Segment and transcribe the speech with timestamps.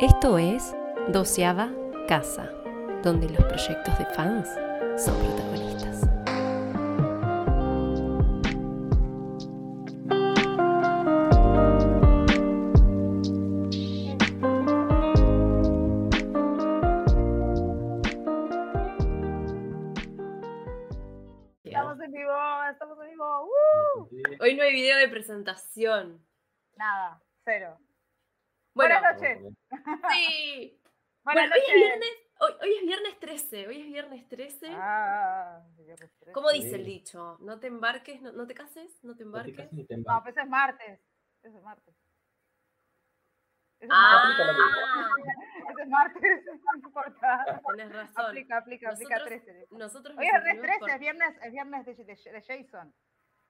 [0.00, 0.76] Esto es
[1.12, 1.72] Doceava
[2.06, 2.48] Casa,
[3.02, 4.48] donde los proyectos de fans
[4.96, 6.07] son protagonistas.
[30.26, 30.80] Sí.
[31.24, 32.08] Buenas Bueno, hoy es viernes,
[32.40, 33.66] hoy, hoy es viernes 13.
[33.68, 34.68] Hoy es viernes 13.
[34.72, 36.10] Ah, viernes.
[36.32, 37.36] ¿Cómo dice el dicho?
[37.40, 39.56] No te embarques, no, no te cases, no te No te embarques.
[39.56, 40.34] cases ni te No, embarques.
[40.34, 41.00] pues es martes.
[41.42, 41.94] Ese es martes.
[43.80, 45.24] Ese es Ah, Aplica martes.
[45.78, 46.44] Es martes.
[46.46, 47.62] No importa.
[47.76, 48.26] tenés razón.
[48.26, 49.66] Aplica, aplica, aplica Nosotros- 13.
[49.70, 52.42] Nosotros Hoy nos es viernes escribimos 13, por- es viernes, es viernes de, de- de
[52.42, 52.94] Jason.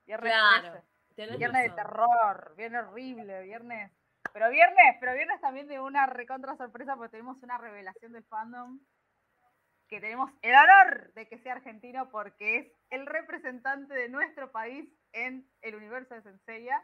[0.05, 0.87] Viernes Claro, 13.
[1.15, 3.93] tenés Viernes de terror, viernes horrible, viernes.
[4.39, 8.79] Pero viernes, pero viernes también de una recontra sorpresa porque tenemos una revelación del fandom
[9.89, 14.89] que tenemos el honor de que sea argentino porque es el representante de nuestro país
[15.13, 16.81] en el universo de Senseiya.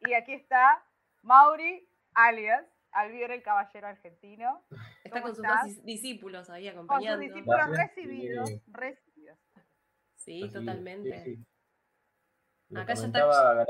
[0.00, 0.84] Y aquí está
[1.22, 4.64] Mauri, alias Alvior el Caballero Argentino,
[5.04, 7.20] Está ¿Cómo con sus dos dis- discípulos ahí con sus acompañando.
[7.20, 7.78] discípulos Gracias.
[7.94, 8.62] recibidos, Sí.
[8.66, 9.38] recibidos.
[10.16, 11.22] Sí, Así, totalmente.
[11.24, 11.46] sí, sí.
[12.70, 13.64] Le Acá ya está-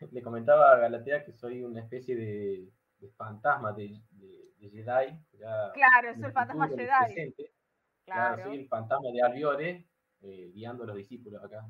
[0.12, 5.18] le comentaba a Galatea que soy una especie de, de fantasma de, de- de Jedi.
[5.38, 6.86] ya Claro, es el fantasma Jedi.
[7.14, 7.52] presente.
[8.04, 9.86] Claro, Claro, soy el fantasma de Albiore,
[10.22, 11.64] eh, guiando a los discípulos acá.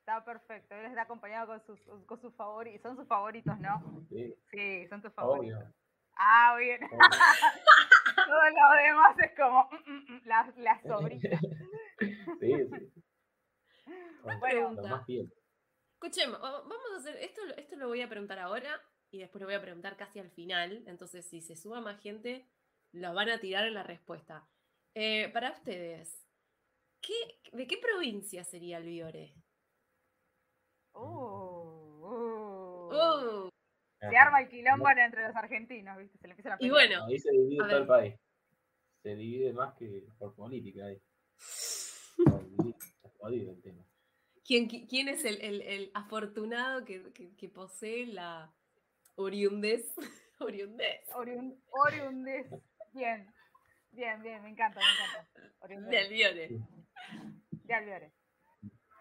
[0.00, 0.74] está perfecto.
[0.74, 2.82] Él está acompañado con sus, con sus favoritos.
[2.82, 4.04] Son sus favoritos, ¿no?
[4.08, 5.58] Sí, Sí, son tus favoritos.
[5.58, 5.74] obvio.
[6.18, 6.80] Ah, bien.
[6.84, 6.98] obvio.
[8.26, 11.38] Todo lo demás es como mm, mm, mm, la, la sobrina.
[12.40, 12.92] sí, sí.
[14.22, 14.82] Bueno, pregunta.
[14.82, 15.06] más.
[16.00, 18.80] Escuchemos, vamos a hacer, esto, lo- esto lo voy a preguntar ahora
[19.10, 20.84] y después lo voy a preguntar casi al final.
[20.86, 22.46] Entonces, si se suba más gente,
[22.92, 24.46] los van a tirar en la respuesta.
[24.94, 26.22] Eh, para ustedes,
[27.00, 27.14] ¿qué,
[27.52, 29.34] ¿de qué provincia sería el Viore?
[30.92, 32.88] Uh, uh.
[32.94, 33.50] Uh,
[34.00, 36.18] Se arma el quilombo entre los argentinos, ¿viste?
[36.18, 38.14] Se le empiezan a y bueno, Ahí se divide todo el país.
[39.02, 41.00] Se divide más que por política ahí.
[42.18, 43.82] Está jodido el tema.
[44.46, 48.52] ¿Quién, qui- quién es el, el- el afortunado que, que- que posee la
[49.16, 49.94] oriundez?
[50.40, 52.46] oriundez Oriun- Oriundes.
[52.92, 53.32] Bien.
[53.92, 55.40] Bien, bien, me encanta, me encanta.
[55.40, 56.10] del Oriundes.
[56.10, 56.48] Viore.
[57.64, 58.12] De Alveore.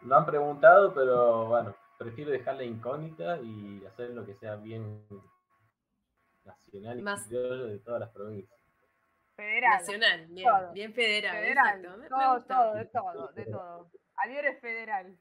[0.01, 5.05] Lo han preguntado, pero bueno, prefiero dejarla incógnita y hacer lo que sea bien
[6.45, 8.59] nacional y Más- de todas las provincias.
[9.35, 9.79] Federal.
[9.79, 10.71] Nacional, bien, Todo.
[10.71, 11.35] bien federal.
[11.35, 11.81] Federal.
[12.09, 13.91] todo, todo, de todo, de todo.
[14.25, 15.17] Es federal.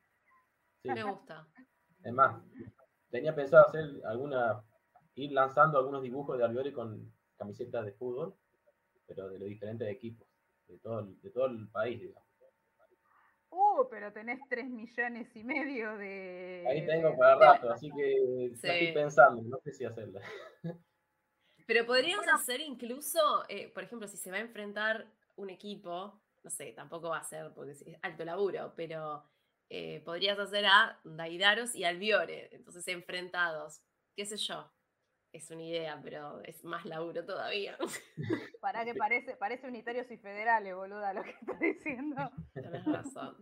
[0.84, 0.90] Sí.
[0.90, 1.48] Me gusta.
[2.02, 2.42] Es más,
[3.10, 4.62] tenía pensado hacer alguna,
[5.14, 8.36] ir lanzando algunos dibujos de Albiore con camisetas de fútbol,
[9.06, 10.28] pero de los diferentes equipos,
[10.68, 12.28] de todo, el- de todo el país, digamos.
[13.48, 16.66] Uh, pero tenés 3 millones y medio de.
[16.68, 18.68] Ahí tengo para rato, así que la Sí.
[18.68, 20.20] estoy pensando, no sé si hacerla.
[21.66, 22.38] Pero podríamos Bueno.
[22.38, 23.18] hacer incluso,
[23.48, 27.24] eh, por ejemplo, si se va a enfrentar un equipo, no sé, tampoco va a
[27.24, 29.24] ser porque es alto laburo, pero
[29.70, 33.82] eh, podrías hacer a Daidaros y Albiore, entonces enfrentados,
[34.16, 34.70] qué sé yo.
[35.32, 37.76] Es una idea, pero es más laburo todavía.
[38.60, 42.30] Pará que parece, parece unitarios y federales, boluda, lo que estás diciendo.
[42.54, 43.36] Tenés razón.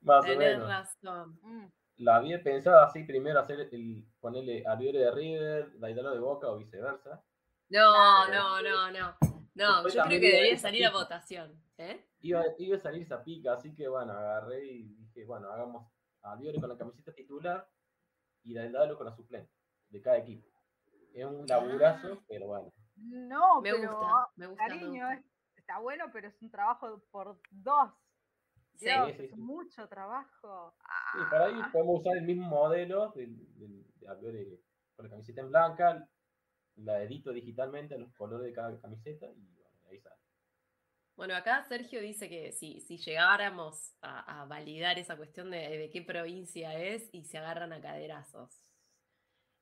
[0.00, 0.68] Más o Tenés menos.
[0.68, 1.38] razón.
[1.42, 1.66] Mm.
[1.98, 6.56] La había pensado así primero hacer el ponerle Albiore de River, Daidalo de Boca o
[6.56, 7.22] viceversa.
[7.68, 9.16] No, no, no, no.
[9.56, 11.62] No, Después yo creo que a debería salir a votación.
[11.78, 12.06] ¿eh?
[12.20, 15.90] Iba, iba a salir esa pica, así que bueno, agarré y dije, bueno, hagamos
[16.22, 17.66] a con la camiseta titular
[18.42, 19.50] y Daidalo con la suplente
[19.88, 20.46] de cada equipo.
[21.14, 22.24] Es un laburazo, Ah.
[22.28, 22.72] pero bueno.
[22.96, 24.62] No, Me pero gusta, me gusta.
[24.64, 25.24] me cariño, gusta.
[25.56, 27.90] está bueno, pero es un trabajo por dos.
[28.74, 28.84] Sí.
[28.86, 30.76] Dios, Sí, sí, es mucho trabajo.
[31.12, 34.60] Sí, por ahí Ah, podemos usar el mismo modelo del, del- de Albiore
[34.94, 36.08] con la camiseta en blanca,
[36.76, 40.16] la edito digitalmente a los colores de cada camiseta y bueno, ahí sale.
[41.16, 45.90] Bueno, acá Sergio dice que si, si llegáramos a, a validar esa cuestión de, de
[45.90, 48.62] qué provincia es y se agarran a caderazos.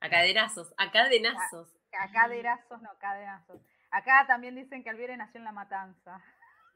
[0.01, 1.73] A caderazos, a cadenazos.
[1.93, 3.61] a caderazos, no, cadenazos.
[3.91, 6.21] Acá también dicen que Alviere nació en La Matanza.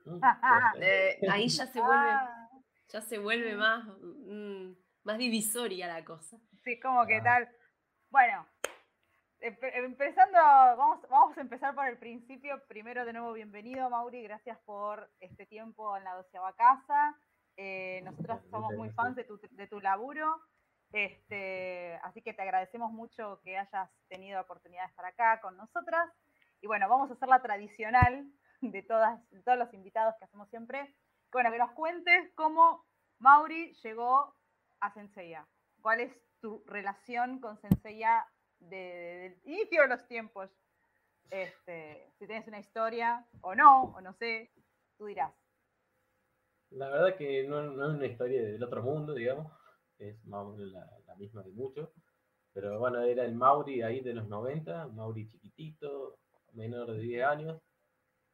[0.04, 0.20] Mm,
[0.80, 2.48] Eh, ahí ya se vuelve, Ah,
[2.88, 6.38] ya se vuelve más, mm, más divisoria la cosa.
[6.62, 7.22] sí, como que Ah.
[7.24, 7.48] tal.
[8.10, 8.46] Bueno,
[9.40, 12.60] empezando, vamos, vamos a empezar por el principio.
[12.66, 14.22] Primero, de nuevo, bienvenido, Mauri.
[14.22, 17.16] Gracias por este tiempo en la doceava casa.
[17.56, 20.40] Eh, nosotros somos muy fans de tu, de tu laburo.
[20.92, 25.56] Este, así que te agradecemos mucho que hayas tenido la oportunidad de estar acá con
[25.56, 26.10] nosotras.
[26.60, 28.26] Y bueno, vamos a hacer la tradicional
[28.60, 30.94] de, todas, de todos los invitados que hacemos siempre.
[31.30, 32.84] Bueno, que nos cuentes cómo
[33.18, 34.34] Mauri llegó
[34.80, 35.46] a Senseiya.
[35.80, 38.26] ¿Cuál es tu relación con Senseiya
[38.60, 40.50] desde el inicio de los tiempos?
[41.30, 44.50] Este, si tienes una historia o no, o no sé,
[44.96, 45.32] tú dirás.
[46.70, 49.50] La verdad que no, no es una historia del otro mundo, digamos,
[49.98, 51.90] es más o menos la, la misma de muchos,
[52.52, 56.18] pero bueno, era el Mauri ahí de los 90, un Mauri chiquitito,
[56.52, 57.60] menor de 10 años,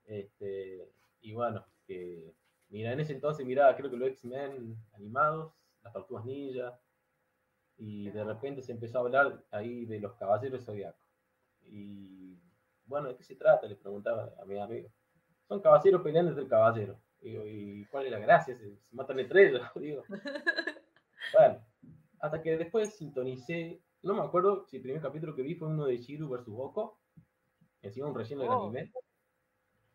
[0.05, 2.35] este, y bueno, que
[2.69, 6.79] mira, en ese entonces miraba creo que los X-Men animados, las Tortugas Ninja,
[7.77, 11.07] y de repente se empezó a hablar ahí de los Caballeros Zodiacos.
[11.63, 12.39] Y
[12.87, 13.67] bueno, ¿de qué se trata?
[13.67, 14.89] Le preguntaba a mi amigo.
[15.49, 16.99] Son caballeros peleando entre caballeros.
[17.21, 18.57] Digo, ¿y cuál es la gracia?
[18.57, 20.03] Se, se matan entre ellos, digo.
[21.33, 21.59] Bueno,
[22.21, 25.87] hasta que después sintonicé, no me acuerdo si el primer capítulo que vi fue uno
[25.87, 27.01] de Shiru versus Oko,
[27.81, 28.65] encima un relleno del Oh.
[28.65, 28.93] anime.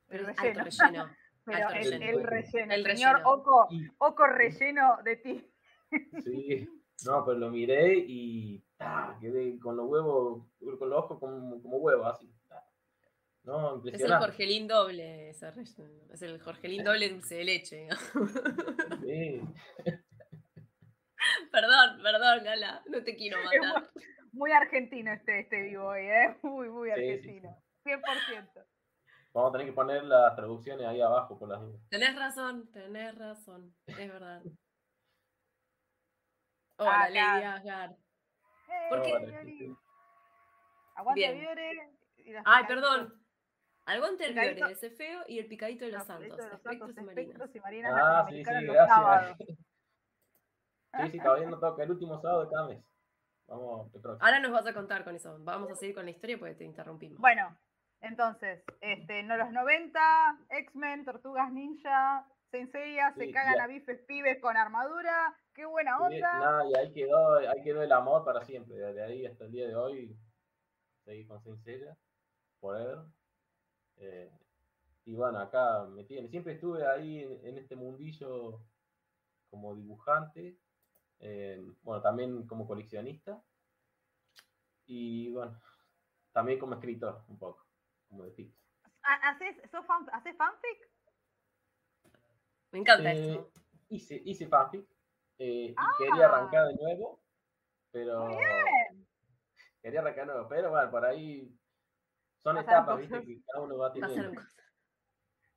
[0.10, 0.64] El Alto relleno.
[0.66, 1.10] relleno.
[1.46, 2.20] Pero Alto el, relleno.
[2.20, 3.30] el relleno, El el señor relleno.
[3.32, 5.52] Oco, Y, Oco relleno de ti.
[6.24, 10.48] sí, no, pero lo miré y ah, quedé con los huevos,
[10.78, 12.32] con los ojos como, como huevos, así.
[13.44, 14.14] No, Es el.
[14.14, 15.52] Jorgelín doble, ese.
[16.12, 17.88] Es el Jorgelín doble dulce de leche.
[19.02, 19.42] Sí.
[21.52, 23.90] perdón, perdón, Gala, no te quiero Es matar.
[24.32, 26.38] Muy argentino este, este vivo hoy, ¿eh?
[26.44, 27.58] Muy, muy Sí, sí, argentino.
[27.84, 28.66] 100%.
[29.34, 31.82] Vamos a tener que poner las traducciones ahí abajo por las dudas.
[31.90, 34.44] Tenés razón, tenés razón, es verdad.
[36.80, 37.10] Hola, acá.
[37.10, 37.92] Lady Asgard.
[38.90, 39.10] ¿Por qué?
[39.10, 39.42] ¡Eh, Hola, Violi!
[39.58, 39.78] Cristina.
[40.96, 41.34] Aguante.
[41.34, 41.70] Viore.
[42.46, 43.24] Ay, picaditos- perdón.
[43.86, 46.94] Aguante el Viore de ese feo y el picadito de los santos, de los espectros
[46.94, 47.18] santos, y marinas.
[47.18, 49.38] espectros y marinas Ah, sí, sí, gracias.
[51.06, 52.84] Sí, sí, caballero no toca el último sábado de cada mes.
[53.48, 54.18] Vamos, próximo.
[54.26, 55.38] Ahora nos vas a contar con eso.
[55.40, 57.20] Vamos a seguir con la historia porque te interrumpimos.
[57.20, 57.58] Bueno,
[58.02, 64.40] entonces, este, no los 90, X-Men, Tortugas Ninja, Senseiya, se Sí, cagan a bifes pibes
[64.42, 65.36] con armadura.
[65.54, 66.40] ¡Qué buena Sí, onda!
[66.40, 68.76] nada, y ahí quedó, ahí quedó el amor para siempre.
[68.78, 70.16] Desde ahí hasta el día de hoy,
[71.06, 71.98] seguí con Sincera,
[72.62, 73.00] forever.
[73.98, 74.30] Eh,
[75.06, 76.30] y bueno, acá me tiene.
[76.30, 78.62] Siempre estuve ahí en, en este mundillo
[79.50, 80.58] como dibujante,
[81.20, 83.42] eh, bueno, también como coleccionista.
[84.88, 85.58] Y bueno,
[86.34, 87.66] también como escritor, un poco,
[88.10, 88.58] como de tips.
[89.04, 90.90] ¿Ha- ¿Haces, sos fan- ¿haces fanfic?
[92.72, 93.52] Me encanta Eh, esto.
[93.90, 94.86] hice, hice fanfic
[95.40, 95.92] eh, y Ah.
[95.98, 97.22] quería arrancar de nuevo,
[97.92, 99.08] pero bien.
[99.82, 101.52] quería arrancar de nuevo, pero bueno, por ahí
[102.38, 104.42] son Pasaron etapas, viste, que cada uno va teniendo.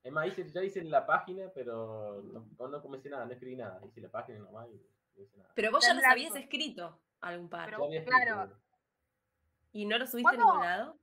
[0.05, 3.81] Es más, hice, ya hice la página, pero no, no comencé nada, no escribí nada,
[3.87, 4.75] hice la página nomás y
[5.17, 5.53] no hice nada.
[5.55, 7.67] Pero vos ya los habías escrito algún par.
[7.71, 8.59] Pero- escrito, claro.
[9.73, 10.99] ¿Y no lo subiste a ningún lado?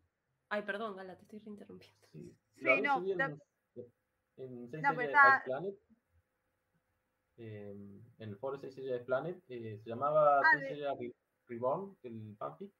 [0.50, 2.08] Ay, perdón, Gala, te estoy reinterrumpiendo.
[2.12, 5.76] sí, Sí, lo había no, subido ta- en, en No, pero está- Planet,
[7.40, 7.72] eh,
[8.20, 10.42] en el foro Seis Estrellas Planet, eh, se llamaba Ah,
[11.00, 11.14] Re-
[11.48, 12.72] Reborn, el fanfic,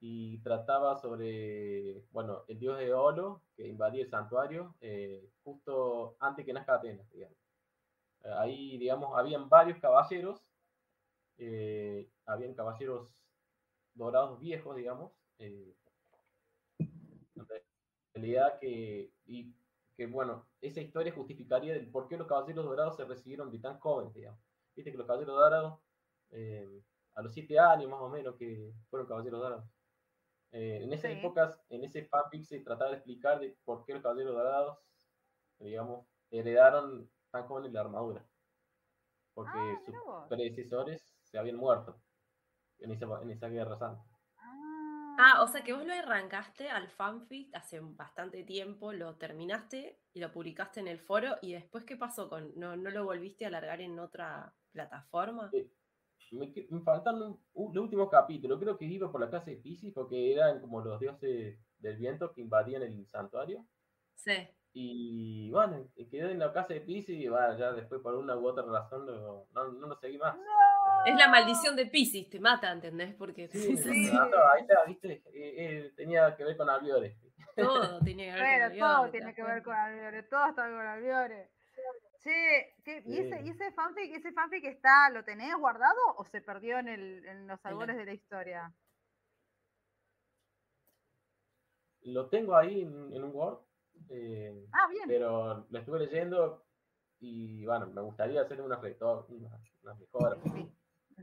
[0.00, 6.44] y trataba sobre, bueno, el dios de Olo, que invadía el santuario, eh, justo antes
[6.46, 7.36] que nazca Atenas, digamos.
[8.24, 10.40] Eh, Ahí, digamos, habían varios caballeros,
[11.38, 13.24] eh, habían caballeros
[13.94, 15.74] dorados viejos, digamos, eh,
[18.14, 19.52] en realidad que, y
[19.98, 23.80] que, bueno, esa historia justificaría el por qué los caballeros dorados se recibieron de tan
[23.80, 24.40] jóvenes, digamos.
[24.76, 25.80] Viste que los caballeros dorados,
[26.30, 26.82] eh,
[27.16, 29.64] a los siete años más o menos que fueron caballeros dorados.
[30.52, 31.18] Eh, en esas Sí.
[31.18, 34.78] épocas, en ese fanfic se trataba de explicar de por qué los caballeros dorados,
[35.58, 38.28] digamos, heredaron tan jóvenes la armadura.
[39.34, 39.94] Porque Ah, sus
[40.28, 42.02] predecesores se habían muerto
[42.80, 44.07] en esa, en esa guerra santa.
[45.20, 50.20] Ah, o sea que vos lo arrancaste al fanfic hace bastante tiempo, lo terminaste y
[50.20, 53.48] lo publicaste en el foro y después ¿qué pasó con no, no lo volviste a
[53.48, 55.50] alargar en otra plataforma?
[55.52, 55.68] Eh,
[56.30, 58.60] me, me faltan los últimos capítulos.
[58.60, 62.32] Creo que iba por la casa de Pisces porque eran como los dioses del viento
[62.32, 63.66] que invadían el santuario.
[64.14, 64.48] Sí.
[64.72, 68.46] Y bueno, quedé en la casa de Pisces y bueno, ya después por una u
[68.46, 70.36] otra razón no, no, no lo seguí más.
[71.06, 73.14] Es la maldición de Pisces, te mata, ¿entendés?
[73.14, 74.10] Porque Sí, Sí.
[74.12, 75.54] no, no, ahí está, viste, Eh,
[75.86, 77.16] eh, tenía que ver con Albiore.
[77.56, 79.74] todo tiene que ver con Pero el todo guion, ¿te tiene que ver con?
[79.74, 81.50] Albiore, todo está con Albiore.
[82.20, 83.44] Che, ¿qué- ¿y, ese, Sí.
[83.46, 87.46] y ese fanfic, ese fanfic está, lo tenés guardado o se perdió en, el, en
[87.46, 88.72] los albores de la historia?
[92.02, 93.58] Lo tengo ahí en, en un Word,
[94.10, 95.04] eh, Ah, bien.
[95.06, 96.64] pero lo estuve leyendo
[97.20, 99.50] y bueno, me gustaría hacer una, retor- una,
[99.82, 100.36] una mejora.
[100.42, 100.68] Sí.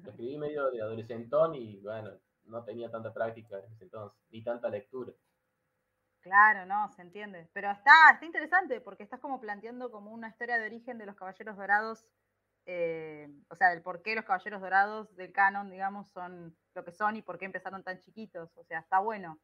[0.04, 2.12] Lo escribí medio de adolescentón y bueno,
[2.46, 5.14] no tenía tanta práctica en ese entonces, ni tanta lectura.
[6.22, 7.50] Claro, no, se entiende.
[7.54, 11.16] Pero está, está interesante porque estás como planteando como una historia de origen de los
[11.16, 12.06] Caballeros Dorados,
[12.66, 16.92] eh, o sea, del por qué los Caballeros Dorados del canon, digamos, son lo que
[16.92, 18.58] son y por qué empezaron tan chiquitos.
[18.58, 19.40] O sea, está bueno.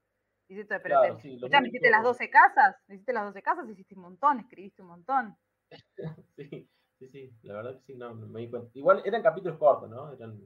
[0.47, 3.69] Hiciste, pero Claro, te- sí, escuchame, hiciste las único- 12 casas, hiciste las 12 casas,
[3.69, 5.37] hiciste un montón, escribiste un montón.
[6.35, 6.69] Sí,
[7.07, 8.69] sí, sí, la verdad que sí, no, me di cuenta.
[8.73, 10.11] Igual eran capítulos cortos, ¿no?
[10.13, 10.39] Eran,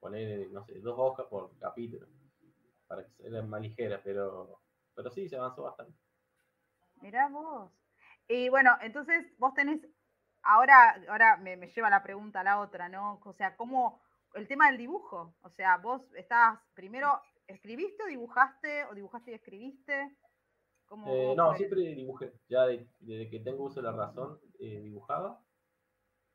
[0.00, 2.06] poner, no sé, dos hojas por capítulo,
[2.86, 4.60] para que sean más ligeras, pero,
[4.94, 5.94] pero sí, se avanzó bastante.
[7.00, 7.70] Mirá vos.
[8.28, 9.80] Y bueno, entonces vos tenés,
[10.42, 13.20] ahora, ahora me, me lleva la pregunta a la otra, ¿no?
[13.24, 14.00] O sea, ¿cómo
[14.34, 15.34] el tema del dibujo?
[15.42, 18.84] O sea, vos estás, primero, ¿escribiste o dibujaste?
[18.86, 20.16] ¿O dibujaste y escribiste?
[20.86, 24.80] ¿Cómo, Eh, no, siempre dibujé, ya de- desde que tengo uso de la razón, eh,
[24.82, 25.40] dibujaba.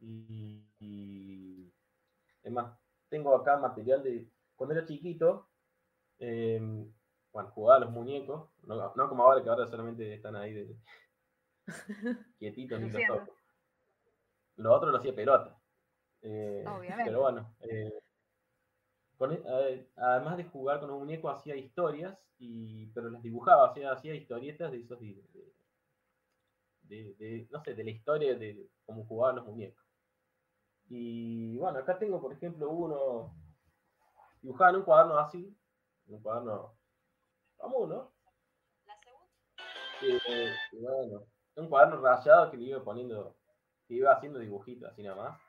[0.02, 1.74] Y, y,
[2.44, 2.78] es más,
[3.10, 5.50] tengo acá material de cuando era chiquito,
[6.20, 6.60] eh,
[7.32, 10.76] bueno, jugaba a los muñecos, no, no como ahora que ahora solamente están ahí de,
[12.40, 12.80] quietitos
[13.18, 13.36] toco.
[14.58, 15.58] Lo otro lo hacía pelota.
[16.22, 16.64] Eh,
[17.06, 17.92] pero bueno, eh,
[19.18, 23.92] con eh, además de jugar con los muñecos, hacía historias, y, pero las dibujaba, hacía,
[23.92, 25.54] hacía historietas de esos, de, de-
[26.84, 29.84] de- de- no sé, de la historia de cómo jugaban los muñecos.
[30.90, 33.36] Y bueno, acá tengo, por ejemplo, uno
[34.42, 35.56] dibujado en un cuaderno así,
[36.08, 36.76] en un cuaderno
[37.58, 38.12] común, ¿no?
[40.02, 43.36] Eh, y bueno, un cuaderno rayado que le iba poniendo,
[43.88, 45.42] que iba haciendo dibujitos así nada más.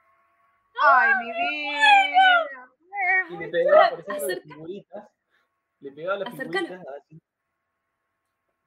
[0.82, 2.70] ¡Ay, mi vida!
[3.30, 5.08] Y le pegaba, por Acerca- ejemplo, las figuritas.
[5.80, 6.66] Le pegaba las Acercalo.
[6.66, 7.22] figuritas así.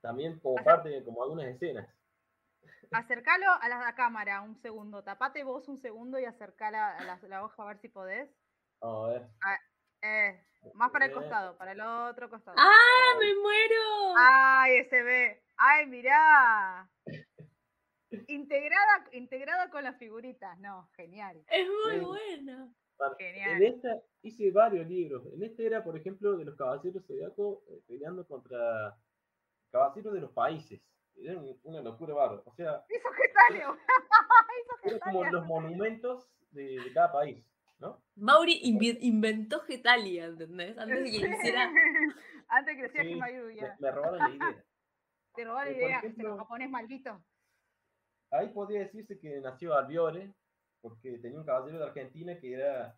[0.02, 1.88] También como parte de como algunas escenas.
[2.92, 5.04] Acercalo a la, la cámara un segundo.
[5.04, 8.30] Tapate vos un segundo y acercala a la, la hoja a ver si podés.
[8.82, 9.30] A ver.
[10.02, 11.22] Eh, más para el Bien.
[11.22, 12.58] costado, para el otro costado.
[12.60, 14.14] ¡Ah, me muero!
[14.18, 15.44] ¡Ay, ese ve!
[15.58, 16.90] ¡Ay, mirá!
[18.28, 20.60] Integrada, integrada con las figuritas.
[20.60, 21.44] No, genial.
[21.48, 22.00] Es muy.
[22.00, 22.74] Bueno,
[23.18, 23.62] Genial.
[23.62, 25.26] En esta hice varios libros.
[25.34, 28.96] En este era, por ejemplo, de los caballeros zodiacos eh, peleando contra
[29.72, 30.82] caballeros de los países.
[31.16, 32.42] Era un- una locura bárbara.
[32.46, 33.08] O sea, ¿Eso
[34.84, 37.46] eran como los monumentos de, de cada país,
[37.80, 38.04] ¿no?
[38.16, 38.60] Mauri
[39.02, 40.78] inventó Getalia, ¿entendés?
[40.78, 41.72] Antes de que lo hiciera.
[42.50, 44.66] Antes que decía Sí, que me, me robaron la idea.
[45.36, 47.24] Te robó la eh, idea, ejemplo- ese japonés maldito.
[48.32, 50.34] Ahí podría decirse que nació Albiore,
[50.82, 52.98] porque tenía un caballero de Argentina que era,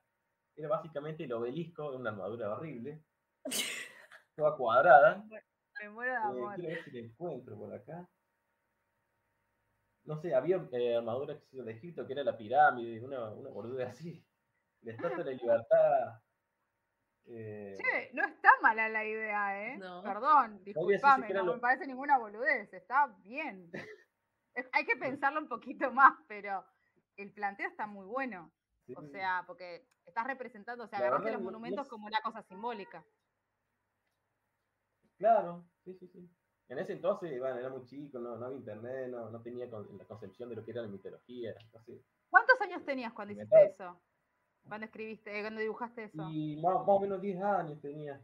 [0.55, 3.01] era básicamente el obelisco de una armadura horrible,
[4.35, 5.23] toda cuadrada.
[5.81, 6.55] Me muero de Eh, amor.
[6.55, 8.09] quiero ver si la encuentro por acá.
[10.05, 13.49] No sé, había eh, armaduras que se de Egipto, que era la pirámide, una, una
[13.49, 14.23] boluda así.
[14.81, 16.21] La estatua de la libertad.
[17.25, 19.77] eh, Che, no está mala la idea, ¿eh?
[19.77, 20.03] No.
[20.03, 23.71] Perdón, disculpame, no lo- me parece ninguna boludez, está bien.
[24.53, 26.63] Es- hay que pensarlo un poquito más, pero
[27.17, 28.53] el planteo está muy bueno.
[28.85, 32.21] sí, O sea, porque estás representando, o sea, agarraste los no monumentos es- como una
[32.21, 33.03] cosa simbólica.
[35.17, 36.29] Claro, sí, sí, sí.
[36.67, 39.97] En ese entonces, bueno, era muy chico, no, no había internet, no, no tenía con-
[39.97, 41.53] la concepción de lo que era la mitología.
[41.61, 44.01] entonces- ¿Cuántos años tenías cuando hiciste eso?
[44.67, 46.27] Cuando escribiste, eh, cuando dibujaste eso.
[46.31, 48.19] Y más, más o menos 10 años tenía.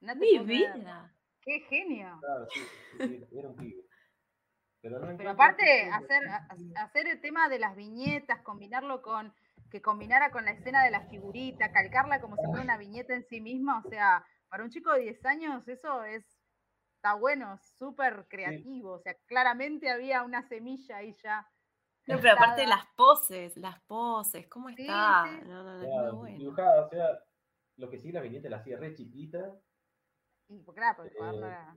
[0.00, 0.74] No te ¡Mi puedo creer.
[0.76, 1.14] vida!
[1.42, 2.18] ¡Qué genio!
[2.20, 2.60] Claro, sí,
[2.92, 3.84] sí, sí, era un pibe.
[4.82, 6.22] Pero, no Pero aparte, hacer,
[6.76, 9.34] hacer el tema de las viñetas, combinarlo con,
[9.70, 13.24] que combinara con la escena de la figurita, calcarla como si fuera una viñeta en
[13.26, 16.24] sí misma, o sea, para un chico de 10 años eso es,
[16.96, 21.48] está bueno, súper creativo, o sea, claramente había una semilla ahí ya.
[22.06, 25.22] No, pero aparte las poses, las poses, ¿cómo Sí, está?
[25.24, 25.48] sí.
[25.48, 26.38] No, no, no, muy bueno.
[26.38, 27.06] dibujaba, o sea,
[27.76, 29.56] lo que sí la viñeta la hacía re chiquita,
[30.48, 31.76] Y pues, claro, porque Eh, era-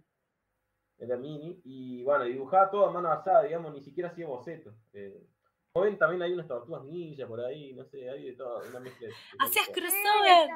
[0.98, 4.74] era mini, y bueno, dibujaba todo a mano alzada, digamos, ni siquiera hacía bocetos.
[4.94, 5.28] Eh,
[5.72, 8.80] como ven, también hay unas tortugas ninja por ahí, no sé, hay de todo, una
[8.80, 9.14] mezcla de...
[9.40, 9.66] ¡Hacías.
[9.66, 10.50] Sí, crossover!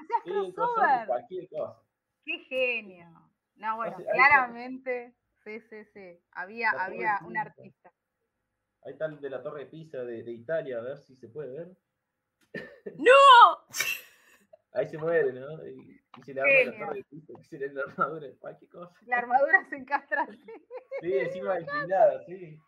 [0.00, 1.82] Hacía- Hacías crossover, cualquier cosa.
[2.24, 3.06] ¡Qué genio!
[3.56, 5.14] No, bueno, claramente,
[5.44, 6.20] sí, sí, sí.
[6.32, 7.92] Había, La había un artista.
[8.84, 11.28] Ahí está el de la Torre de Pisa de, de Italia, a ver si se
[11.28, 11.76] puede ver.
[12.98, 13.12] ¡No!
[14.72, 15.66] Ahí se muere, ¿no?
[15.66, 16.86] Y, y se le arma la.
[16.86, 18.94] Torre de Pisa, que se le la armadura, cualquier cosa.
[19.06, 20.44] La armadura se encastra así.
[21.00, 22.58] Sí, encima inclinada, sí.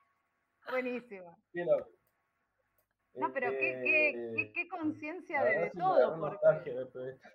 [0.71, 1.39] Buenísimo.
[1.53, 1.91] Qué loco.
[3.15, 6.19] No, pero qué, qué, qué, qué conciencia de, todo.
[6.21, 7.29] porque- todo esto.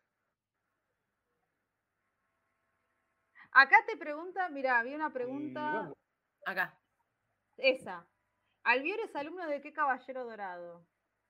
[3.52, 5.94] Acá te pregunta, mira, había una Y pregunta, bueno,
[6.46, 6.78] Acá.
[7.58, 8.06] esa.
[8.64, 10.86] Albior es alumno de qué caballero dorado?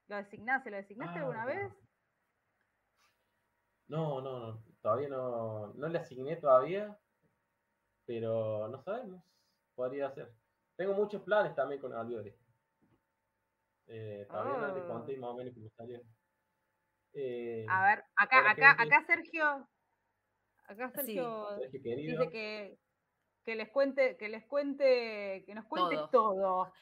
[0.08, 0.72] ¿Lo designaste?
[0.72, 1.60] ¿Lo designaste Ah, alguna claro.
[1.62, 1.74] vez?
[3.88, 6.98] No, no, no, todavía no, no le asigné todavía,
[8.06, 9.24] pero no sabemos,
[9.75, 10.32] podría ser.
[10.75, 12.36] Tengo muchos planes también con Albiore.
[13.88, 14.88] Eh, todavía no le Oh.
[14.88, 16.01] conté más o menos cómo salió.
[17.13, 18.96] Eh, A ver, acá, acá, gente.
[18.96, 19.70] acá Sergio,
[20.65, 22.77] acá Sí, Sergio Sergio querido, dice que,
[23.46, 26.10] que les cuente, que les cuente, que nos cuente Todo.
[26.10, 26.74] todo.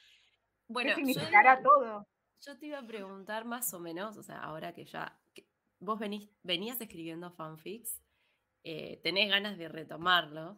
[0.68, 2.08] Bueno, ¿Qué yo significará iba- todo?
[2.46, 5.48] Yo te iba a preguntar más o menos, o sea, ahora que ya que
[5.80, 8.02] vos venís, venías escribiendo fanfics,
[8.64, 10.58] eh, tenés ganas de retomarlo.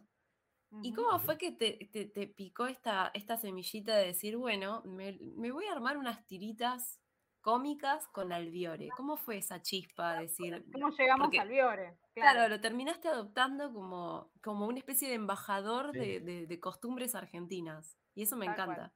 [0.82, 5.18] ¿Y cómo fue que te, te- te picó esta, esta semillita de decir, bueno, me,
[5.36, 7.00] me voy a armar unas tiritas
[7.40, 8.88] cómicas con Albiore?
[8.96, 11.96] ¿Cómo fue esa chispa de decir, ¿Cómo llegamos porque- al Biore?
[12.14, 15.98] claro, lo terminaste adoptando como, como una especie de embajador Sí.
[15.98, 17.96] de, de- de costumbres argentinas?
[18.14, 18.70] Y eso me Tal cual.
[18.70, 18.94] encanta.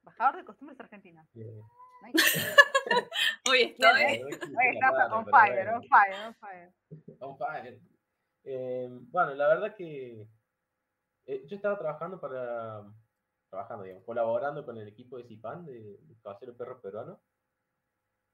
[0.00, 1.28] Embajador de costumbres argentinas.
[1.36, 1.60] eh,
[2.02, 2.40] Nice.
[3.50, 4.00] Hoy estoy.
[4.02, 4.22] ¿eh?
[4.28, 4.92] estás
[5.30, 6.72] fire, on fire, on fire.
[7.20, 7.80] On fire.
[8.44, 10.26] Eh, bueno, la verdad que
[11.28, 12.84] eh, yo estaba trabajando para,
[13.50, 17.20] trabajando, digamos, colaborando con el equipo de Cipan, de, de Caballero Perro Peruano.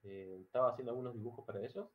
[0.05, 1.89] Eh, estaba haciendo algunos dibujos para ellos.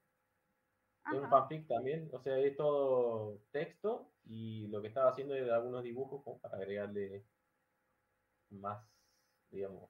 [1.05, 1.29] Es un Ajá.
[1.29, 6.21] fanfic también, o sea, es todo texto y lo que estaba haciendo era algunos dibujos
[6.23, 7.25] como para agregarle
[8.49, 8.85] más,
[9.49, 9.89] digamos,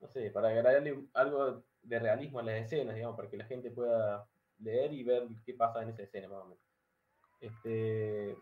[0.00, 3.70] no sé, para agregarle algo de realismo a las escenas, digamos, para que la gente
[3.70, 4.28] pueda
[4.58, 6.64] leer y ver qué pasa en esa escena, más o menos.
[7.40, 8.36] Este,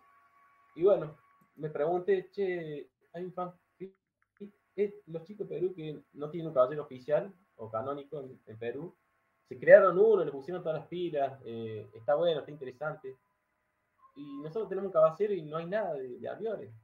[0.74, 1.16] y bueno,
[1.56, 3.94] me pregunté, che, hay un fanfic,
[4.76, 8.58] eh, los chicos de Perú que no tienen un caballero oficial o canónico en, en
[8.58, 8.94] Perú,
[9.48, 13.16] se crearon uno, le pusieron todas las pilas, eh, está bueno, está interesante.
[14.16, 16.74] Y nosotros tenemos un caballero y no hay nada de, de aviones.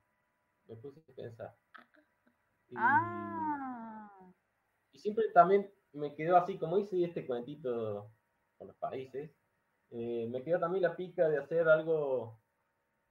[0.67, 1.55] Me puse a pensar.
[2.69, 4.33] Y, Ah.
[4.93, 8.11] y siempre también me quedó así, como hice este cuentito
[8.57, 9.31] con los países,
[9.91, 12.39] eh, me quedó también la pica de hacer algo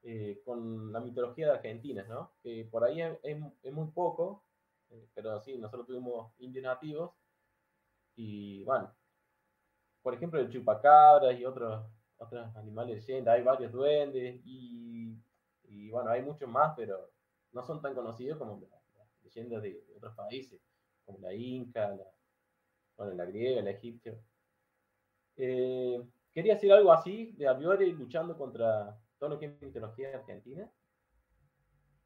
[0.04, 2.34] eh, con la mitología de Argentina, ¿no?
[2.44, 4.44] Que por ahí es, es- es muy poco,
[4.90, 7.12] eh, pero sí, nosotros tuvimos indios nativos
[8.16, 8.96] y bueno,
[10.02, 11.86] por ejemplo, el chupacabras y otros
[12.18, 15.18] otros animales leyendas, hay varios duendes y,
[15.64, 17.10] y bueno, hay muchos más, pero
[17.52, 18.70] no son tan conocidos como las,
[19.24, 20.62] leyendas de, de otros países,
[21.04, 22.06] como la inca, la,
[22.98, 24.16] bueno, la griega, la egipcia.
[25.36, 26.02] Eh,
[26.34, 30.68] quería hacer algo así, de Albiore luchando contra todo lo que es mitología argentina,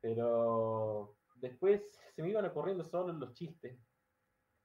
[0.01, 1.81] pero después
[2.13, 3.79] se me iban ocurriendo solo los chistes,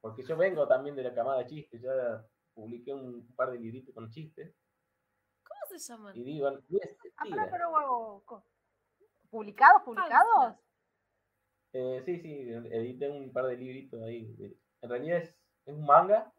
[0.00, 3.94] porque yo vengo también de la camada de chistes, ya publiqué un par de libritos
[3.94, 4.52] con chistes,
[5.44, 6.16] ¿Cómo se llaman?
[6.16, 7.48] y digo, "Mira, Ah, tira".
[7.52, 7.70] pero,
[8.26, 8.42] pero,
[9.30, 9.82] ¿Publicados?
[9.84, 10.56] ¿Publicados?
[11.72, 14.34] Eh, sí, sí, edité un par de libritos ahí.
[14.82, 15.28] en realidad es,
[15.66, 16.32] es un manga,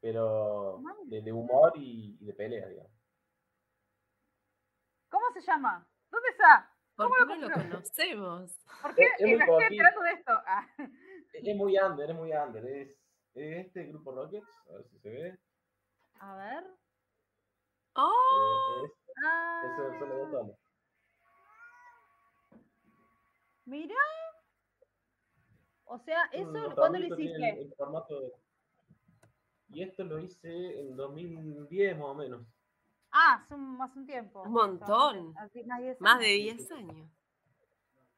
[0.00, 2.95] pero de humor y, y de pelea, digamos.
[5.26, 5.86] ¿Cómo se llama?
[6.10, 6.70] ¿Dónde está?
[6.94, 7.70] ¿Por ¿Cómo qué lo no lo compró?
[7.78, 8.52] conocemos?
[8.82, 9.72] ¿Por qué Es- es muy me estoy cortito.
[9.72, 10.32] enterando de esto?
[10.46, 10.68] Ah,
[11.32, 12.64] Es, muy under, es muy under.
[12.66, 12.88] Es,
[13.34, 15.38] es este grupo Rockets, a ver si se ve.
[16.20, 16.64] a ver.
[17.94, 18.82] ¡Oh!
[18.82, 18.92] eh, es,
[19.24, 20.58] Ah, eso dos tomos.
[23.64, 23.94] mira.
[25.86, 27.60] O sea, eso, ¿cuándo lo hiciste?
[27.60, 28.32] el formato de-
[29.70, 32.46] Y esto lo hice en 2010 más o menos.
[33.18, 34.42] Ah, hace un, hace un tiempo.
[34.42, 35.34] Un montón.
[35.38, 36.56] Hace más de 10 Más de años.
[36.58, 37.10] 10 años.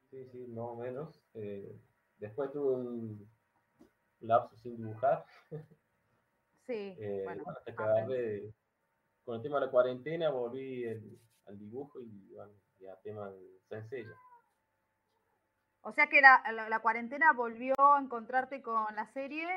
[0.09, 1.21] Sí, sí, más o menos.
[1.35, 1.79] Eh,
[2.17, 3.29] después tuve un
[4.19, 5.25] lapso sin dibujar.
[5.49, 5.57] Sí,
[6.99, 7.43] Eh, bueno.
[7.45, 8.53] bueno, hasta que agarré,
[9.23, 13.59] con el tema de la cuarentena volví el- al dibujo y bueno, ya tema de
[13.69, 14.13] sencillo.
[15.81, 19.47] O sea que la, la- la cuarentena volvió a encontrarte con la serie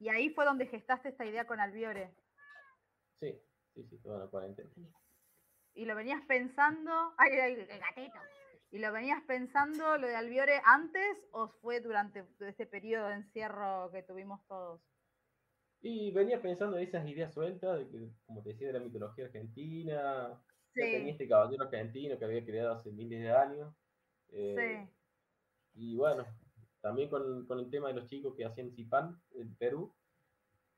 [0.00, 2.14] y ahí fue donde gestaste esta idea con Albiore.
[3.20, 3.38] Sí,
[3.82, 4.70] sí, sí, toda la cuarentena.
[5.74, 7.14] Y lo venías pensando.
[7.16, 8.18] ¡Ay, ay, el gatito!
[8.70, 13.90] ¿Y lo venías pensando lo de Albiore antes o fue durante este periodo de encierro
[13.90, 14.82] que tuvimos todos?
[15.80, 19.26] Y venía pensando en esas ideas sueltas, de que, como te decía, de la mitología
[19.26, 20.42] argentina.
[20.76, 23.74] Ya tenía Sí, este caballero argentino que había creado hace miles de años.
[24.28, 24.88] eh, sí.
[25.74, 26.26] Y bueno,
[26.80, 29.96] también con, con el tema de los chicos que hacían Zipan en Perú,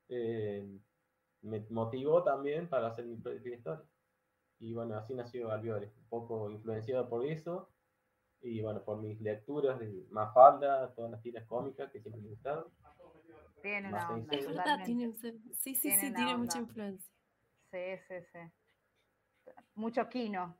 [0.08, 0.66] eh,
[1.42, 3.84] me motivó también para hacer mi propia historia.
[4.60, 7.68] Y bueno, así nació Albiore, un poco influenciado por eso,
[8.42, 12.66] y bueno, por mis lecturas de Mafalda, todas las tiras cómicas que siempre me gustaron.
[13.62, 14.34] Tiene una onda.
[14.36, 14.84] Es verdad, totalmente.
[14.84, 17.12] tiene, sí, sí, Tiene sí, una tiene mucha influencia.
[17.70, 18.38] Sí, sí, sí.
[19.74, 20.56] Mucho Kino.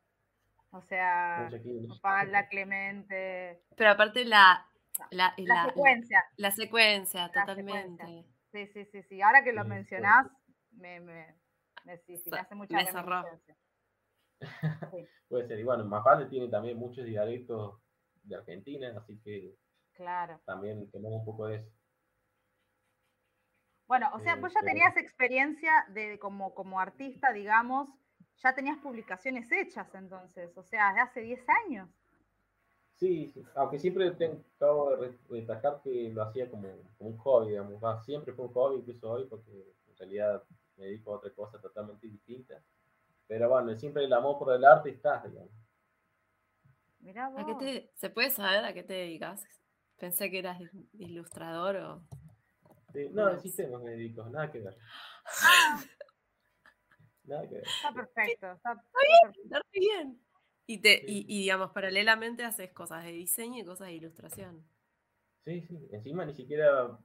[0.73, 1.89] O sea, Mucho aquí.
[2.03, 3.63] Falda, Clemente.
[3.77, 4.67] Pero aparte la,
[5.11, 6.25] la, La, la- secuencia.
[6.37, 8.05] la secuencia, La totalmente.
[8.05, 8.25] secuencia.
[8.53, 9.23] Sí, sí, sí, sí.
[9.23, 10.27] Ahora que lo Sí, mencionás,
[10.81, 11.37] me, me-
[11.85, 13.23] Me, sí, sí, me hace mucha me cerró.
[13.23, 13.57] reminiscencia.
[14.93, 15.59] Sí, Puede ser.
[15.61, 17.79] Y bueno, Mafalda tiene también muchos dialectos
[18.23, 19.55] de Argentina, así que
[19.93, 20.41] claro.
[20.47, 21.71] también tenemos un poco de eso.
[23.87, 27.89] Bueno, o sea, Eh, vos ya pero- tenías experiencia de como, como artista, digamos,
[28.37, 31.89] ya tenías publicaciones hechas entonces, o sea, de hace 10 años.
[32.95, 37.49] Sí, sí, aunque siempre tengo acabo de destacar que lo hacía como, como un hobby,
[37.51, 39.51] digamos, va, siempre fue un hobby, incluso hoy, porque
[39.89, 40.43] en realidad
[40.81, 42.63] me dedico a otra cosa totalmente distinta.
[43.27, 45.53] Pero bueno, siempre el amor por el arte está, digamos.
[47.01, 47.41] Mirá vos.
[47.41, 49.45] ¿A qué te, ¿Se puede saber a qué te dedicas?
[49.99, 52.03] Pensé que eras il- ilustrador o...
[52.93, 54.77] Sí, no, en sistemas me dedico, nada que ver.
[57.25, 57.65] Nada que ver.
[57.65, 58.53] Está perfecto.
[58.53, 59.41] Está, está perfecto.
[59.45, 60.21] Está bien.
[60.67, 61.05] Y, te, Sí.
[61.07, 64.65] y, y, digamos, paralelamente haces cosas de diseño y cosas de ilustración.
[65.45, 66.99] Sí, sí, encima ni siquiera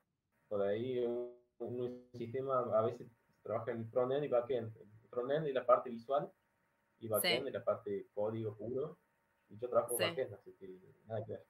[0.48, 3.08] por ahí un, un sistema a veces
[3.46, 4.76] trabaja en frontend y backend.
[4.76, 6.32] El frontend es la parte visual
[7.00, 8.98] y backend es la parte código puro.
[9.50, 10.04] Y yo trabajo Sí.
[10.04, 10.68] backend, así que
[11.06, 11.46] nada que ver.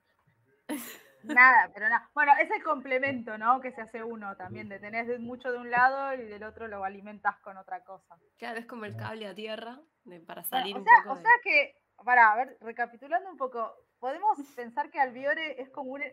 [1.23, 2.09] Nada, pero nada.
[2.13, 3.59] Bueno, es el complemento, ¿no?
[3.61, 6.67] Que se hace uno también, de tener de- mucho de un lado y del otro
[6.67, 8.19] lo alimentas con otra cosa.
[8.37, 11.13] Claro, es como el cable a tierra de- para Bueno, salir o, un sea, poco
[11.13, 11.21] o de...
[11.23, 16.03] sea que, para, a ver, recapitulando un poco, podemos pensar que Albiore es como un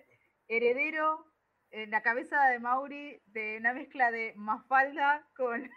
[0.48, 1.26] heredero
[1.72, 5.68] en la cabeza de Mauri de una mezcla de Mafalda con.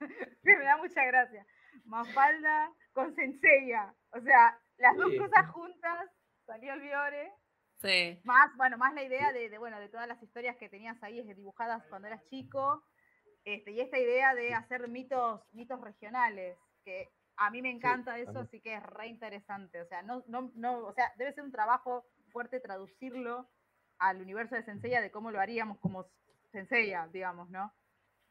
[0.42, 1.46] que me da mucha gracia.
[1.84, 3.94] Mafalda con Senseiya.
[4.12, 5.18] O sea, las dos Sí.
[5.18, 6.10] cosas juntas
[6.46, 7.32] salió Albiore.
[7.80, 11.02] Sí, Más, bueno, más la idea de, de, bueno, de todas las historias que tenías
[11.02, 12.82] ahí es dibujadas cuando eras chico.
[13.44, 18.26] Este, y esta idea de hacer mitos, mitos regionales, que a mí me encanta eso,
[18.32, 18.46] también.
[18.46, 19.82] así que es re interesante.
[19.82, 23.50] O sea, no, no, no, o sea, debe ser un trabajo fuerte traducirlo
[23.98, 26.06] al universo de Senseiya de cómo lo haríamos como
[26.52, 27.72] Senseiya, digamos, ¿no?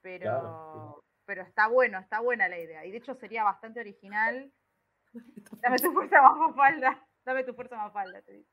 [0.02, 2.86] Pero, Claro, pero está bueno, está buena la idea.
[2.86, 4.52] Y de hecho sería bastante original.
[5.62, 7.08] Dame tu fuerza más falda.
[7.26, 8.50] Dame tu fuerza más falda, te digo.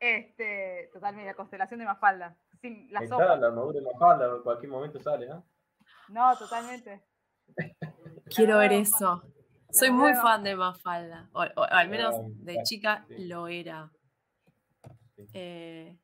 [0.00, 2.36] Este, totalmente, la constelación de Mafalda.
[2.60, 3.22] Sin la sopa.
[3.24, 5.42] está, la armadura de Mafalda, en cualquier momento sale, ¿ah?
[6.08, 7.02] No, totalmente.
[8.34, 9.22] quiero ver eso.
[9.70, 11.28] Soy muy fan de Mafalda.
[11.32, 13.90] O, o al menos de chica lo era.
[15.26, 15.32] Sí.
[15.34, 15.98] Eh,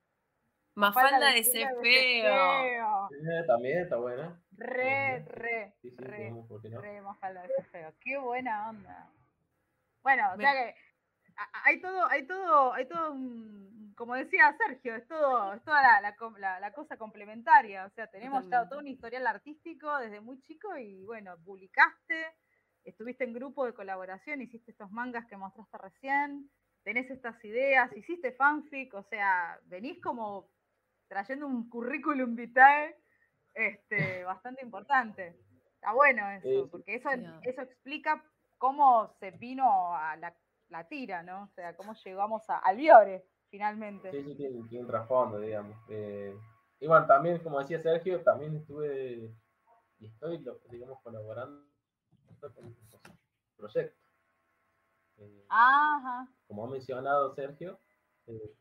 [0.77, 3.09] Mafalda de ese vestida de feo.
[3.13, 4.41] Eh, también está buena.
[4.53, 6.33] Re, re, Sí, sí, re,
[6.81, 7.93] re Mafalda de ese feo.
[8.01, 9.13] Qué buena onda.
[10.03, 10.75] Bueno, o sea que
[11.65, 16.01] hay todo, hay todo, hay todo un- como decía Sergio, es todo, es toda la,
[16.01, 17.87] la com- la- la cosa complementaria.
[17.87, 22.27] O sea, tenemos ya todo un historial artístico desde muy chico y bueno, publicaste,
[22.83, 26.51] estuviste en grupo de colaboración, hiciste estos mangas que mostraste recién,
[26.85, 30.49] tenés estas ideas, hiciste fanfic, o sea, venís como
[31.09, 32.97] trayendo un currículum vitae
[33.55, 35.37] este, bastante importante.
[35.75, 37.11] Está bueno eso, porque eso,
[37.43, 38.25] eso explica
[38.59, 40.35] cómo se vino a la,
[40.69, 41.45] la tira, ¿no?
[41.45, 44.11] O sea, cómo llegamos a Albiore, finalmente.
[44.11, 45.77] Sí, sí, tiene, tiene un trasfondo, digamos.
[45.89, 46.35] Eh,
[46.81, 49.31] y bueno, también, como decía Sergio, también estuve
[49.99, 51.65] y estoy, digamos, colaborando
[52.41, 53.19] con con
[53.57, 54.04] proyectos.
[55.19, 56.29] Eh, Ajá.
[56.47, 57.79] como ha mencionado Sergio,
[58.27, 58.55] eh,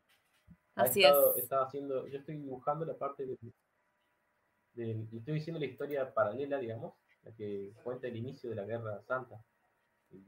[0.74, 1.52] Así estado- es.
[1.52, 3.36] haciendo, yo estoy dibujando la parte de,
[4.76, 9.00] y estoy diciendo la historia paralela, digamos, la que cuenta el inicio de la Guerra
[9.02, 9.40] Santa.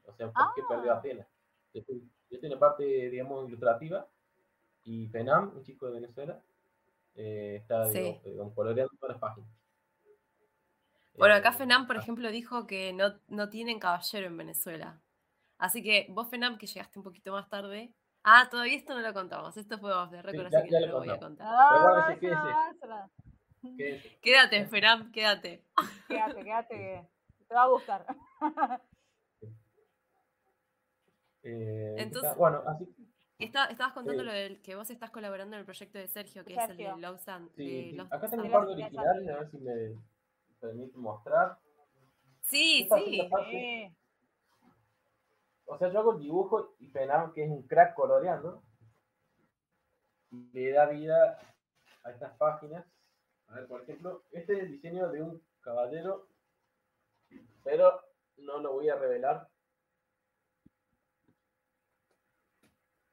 [0.06, 0.98] O sea, por qué perdió Ah.
[0.98, 1.26] Atenas.
[1.74, 4.06] Yo estoy, yo estoy en la parte, digamos, ilustrativa
[4.84, 6.40] y Fenam, un chico de Venezuela,
[7.16, 7.98] eh, está Sí.
[7.98, 9.50] digamos, digamos, coloreando todas las páginas.
[11.16, 15.00] Bueno, acá Fenam, por ah, ejemplo, dijo que no, no tienen caballero en Venezuela.
[15.58, 17.92] Así que vos, Fenam, que llegaste un poquito más tarde.
[18.22, 19.56] Ah, todavía esto no lo contamos.
[19.56, 21.46] Esto fue off de récord, ya- así que ya no lo lo voy a contar.
[21.70, 22.70] Pero guárdese, Ah,
[23.62, 24.18] quédese.
[24.20, 25.64] Quédate, Fenam, quédate.
[26.08, 28.06] Quédate, quédate, que te va a gustar.
[31.42, 32.38] Eh, ¿qué Entonces- tal?
[32.38, 32.88] bueno, así
[33.38, 34.26] Está- estabas contando Sí.
[34.26, 36.96] lo del que vos estás colaborando en el proyecto de Sergio, que es el Sergio.
[36.96, 37.98] de and- sí, sí.
[38.10, 39.72] Acá tengo un par de originales, a ver si me
[40.58, 41.58] permite mostrar.
[42.42, 43.92] Sí, Esta sí.
[45.66, 48.62] O sea, yo hago el dibujo y Fenam, que es un crack coloreando,
[50.52, 51.38] le da vida
[52.04, 52.86] a estas páginas.
[53.48, 56.28] A ver, por ejemplo, este es el diseño de un caballero,
[57.64, 58.00] pero
[58.38, 59.48] no lo voy a revelar.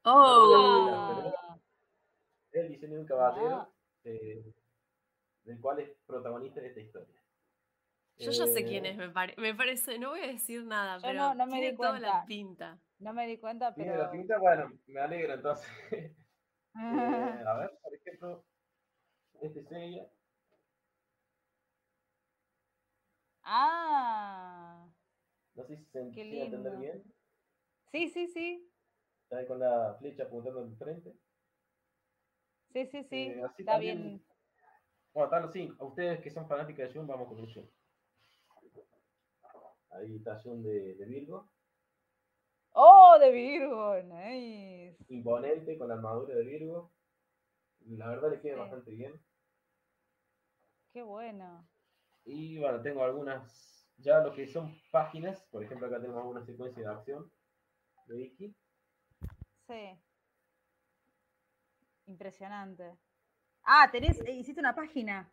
[0.06, 1.32] Oh,
[2.52, 3.70] Es el diseño de un caballero Ah.
[4.04, 4.54] eh,
[5.44, 7.23] del cual es protagonista de esta historia.
[8.17, 9.97] Yo ya sé Eh, quién es, me, pare- me parece.
[9.99, 12.26] No voy a decir nada, Yo pero no- no me tiene di toda la cuenta.
[12.26, 12.80] pinta.
[12.99, 14.04] No me di cuenta, Tiene pero.
[14.04, 15.67] la pinta, bueno, me alegro entonces.
[16.76, 16.76] Eh,
[17.47, 18.45] a ver, por ejemplo,
[19.41, 20.08] este es ella.
[23.43, 24.88] Ah,
[25.56, 26.80] No sé si se entender lindo.
[26.80, 27.04] bien.
[27.91, 28.71] sí, sí, sí.
[29.23, 31.13] Está ahí con la flecha apuntando al frente.
[32.73, 33.15] Sí, sí, sí.
[33.28, 34.26] Eh, así Está también- bien.
[35.13, 35.84] Bueno, están los cinco.
[35.84, 37.69] A ustedes que son fanáticas de Jun, vamos con el Jun.
[39.93, 41.49] Ahí está Jun de, de Virgo.
[42.75, 44.97] Oh, de Virgo, nice.
[45.10, 46.91] Imponente, con la armadura de Virgo.
[47.86, 48.60] La verdad le queda Sí.
[48.60, 49.13] bastante bien.
[50.91, 51.67] Qué bueno.
[52.25, 55.43] Y bueno, tengo algunas, ya lo que son páginas.
[55.51, 57.32] Por ejemplo, acá tenemos una secuencia de acción
[58.08, 58.56] de Iki.
[59.67, 59.99] Sí.
[62.06, 62.97] Impresionante.
[63.63, 65.32] Ah, tenés, eh, hiciste una página.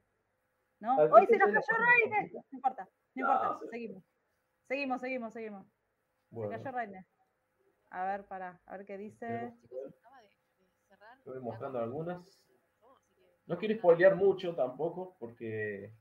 [0.80, 0.92] ¿No?
[0.92, 2.22] Ah, Hoy ¿viste se nos cayó completa?
[2.32, 3.66] No importa, no No, importa.
[3.70, 4.04] Seguimos.
[4.70, 5.72] Seguimos, seguimos, seguimos, Se
[6.30, 7.04] Bueno, cayó Rainer.
[7.90, 9.26] A ver, para, a ver qué dice.
[9.26, 11.18] tenemos- Acaba de, de cerrar.
[11.18, 12.22] estoy mostrando algunas.
[13.46, 15.92] No, quiero spoilear mucho tampoco, porque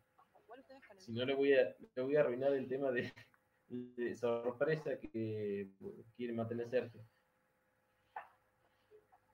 [1.00, 3.12] si no le voy a, le voy a arruinar el tema de,
[3.70, 5.72] de sorpresa que
[6.16, 7.02] quiere mantener Sergio.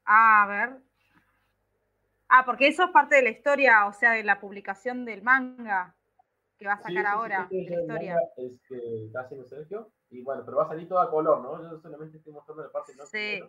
[0.05, 0.81] A ver.
[2.29, 5.93] Ah, porque eso es parte de la historia, o sea, de la publicación del manga
[6.57, 8.17] que va a sacar sí, ahora, la historia.
[8.37, 9.91] es que está haciendo Sergio.
[10.09, 11.61] Y bueno, pero va a salir todo a color, ¿no?
[11.61, 13.41] Yo solamente estoy mostrando la parte no Sí.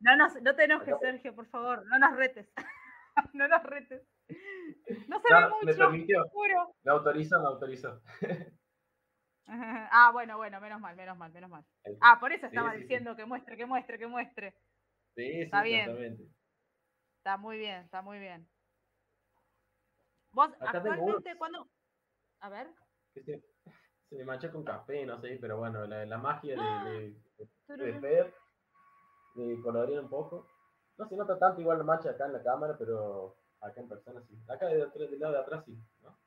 [0.00, 2.52] No, nos, no te enojes, Acá- Sergio, por favor, no nos retes.
[3.34, 4.02] no nos retes.
[5.08, 6.74] No se ve me mucho, permitió, juro.
[6.82, 8.00] me autorizó, me autorizó.
[9.92, 11.64] Ah, bueno, bueno, menos mal, menos mal, menos mal.
[12.00, 14.52] Ah, por eso estaba diciendo que muestre, que muestre, que muestre.
[15.14, 15.80] sí, sí, está bien.
[15.80, 16.24] exactamente.
[17.18, 18.48] Está muy bien, está muy bien.
[20.32, 21.68] Vos Acá actualmente, unos.
[22.42, 22.68] A ver.
[23.14, 23.42] Que se,
[24.08, 27.48] se me manchó con café, no sé, pero bueno, la, la magia de, de, de
[27.66, 28.00] tururú.
[28.00, 28.34] ver,
[29.36, 30.46] de colorear un poco.
[30.98, 34.20] No se nota tanto igual la mancha acá en la cámara, pero acá en persona
[34.28, 34.38] sí.
[34.48, 36.18] Acá de atrás- del lado de atrás sí, ¿no?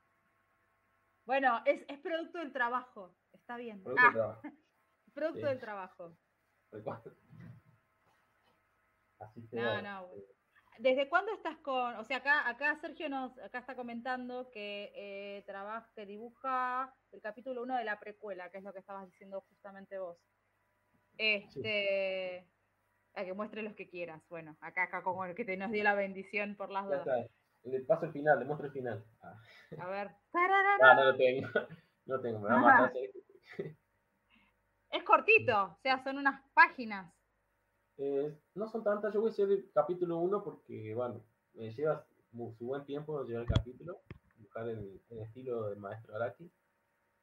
[1.25, 3.15] Bueno, es, es producto del trabajo.
[3.34, 3.84] Está bien.
[3.84, 4.41] Producto de Ah, trabajo.
[5.13, 5.45] producto sí.
[5.47, 6.17] del trabajo.
[9.19, 10.23] Así que No, no, bueno.
[10.79, 11.95] ¿Desde cuándo estás con.?
[11.95, 17.21] O sea, acá, acá Sergio nos acá está comentando que eh, trabaja, que dibuja el
[17.21, 20.17] capítulo 1 de la precuela, que es lo que estabas diciendo justamente vos.
[21.17, 22.47] Este.
[23.13, 24.21] A que muestre los que quieras.
[24.27, 27.25] Bueno, acá, acá como el que te nos dio la bendición por las está.
[27.63, 29.03] Le paso el final, le muestro el final.
[29.21, 29.39] Ah,
[29.79, 30.11] A ver.
[30.81, 31.47] Ah, no lo tengo.
[32.05, 32.93] No tengo, me va a matar.
[34.91, 37.14] Es cortito, o sea, son unas páginas.
[37.97, 41.21] Eh, no son tantas, yo voy a hacer el capítulo 1 porque, bueno,
[41.53, 44.01] me lleva su buen tiempo llevar el capítulo,
[44.38, 46.51] buscar el, el estilo del maestro Araki.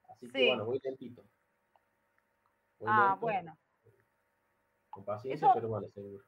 [0.09, 1.23] Así que, bueno, voy lentito.
[2.79, 3.59] Voy Ah, lento, bueno.
[4.91, 6.25] Con paciencia, Eso- pero bueno, seguro.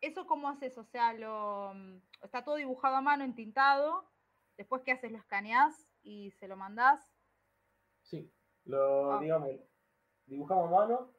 [0.00, 0.78] ¿Eso cómo haces?
[0.78, 4.08] O sea, lo mm, está todo dibujado a mano, entintado.
[4.56, 5.10] Después, ¿qué haces?
[5.10, 7.00] ¿Lo escaneás y se lo mandás?
[8.02, 8.30] Sí,
[8.64, 9.20] lo, Ah.
[9.20, 9.50] digamos,
[10.26, 11.10] dibujamos a mano,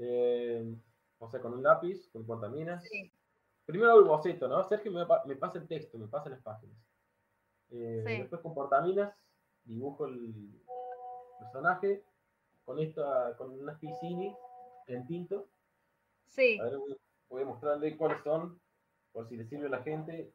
[0.00, 0.74] eh,
[1.18, 2.82] o sea, con un lápiz, con portaminas.
[2.84, 3.12] Sí.
[3.66, 4.64] Primero el boceto, ¿no?
[4.64, 6.76] Sergio me, me pasa el texto, me pasa las páginas.
[7.70, 8.18] Eh, Sí.
[8.18, 9.14] Después con portaminas
[9.64, 10.34] dibujo el
[11.38, 12.02] personaje
[12.64, 14.34] con esta, con unas piscinis
[14.86, 15.48] en tinto.
[16.26, 16.58] Sí.
[16.58, 16.78] A ver,
[17.28, 18.60] voy, a mostrarle cuáles son,
[19.12, 20.32] por si le sirve a la gente,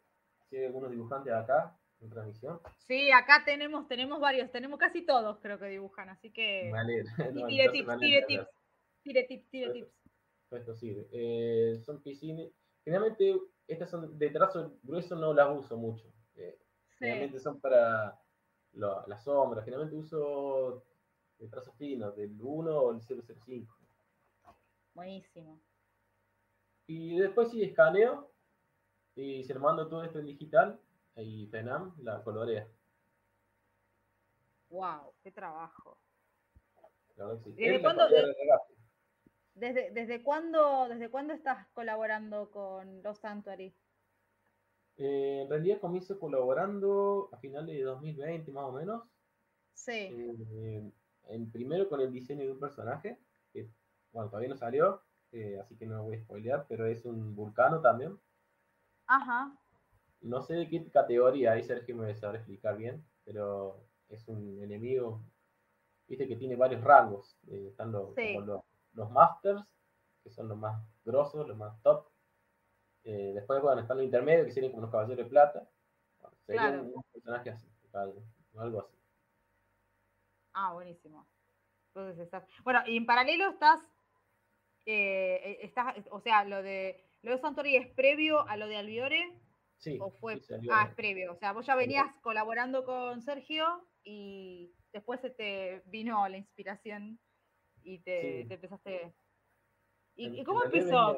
[0.50, 2.60] si hay algunos dibujantes acá en transmisión.
[2.88, 6.72] Sí, acá tenemos, tenemos varios, tenemos casi todos, creo que dibujan, así que.
[7.34, 8.48] Y no, tire tips, tire tips,
[9.06, 9.88] tire tips, tire Perfecto.
[10.50, 10.60] tips.
[10.60, 11.08] Esto sirve.
[11.12, 12.52] Eh, son piscines.
[12.84, 16.12] Generalmente estas son de trazo grueso, no las uso mucho.
[16.36, 17.00] Eh, Sí.
[17.00, 18.18] Generalmente son para
[18.74, 19.66] las sombras.
[19.66, 20.84] Generalmente uso
[21.38, 23.76] de trazo fino, del 1 o el 005.
[24.94, 25.60] Buenísimo.
[26.88, 28.32] Y después sí escaneo
[29.16, 30.80] y se lo mando todo esto en digital
[31.18, 32.66] y Fenam la colorea.
[34.70, 35.98] Wow, qué trabajo.
[37.18, 37.52] La sí.
[37.54, 38.36] ¿Desde la cuándo- de-.
[39.56, 43.74] ¿Desde, desde cuándo, desde cuándo estás colaborando con Los Santuary?
[44.98, 49.04] Eh, en realidad comienzo colaborando a finales de 2020 más o menos.
[49.74, 49.92] Sí.
[50.12, 50.92] Eh,
[51.30, 53.18] en primero con el diseño de un personaje,
[53.54, 53.68] que
[54.12, 57.82] bueno, todavía no salió, eh, así que no voy a spoilear, pero es un vulcano
[57.82, 58.18] también.
[59.08, 59.52] Ajá.
[60.22, 65.22] No sé de qué categoría, ahí Sergio me sabrá explicar bien, pero es un enemigo,
[66.08, 67.38] viste que tiene varios rangos.
[67.48, 68.38] eh, están los, Sí.
[68.46, 68.62] los,
[68.96, 69.62] los masters,
[70.24, 72.08] que son los más grosos, los más top.
[73.04, 75.70] Eh, después, bueno, están los intermedios, que serían como los caballeros de plata.
[76.20, 76.84] Bueno, sería Claro.
[76.84, 78.24] un, personaje así, algo,
[78.58, 78.98] algo así.
[80.54, 81.28] Ah, buenísimo.
[81.94, 82.46] Entonces estás.
[82.64, 83.80] Bueno, y en paralelo estás.
[84.88, 87.04] eh, eh, estás o sea, lo de.
[87.24, 89.42] Lo de Santori es previo a lo de Albiore
[89.78, 90.40] Sí, o fue.
[90.40, 91.34] sí, Ah, es previo.
[91.34, 97.20] O sea, vos ya venías colaborando con Sergio y después se te vino la inspiración
[97.86, 98.48] y te, Sí.
[98.48, 99.14] te empezaste...
[100.16, 101.18] ¿Y, En- cómo empezó?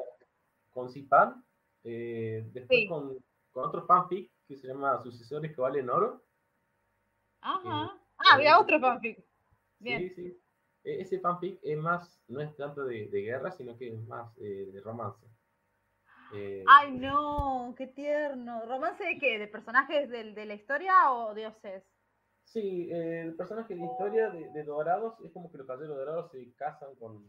[0.70, 1.44] Con Zipan,
[1.84, 2.88] eh, después Sí.
[2.88, 3.18] con,
[3.52, 6.22] con otro fanfic que se llama Sucesores que valen oro.
[7.40, 7.92] Ajá.
[7.94, 9.24] eh, Ah, había eh, otro fanfic.
[9.78, 10.00] Bien.
[10.00, 10.42] Sí, sí.
[10.84, 14.36] E- Ese fanfic es más, no es tanto de, de guerra, sino que es más
[14.38, 15.26] eh, de romance.
[16.34, 18.66] Eh, Ay, no, qué tierno.
[18.66, 19.38] ¿Romance de qué?
[19.38, 21.84] ¿De personajes del- de la historia o dioses?
[22.52, 25.98] Sí, eh, el personaje de la historia de, de Dorados es como que los caballeros
[25.98, 27.22] dorados se casan con.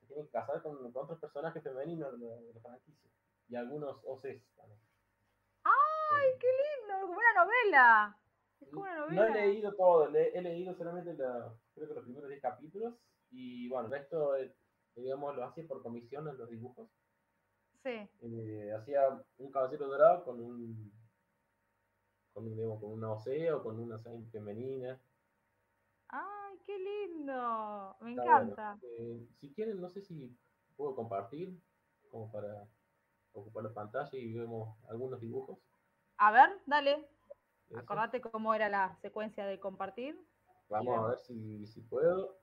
[0.00, 3.10] Se tienen que casar con, con otros personajes femeninos de de la franquicia.
[3.48, 4.80] Y algunos OCs también.
[5.64, 7.06] ¡Ay, qué lindo!
[7.06, 8.18] Como una novela.
[8.60, 9.28] Es como una No novela.
[9.28, 12.94] he leído todo, le- he leído solamente la- creo que los primeros 10 capítulos.
[13.30, 14.54] Y bueno, el resto, eh,
[14.94, 16.90] digamos, lo hacía por comisión en los dibujos.
[17.82, 18.08] Sí.
[18.20, 20.92] Eh, hacía un caballero dorado con un.
[22.32, 25.00] Con, digamos, con una OC o con una OC femenina.
[26.08, 27.96] ¡Ay, qué lindo!
[28.00, 28.78] Me Está encanta.
[28.80, 28.96] bueno.
[28.98, 30.36] Eh, si quieren, no sé si
[30.76, 31.56] puedo compartir,
[32.10, 32.66] como para
[33.32, 35.58] ocupar la pantalla y vemos algunos dibujos.
[36.18, 37.08] A ver, dale.
[37.68, 37.78] Eso.
[37.78, 40.18] Acordate cómo era la secuencia de compartir.
[40.68, 42.36] Vamos a ver si, si puedo.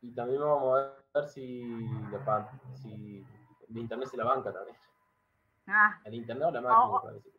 [0.00, 1.62] Y también vamos a ver si,
[2.10, 3.24] la, si
[3.68, 4.76] el internet se la banca también.
[5.66, 7.02] Ah, El internet o la máquina, Oh, oh.
[7.02, 7.30] parece.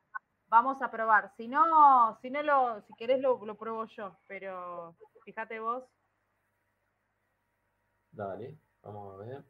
[0.50, 1.32] Vamos a probar.
[1.38, 5.84] Si no, si no lo, si querés lo, lo pruebo yo, pero fíjate vos.
[8.12, 9.44] Dale, vamos a ver.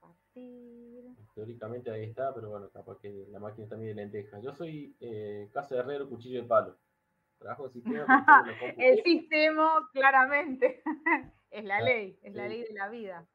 [0.00, 1.16] Compartir.
[1.34, 4.40] Teóricamente ahí está, pero bueno, capaz que la máquina está medio lenteja.
[4.40, 6.78] Yo soy eh, casa de herrero, cuchillo de palo.
[7.38, 8.08] Trabajo en sistema.
[8.78, 10.82] El sistema, claramente.
[11.50, 13.26] es la Ah, ley, es la ley de la vida.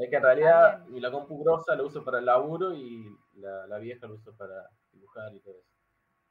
[0.00, 3.66] Es que en realidad mi la compu grosa la uso para el laburo y la,
[3.66, 5.68] la vieja la uso para dibujar y todo eso.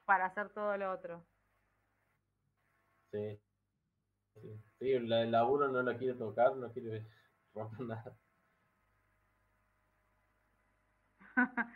[0.05, 1.23] Para hacer todo lo otro.
[3.11, 3.39] Sí.
[4.33, 7.05] Sí, Sí, la del laburo no la quiero tocar, no quiero
[7.53, 8.17] romper nada.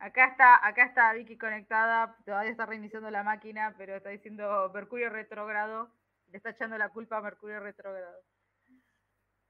[0.00, 5.10] Acá está, acá está Vicky conectada, todavía está reiniciando la máquina, pero está diciendo Mercurio
[5.10, 5.90] retrógrado,
[6.30, 8.22] le está echando la culpa a Mercurio retrógrado.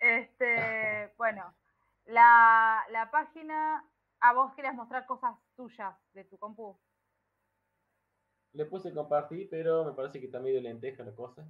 [0.01, 1.55] Este, bueno,
[2.07, 3.85] la, la página,
[4.21, 6.77] a vos querías mostrar cosas tuyas de tu compu.
[8.55, 11.47] Le puse compartir, pero me parece que está medio lenteja la cosa.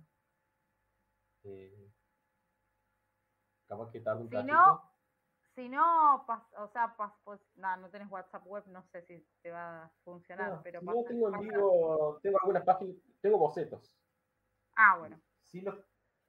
[1.45, 1.89] Eh,
[3.69, 4.53] capaz que tarda un Si ratito.
[4.53, 4.83] no,
[5.55, 9.27] si no, pas- o sea, pas- pues, no, no tenés WhatsApp web, no sé si
[9.43, 13.39] te va a funcionar, No, pero si no, tengo en vivo, tengo algunas páginas, tengo
[13.39, 13.93] bocetos.
[14.77, 15.17] Ah, bueno.
[15.45, 15.77] Sí los,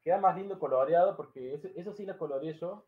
[0.04, 2.86] queda más lindo coloreado porque eso sí lo coloreé yo.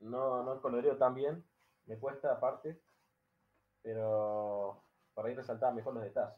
[0.00, 1.44] No, no coloreo tan bien,
[1.86, 2.78] me cuesta aparte,
[3.82, 4.82] pero
[5.14, 6.36] para ir resaltando mejor los detalles.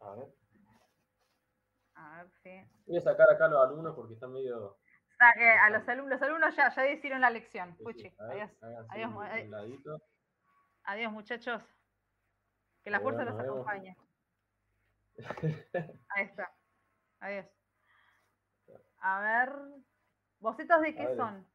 [0.00, 0.28] A ver,
[1.94, 2.50] A ver, sí.
[2.86, 4.66] voy a sacar acá a los alumnos porque están medio...
[4.66, 4.78] O
[5.18, 7.76] sea que a los alumnos, los alumnos ya, ya hicieron la lección.
[7.76, 8.86] Puchi, sí, a ver, adiós.
[8.88, 9.10] adiós,
[9.84, 10.02] un-.
[10.84, 11.62] Adiós, muchachos.
[12.82, 13.96] Que la Bueno, fuerza los acompañe.
[16.08, 16.50] Ahí está.
[17.20, 17.46] Adiós.
[19.00, 19.52] A ver.
[20.38, 21.46] ¿Bocetos de qué ver, son?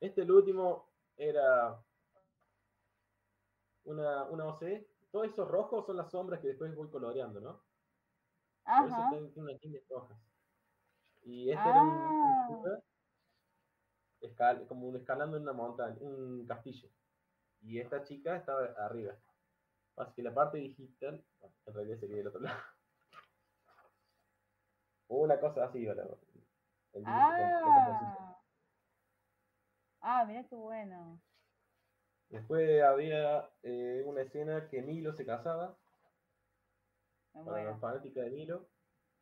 [0.00, 1.80] este el último era
[3.84, 4.86] una, una OC.
[5.12, 7.52] Todos esos rojos son las sombras que después voy coloreando, ¿no?
[8.64, 9.10] Por eso Ajá.
[9.10, 10.18] tengo unas líneas rojas.
[11.22, 12.80] Y este era un, un Ah.
[14.20, 16.88] escal- como un escalando en una montaña, un castillo.
[17.62, 19.14] Y esta chica estaba arriba.
[19.96, 21.22] Así que la parte digital,
[21.66, 22.58] en realidad sería del otro lado.
[25.10, 25.92] Una cosa así, la-
[26.92, 27.08] el la.
[27.12, 28.36] Ah.
[30.02, 31.20] Ah, mira qué bueno.
[32.28, 35.76] Después había eh, una escena que Milo se casaba,
[37.32, 37.70] para muero.
[37.72, 38.68] los fanáticos de Milo.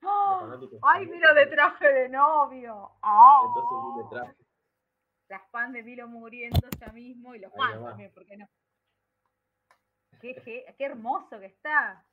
[0.03, 0.41] ¡Ah!
[0.83, 2.93] ¡Ay, Milo de traje de novio!
[3.03, 3.41] ¡Ah!
[3.47, 4.45] Entonces vi de traje.
[5.29, 8.47] Las fans de Milo muriendo ya mismo y los Ahí fans también, ¿por qué no?
[10.21, 12.05] Qué, qué, qué hermoso que está.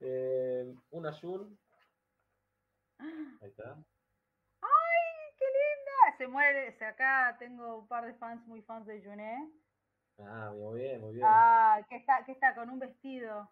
[0.00, 1.58] Eh, una Jun.
[2.98, 3.72] Ahí está.
[4.60, 6.18] ¡Ay, qué linda!
[6.18, 9.50] Se muere, se- acá tengo un par de fans muy fans de Juné.
[10.18, 11.26] Ah, muy bien, muy bien.
[11.28, 13.50] Ah, que está, que está con un vestido.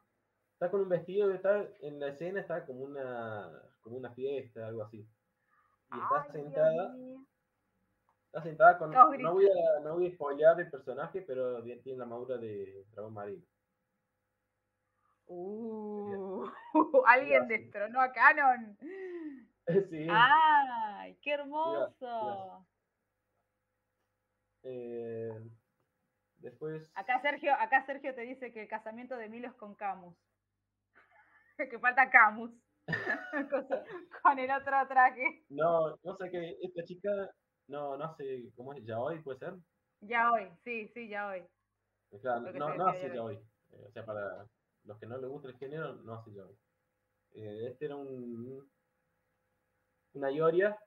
[0.55, 4.67] Está con un vestido que está en la escena, está como una, como una fiesta,
[4.69, 4.99] algo así.
[4.99, 6.95] Y está Ay, sentada,
[8.27, 8.91] está sentada con.
[8.93, 13.13] No voy a, no voy a spoilear el personaje, pero tiene la armadura de dragón
[13.13, 13.43] marino.
[15.27, 16.47] Uh,
[17.07, 18.79] alguien destronó a Canon.
[19.91, 20.07] sí.
[20.11, 22.67] ¡Ay, qué hermoso!
[24.65, 25.51] Eh,
[26.43, 26.83] Después.
[26.95, 30.17] Acá Sergio, acá Sergio te dice que el casamiento de Milo es con Camus.
[31.71, 32.51] que falta Camus.
[33.51, 33.67] con,
[34.23, 35.45] con el otro traje.
[35.51, 36.59] No, no sé qué.
[36.61, 37.11] Esta chica.
[37.69, 38.51] No, no hace.
[38.57, 38.85] ¿Cómo es?
[38.85, 39.55] ¿Ya hoy puede ser?
[40.01, 41.47] Ya hoy, sí, sí, ya hoy.
[42.11, 43.37] O sea, Lo que no, no hace ya ya hoy.
[43.71, 44.45] Eh, o sea, para
[44.83, 46.59] los que no les gusta el género, no hace ya hoy.
[47.35, 48.69] Eh, este era un.
[50.15, 50.79] Una Ioria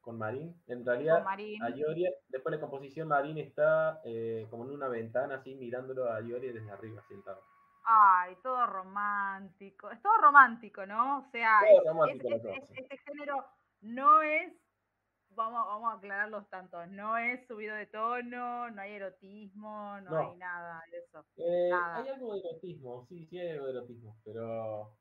[0.00, 0.60] con Marín.
[0.66, 1.62] En realidad, Marín.
[1.62, 6.20] a Ioria, después la composición Marín está eh, como en una ventana así mirándolo a
[6.20, 7.40] Ioria desde arriba sentado.
[7.84, 9.90] Ay, todo romántico.
[9.90, 11.18] Es todo romántico, ¿no?
[11.18, 13.44] O sea, Todo es- romántico es- este género
[13.80, 14.52] no es,
[15.30, 20.10] vamos, vamos a aclarar los tantos, no es subido de tono, no hay erotismo, no,
[20.10, 20.30] No.
[20.30, 21.24] hay nada de eso.
[21.36, 21.96] Eh, Nada.
[21.96, 24.96] hay algo de erotismo, sí, sí hay algo de erotismo, pero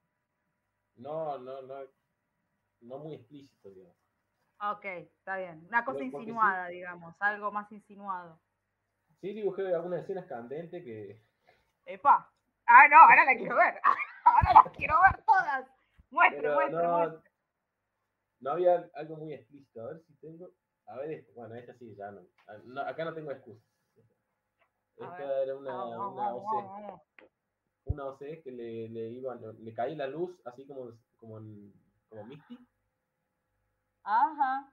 [0.95, 1.75] no, no, no,
[2.81, 3.95] no muy explícito, digamos.
[4.63, 5.65] Ok, está bien.
[5.67, 8.39] Una cosa Pero porque sí- insinuada, digamos, algo más insinuado.
[9.21, 11.21] Sí dibujé algunas escenas candentes que
[11.85, 12.31] Epa.
[12.67, 13.75] Ah, no, ahora la quiero ver.
[14.25, 15.67] Ahora las quiero ver todas.
[16.11, 17.31] Muestre, Pero muestre, no, muestre.
[18.41, 19.81] no había algo muy explícito.
[19.81, 20.47] A ver si tengo.
[20.85, 21.31] A ver, esto.
[21.33, 22.21] bueno, esta sí, ya no.
[22.47, 23.63] Ah, no, acá no tengo excusa.
[24.95, 25.47] Esta ver.
[25.47, 27.01] era una, Vamos, una vamos, OC.
[27.85, 31.73] Una OC que le, le iba, le caía la luz así como, como, en-
[32.09, 32.59] como Misty.
[34.03, 34.71] Ajá.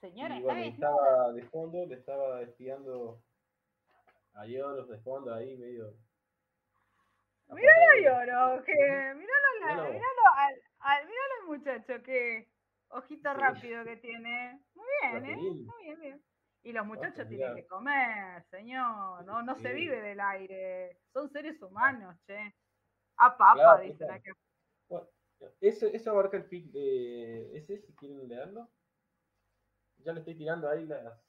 [0.00, 0.74] Señora, y está bueno, bien.
[0.74, 3.22] estaba de fondo, le estaba espiando
[4.34, 5.94] a Yoros de fondo ahí medio.
[7.48, 8.26] Míralo apoyado.
[8.26, 10.22] lloro, que míralo, la- Míralo.
[10.36, 12.48] al, al- míralo al muchacho, que
[12.88, 13.40] ojito Sí.
[13.40, 14.60] rápido que tiene.
[14.74, 15.36] Muy bien, ¿eh?
[15.36, 16.22] Muy bien, bien.
[16.64, 19.24] Y los muchachos Ojo, tienen que comer, señor.
[19.24, 20.98] No, no se vive del aire.
[21.12, 22.54] Son seres humanos, che.
[23.18, 24.32] Apa, apa, Claro, dicen acá.
[24.88, 25.06] Bueno,
[25.60, 28.68] eso, eso abarca el fic de ese, si quieren leerlo.
[29.98, 31.20] Ya le estoy tirando ahí las.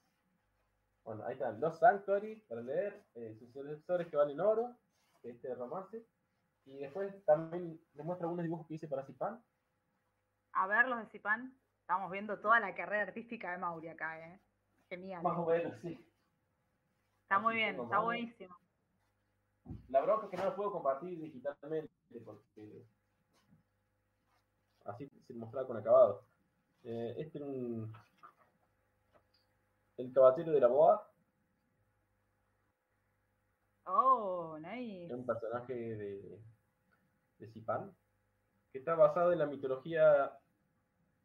[1.03, 4.77] Bueno, ahí están los Sanctuary para leer, eh, sus sucesores que valen oro,
[5.21, 6.05] que este romance.
[6.65, 9.41] Y después también les muestro algunos dibujos que hice para Zipan.
[10.51, 11.57] A ver, los de Zipan.
[11.81, 14.41] Estamos viendo toda la carrera artística de Mauri acá, ¿eh?
[14.89, 15.23] Genial.
[15.23, 15.97] Más o menos, sí.
[17.23, 18.57] Está muy bien, está buenísimo.
[19.87, 21.89] La bronca es que no lo puedo compartir digitalmente
[22.25, 22.85] porque
[25.27, 26.23] así se mostraba con acabado.
[26.83, 27.91] Eh, este es un.
[29.97, 31.11] El caballero de la boa.
[33.85, 35.05] Oh, nice.
[35.05, 36.39] es un personaje de,
[37.39, 37.89] de Zipan,
[38.71, 40.37] que está basado en la mitología,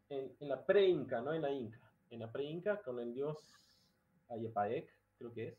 [0.09, 1.80] en, en la pre-inca, no en la inca,
[2.11, 3.36] en la pre-inca con el dios
[4.28, 4.88] Ayapaek,
[5.18, 5.59] creo que es.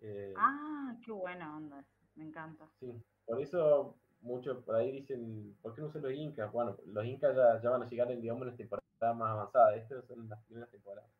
[0.00, 1.82] Eh, Ah, qué buena onda.
[2.14, 2.68] Me encanta.
[2.78, 2.92] sí,
[3.24, 3.96] por eso
[4.26, 6.50] muchos por ahí dicen, ¿por qué no usan los incas?
[6.52, 9.76] Bueno, los incas ya, ya van a llegar en, digamos, en las temporadas más avanzadas,
[9.76, 11.10] estas son las primeras temporadas.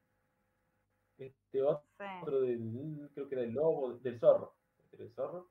[1.18, 2.46] Este otro Sí.
[2.46, 5.48] del, creo que era el lobo, del zorro, este era el zorro,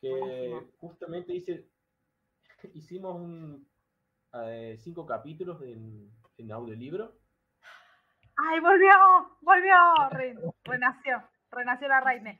[0.00, 0.72] que Buenísimo.
[0.78, 1.66] justamente hice,
[2.74, 3.66] hicimos un,
[4.34, 7.14] eh, cinco capítulos en, en audiolibro.
[8.36, 8.92] ¡Ay, volvió!
[9.40, 9.74] ¡Volvió!
[10.10, 11.22] Re- renació.
[11.50, 12.38] Renació la Reine.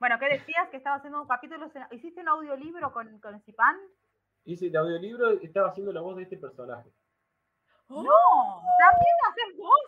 [0.00, 0.68] Bueno, ¿qué decías?
[0.70, 1.70] Que estaba haciendo un capítulo.
[1.90, 3.76] ¿Hiciste un audiolibro con, con Zipan?
[4.44, 6.90] Hice el audiolibro y estaba haciendo la voz de este personaje.
[7.88, 8.02] ¡Oh!
[8.02, 8.62] ¡No!
[8.78, 9.80] ¿También haces vos?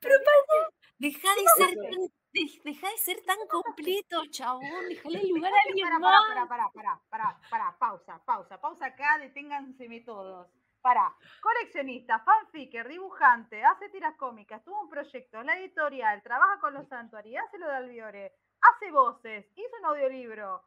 [0.00, 4.88] Pero para, deja de ser tan, de- deja de ser tan completo, chabón.
[4.88, 6.24] Déjale el lugar a alguien Para, más.
[6.28, 10.48] para, para, para, para, para, pausa, pausa, pausa acá, deténganseme todos.
[10.80, 16.88] Para, coleccionista, fanficker, dibujante, hace tiras cómicas, tuvo un proyecto, la editorial, trabaja con los
[16.88, 18.32] santuarios, hace lo de Albiore,
[18.62, 20.62] hace voces, hizo un audiolibro.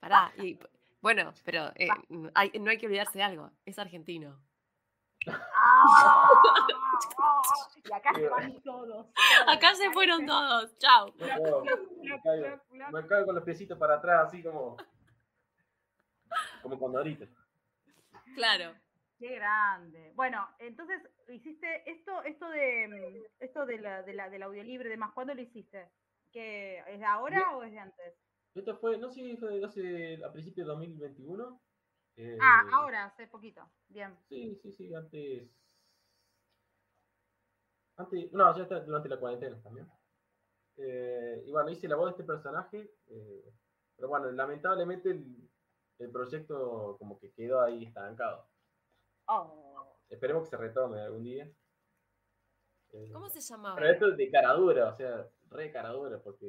[0.00, 0.58] Pará, y,
[1.00, 1.88] bueno, pero eh,
[2.34, 3.50] hay- no hay que olvidarse de algo.
[3.64, 4.38] Es argentino.
[5.26, 6.28] ¡Ah!
[7.84, 9.06] Y acá se van todos.
[9.46, 10.76] Acá se fueron todos.
[10.78, 11.12] Chao.
[11.18, 11.62] Me caigo,
[12.02, 12.60] me caigo,
[12.92, 14.76] me caigo con los piecitos para atrás, así como.
[16.62, 17.26] Como condorito.
[18.34, 18.74] Claro.
[19.18, 20.12] Qué grande.
[20.14, 24.90] Bueno, entonces hiciste esto, esto de mm, esto de la, de la, del audiolibro y
[24.90, 25.88] demás, ¿cuándo lo hiciste?
[26.34, 28.14] ¿Que es de ahora o es de antes?
[28.56, 31.60] Esto fue, no sé si fue hace, a principios de 2021.
[32.16, 33.62] eh, Ah, ahora, hace poquito.
[33.88, 34.16] Bien.
[34.28, 35.48] Sí, sí, sí, antes.
[37.96, 39.88] Antes, no, ya está durante la cuarentena también.
[40.76, 42.90] Eh, y bueno, hice la voz de este personaje.
[43.06, 43.52] eh,
[43.96, 45.48] pero bueno, lamentablemente el,
[46.00, 48.48] el proyecto como que quedó ahí estancado.
[49.28, 49.96] Oh.
[50.08, 51.48] Esperemos que se retome algún día.
[52.90, 53.76] Eh, ¿Cómo se llamaba?
[53.76, 56.46] Pero esto es de cara dura, o sea, re cara dura, porque.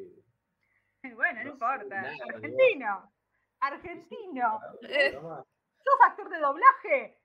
[1.15, 2.01] Bueno, no importa.
[2.01, 2.15] nada.
[2.33, 3.11] Argentino.
[3.59, 4.59] Argentino.
[4.89, 5.11] Eh.
[5.13, 7.19] ¿Sos actor de doblaje?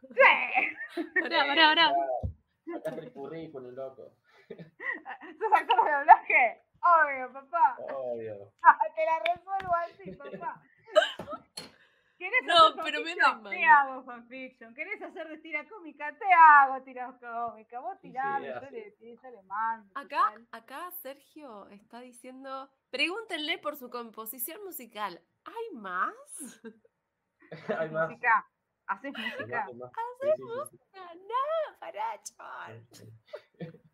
[0.00, 1.02] Sí.
[1.22, 1.86] Pará, pará, pará.
[1.88, 4.16] Acá está el currículum, loco.
[4.48, 6.62] ¿Sos actor de doblaje?
[6.80, 7.76] Obvio, papá.
[7.94, 8.52] Obvio.
[8.94, 10.62] Te la resuelvo así, papá.
[12.18, 13.42] ¿Querés No, hacer pero me fanfiction?
[13.42, 14.74] da Te hago fanfiction.
[14.74, 16.16] ¿Querés hacer de tira cómica?
[16.16, 17.80] Te hago tira cómica.
[17.80, 19.90] Vos Sí, tirame, yo, le, yo le mando.
[19.94, 25.20] Acá, acá Sergio está diciendo, pregúntenle por su composición musical.
[25.44, 26.14] ¿Hay más?
[27.78, 28.08] Hay más.
[28.10, 28.46] Música.
[28.86, 29.64] Haces hay música.
[29.64, 29.90] más, hay más.
[30.20, 30.78] Sí, sí, sí, sí.
[30.94, 32.86] No, no, pará, chaval.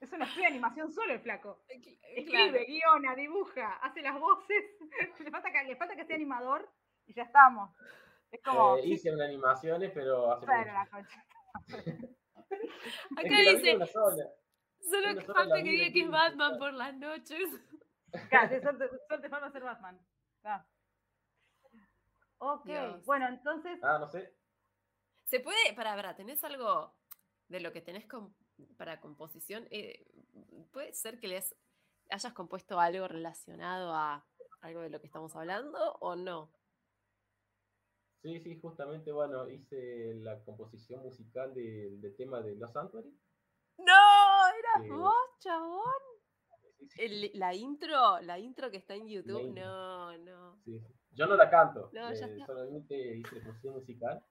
[0.00, 1.64] Es una estudio de animación solo el flaco.
[1.68, 2.58] Escribe, Claro.
[2.68, 4.64] guiona, dibuja, hace las voces.
[5.18, 6.70] le, falta que, le falta que sea animador
[7.08, 7.70] y ya estamos.
[8.30, 8.76] Es como.
[8.76, 10.52] Eh, hice unas animaciones, pero hace mucho.
[10.52, 10.82] la
[13.16, 17.48] Acá dice, solo falta que diga que es Batman por las noches.
[18.30, 20.00] Claro, suerte, suerte para ser Batman.
[20.42, 20.66] Ah.
[22.38, 23.04] Ok, Dios.
[23.04, 23.78] bueno, entonces.
[23.82, 24.34] Ah, no sé.
[25.24, 26.94] ¿Se puede, para, para, tenés algo
[27.48, 28.06] de lo que tenés
[28.78, 29.68] para composición?
[29.70, 30.10] Eh,
[30.72, 31.54] ¿Puede ser que les
[32.08, 34.24] hayas compuesto algo relacionado a
[34.62, 36.50] algo de lo que estamos hablando o no?
[38.22, 43.12] Sí, sí, justamente, bueno, hice la composición musical del tema de Los Sanctuary.
[43.78, 43.92] ¡No!
[44.58, 45.84] ¿Eras Eh, vos, chabón?
[46.78, 50.56] Sí, sí, El- la intro, la intro que está en YouTube, no, no.
[50.64, 50.94] sí, sí.
[51.12, 52.46] Yo no la canto, No, ya eh, está.
[52.46, 54.24] solamente hice la composición musical.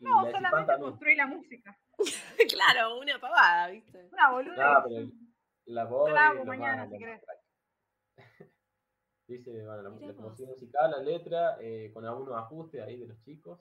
[0.00, 1.78] Y No, la solamente construí la música.
[2.50, 4.08] claro, una pavada, ¿viste?
[4.12, 4.74] Una boluda.
[4.74, 5.10] No, pero
[5.66, 7.22] la voz la hago mañana, más- si querés.
[9.30, 13.20] Dice, bueno, la, la composición musical, la letra, eh, con algunos ajustes ahí de los
[13.22, 13.60] chicos,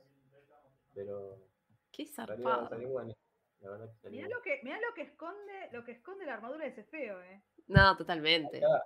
[0.93, 1.37] pero
[1.91, 2.69] Qué salió, zarpado.
[2.69, 3.13] salió bueno.
[3.61, 4.37] La verdad que salió Mirá bueno.
[4.37, 7.43] lo que, mirá lo que esconde, lo que esconde la armadura de ese feo, eh.
[7.67, 8.57] No, totalmente.
[8.57, 8.83] Acá,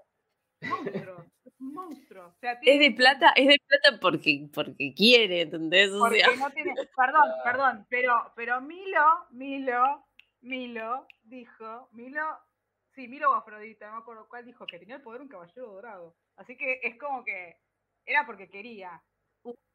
[0.61, 2.27] Monstruo, es un monstruo.
[2.27, 5.91] O sea, Es tiene- de plata, es de plata porque, porque quiere, ¿entendés?
[5.91, 6.73] O Porque sea, no tiene.
[6.95, 10.05] Perdón, perdón, pero, pero Milo, Milo,
[10.41, 12.21] Milo dijo, Milo,
[12.95, 15.29] sí, Milo o Afrodita, no me acuerdo cuál dijo que tenía el poder de un
[15.29, 16.15] caballero dorado.
[16.37, 17.57] Así que es como que
[18.05, 19.01] era porque quería.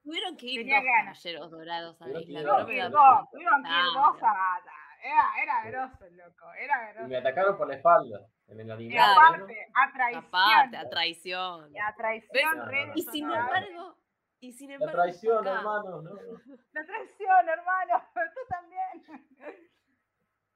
[0.02, 1.22] tuvieron que ir Tenía dos ganas.
[1.22, 2.86] caballeros dorados a la Tuvieron que isla.
[2.86, 4.62] ir dos, tuvieron que ir dos a
[5.02, 7.08] Era, era grosso el loco, era y grosso.
[7.08, 8.98] me atacaron por la espalda, en el Y anime.
[9.00, 10.24] Aparte, a traición.
[10.24, 11.74] Aparte, a traición.
[11.74, 13.96] y a traición, Y sin embargo,
[14.40, 14.92] y sin La embargo.
[15.02, 16.10] traición, acá- hermano, no.
[16.72, 18.02] La traición, hermano.
[18.34, 19.04] Tú también.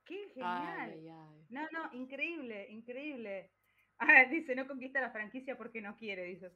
[0.05, 0.91] Qué genial.
[0.91, 1.47] ay, ay.
[1.51, 3.53] No, no, increíble, increíble.
[4.05, 6.51] Ah, dice, no conquista la franquicia porque no quiere, dice.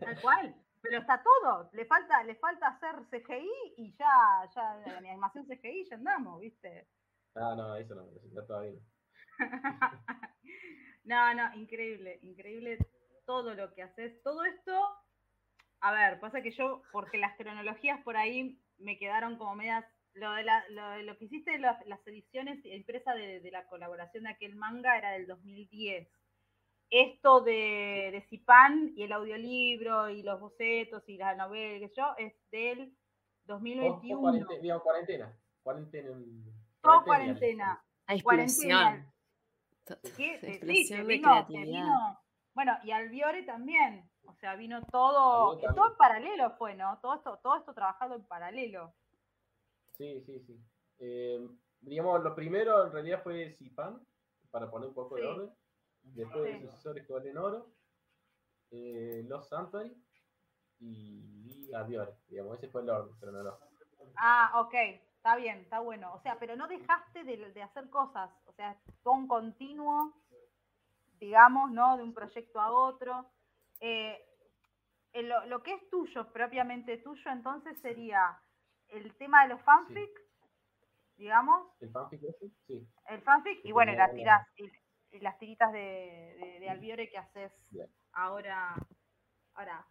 [0.00, 0.54] Tal cual.
[0.82, 1.70] Pero está todo.
[1.72, 6.88] Le falta, le falta hacer CGI y ya, ya, la animación CGI ya andamos, ¿viste?
[7.36, 8.72] Ah, no, eso no, eso ya todavía
[11.04, 11.32] no.
[11.32, 12.78] No, no, increíble, increíble
[13.24, 14.20] todo lo que haces.
[14.22, 14.72] Todo esto,
[15.80, 19.84] a ver, pasa que yo, porque las cronologías por ahí me quedaron como medias.
[20.14, 23.66] Lo, de la- lo, de lo que hiciste, las, las ediciones impresas de, de la
[23.66, 26.08] colaboración de aquel manga era del 2010.
[26.90, 32.14] Esto de, de Zipan y el audiolibro y los bocetos y la novela, que yo,
[32.18, 32.78] es del
[33.46, 34.20] Vos- vos 2021.
[34.20, 35.38] cuarente- digamos, cuarentena.
[35.62, 36.08] Cuarentena.
[36.10, 36.44] en-
[36.80, 37.82] Todo cuarentena.
[38.06, 38.22] cuarentena.
[38.22, 39.12] Cuarentena.
[40.42, 41.06] explosión.
[41.06, 41.64] De vino, creatividad.
[41.82, 42.20] vino-
[42.54, 44.08] Bueno, y Albiore también.
[44.26, 46.98] O sea, vino todo, todo en paralelo fue, ¿no?
[47.00, 48.94] Todo esto, todo esto trabajado en paralelo.
[49.96, 50.60] Sí, sí, sí.
[50.98, 51.48] Eh,
[51.80, 54.00] digamos, lo primero en realidad fue Zipan,
[54.50, 55.50] para poner un poco de orden.
[56.02, 56.58] Después Sí.
[56.58, 57.70] de sucesores que oro.
[58.70, 59.94] eh, los Sanctuary
[60.80, 62.12] y, Adiore.
[62.26, 63.68] Digamos, ese fue el orden cronológico.
[64.16, 64.74] Ah, ok,
[65.16, 66.12] está bien, está bueno.
[66.14, 68.30] O sea, pero no dejaste de, de hacer cosas.
[68.46, 70.12] O sea, un continuo,
[71.20, 71.96] digamos, ¿no?
[71.96, 73.30] De un proyecto a otro.
[73.80, 74.18] Eh,
[75.12, 78.40] eh, lo, lo que es tuyo, propiamente tuyo, entonces sería
[78.88, 80.10] el tema de los fanfic,
[81.16, 82.50] digamos, ¿El fanfic ese?
[82.66, 82.86] Sí.
[83.08, 84.70] El fanfic y Sí, bueno, y las tiras y,
[85.16, 87.88] y las tiritas de, de, de Albiore que haces Bien.
[88.12, 88.74] ahora.
[89.54, 89.86] Ahora.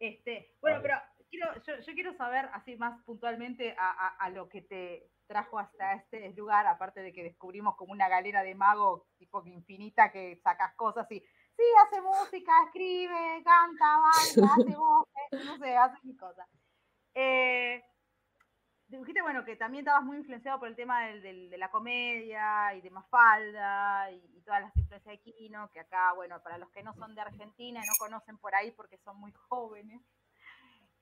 [0.00, 0.88] Este, bueno, Vale.
[0.88, 5.08] pero quiero, yo, yo quiero saber así más puntualmente a, a- a lo que te
[5.26, 9.50] trajo hasta este lugar, aparte de que descubrimos como una galera de mago tipo que
[9.50, 15.76] infinita que sacas cosas y sí, hace música, escribe, canta, baila, hace voces, no sé,
[15.76, 16.46] hace mil cosas.
[17.14, 17.82] Eh,
[18.88, 22.74] dijiste, bueno, que también estabas muy influenciado por el tema del- del- de la comedia
[22.74, 26.70] y de Mafalda y, y todas las influencias de Kino, que acá, bueno, para los
[26.70, 30.00] que no son de Argentina y no conocen por ahí porque son muy jóvenes,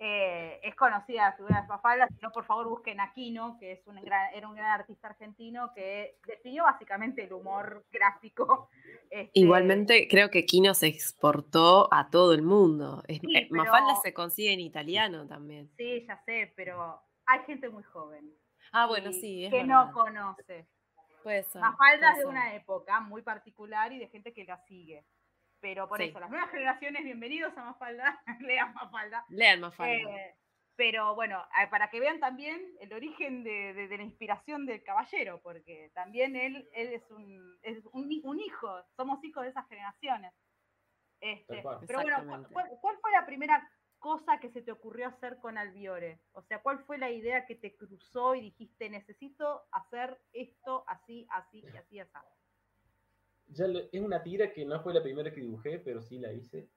[0.05, 3.73] eh, es conocida la figura de Mafalda, si no, por favor busquen a Kino, que
[3.73, 8.69] es un gran, era un gran artista argentino que definió básicamente el humor gráfico.
[9.11, 13.03] este, Igualmente, creo que Kino se exportó a todo el mundo.
[13.07, 15.71] Sí, eh, Mafalda pero- se consigue en italiano también.
[15.77, 17.01] Sí, ya sé, pero
[17.33, 18.33] hay gente muy joven.
[18.73, 19.87] Ah, bueno, sí, es que verdad.
[19.87, 20.69] no conoce.
[21.23, 21.61] Puede ser.
[21.61, 25.05] Mafalda es de una época muy particular y de gente que la sigue.
[25.61, 26.05] Pero por Sí.
[26.05, 29.25] eso, las nuevas generaciones, bienvenidos a Mafalda, lean Mafalda.
[29.29, 29.95] Lean Mafalda.
[29.95, 30.37] Eh,
[30.75, 35.41] pero bueno, para que vean también el origen de, de- de la inspiración del caballero,
[35.43, 39.69] porque también él, él es, un, es un, hi- un hijo, somos hijos de esas
[39.69, 40.33] generaciones.
[41.21, 42.53] Este, pero bueno, ¿cu- Exactamente.
[42.53, 43.71] ¿cuál, cuál fue la primera
[44.03, 46.21] cosa que se te ocurrió hacer con Albiore?
[46.35, 51.27] O sea, ¿cuál fue la idea que te cruzó y dijiste, necesito hacer esto así,
[51.31, 52.19] así y así, así?
[53.51, 56.33] Ya lo- es una tira que no fue la primera que dibujé, pero sí la
[56.33, 56.69] hice.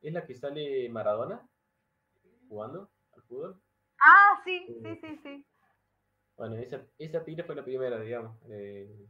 [0.00, 1.46] Es la que sale Maradona
[2.48, 3.60] jugando al fútbol.
[4.00, 5.46] Ah, sí, sí, sí, sí.
[6.36, 8.36] Bueno, esa, esa tira fue la primera, digamos.
[8.48, 9.06] Eh,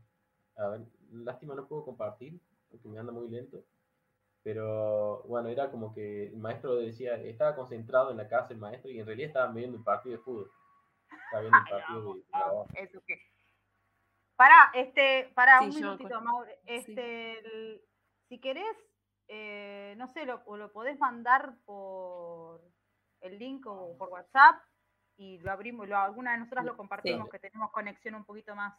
[0.56, 2.40] a ver, lástima no puedo compartir,
[2.70, 3.64] porque me anda muy lento.
[4.43, 8.91] Pero bueno, era como que el maestro decía, estaba concentrado en la casa el maestro
[8.91, 10.51] y en realidad estaban viendo el partido de fútbol.
[11.24, 12.70] Estaba viendo el Ay, partido de, Maradona.
[12.74, 13.20] Eso que.
[14.36, 16.20] Pará, este, pará, Sí, un minutito.
[16.22, 16.59] Maure.
[16.64, 17.82] Este, el-
[18.28, 18.76] si querés,
[19.28, 22.62] eh, no sé, lo, o lo podés mandar por
[23.20, 24.62] el link o por WhatsApp
[25.16, 28.72] y lo abrimos, lo, alguna de nosotras lo compartimos, que tenemos conexión un poquito más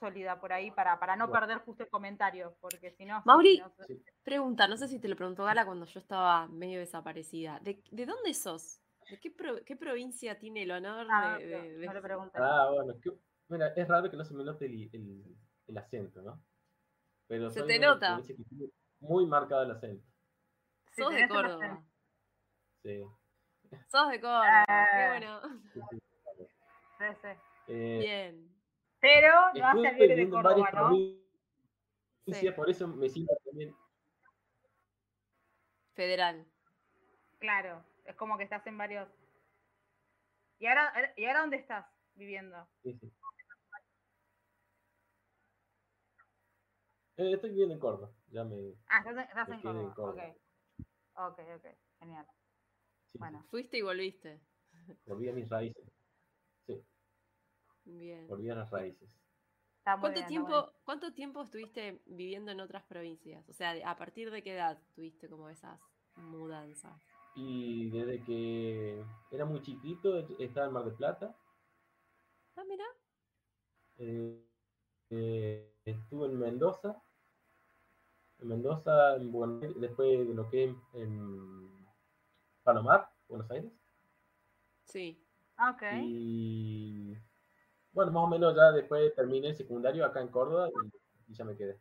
[0.00, 1.40] sólida por ahí para, para no Bueno.
[1.46, 3.22] perder justo el comentario, porque si no...
[3.24, 4.02] Mauri, si no- Sí.
[4.24, 7.60] Pregunta, no sé si te lo preguntó Gala cuando yo estaba medio desaparecida.
[7.60, 8.80] ¿De, de dónde sos?
[9.08, 12.00] ¿De qué, pro- qué provincia tiene el honor Ah, de, no, de- de- no le
[12.02, 12.38] pregunté.
[12.40, 13.12] Ah, bueno, que-
[13.48, 15.36] mira, es raro que no se me note el, el-
[15.68, 16.42] el acento, ¿no?
[17.28, 18.08] Pero Se te nota.
[18.16, 20.04] provincia que tiene muy marcado el acento.
[20.92, 21.84] Sí, Sos de Córdoba.
[22.82, 23.02] Sí,
[23.88, 24.64] Sos de Córdoba.
[24.66, 25.08] Qué Ah.
[25.08, 25.40] bueno.
[25.72, 25.98] sí, sí.
[26.98, 27.28] Sí, sí.
[27.68, 28.59] Eh, Bien.
[29.00, 32.34] Pero no hace estuve Albiore de viviendo en Córdoba, ¿no?
[32.34, 32.50] Sí.
[32.52, 33.74] por eso me siento también.
[35.94, 36.46] Federal.
[37.38, 39.08] Claro, es como que estás en varios.
[40.58, 42.68] ¿Y ahora, ¿y ahora dónde estás viviendo?
[42.82, 43.10] sí, sí.
[47.16, 48.74] Eh, estoy viviendo en Córdoba, ya me.
[48.86, 49.94] Ah, estás, en- estás Me en quedé en Córdoba.
[49.94, 50.34] Córdoba.
[51.14, 51.66] Ok, ok, ok,
[51.98, 52.26] genial.
[53.12, 53.44] sí, Bueno.
[53.50, 54.40] Fuiste y volviste.
[55.06, 55.84] volví a mis raíces.
[56.66, 56.82] Sí,
[57.98, 58.28] Bien.
[58.28, 59.10] volví a las raíces.
[59.84, 60.72] ¿Cuánto bien, tiempo.
[60.84, 63.48] ¿Cuánto tiempo estuviste viviendo en otras provincias?
[63.48, 65.78] O sea, ¿a partir de qué edad tuviste como esas
[66.16, 67.00] mudanzas?
[67.34, 71.34] Y desde que era muy chiquito, estaba en Mar del Plata.
[72.56, 72.84] Ah, mira.
[73.98, 74.44] eh,
[75.10, 77.02] eh, estuve en Mendoza.
[78.40, 81.70] En Mendoza, en Buenos Aires, después de lo que en
[82.64, 83.72] Palomar, Buenos Aires.
[84.84, 85.18] Sí.
[85.56, 85.82] Ah, Ok.
[85.92, 87.16] Y
[87.92, 90.68] bueno, más o menos ya después terminé el secundario acá en Córdoba
[91.26, 91.80] y, y ya me quedé.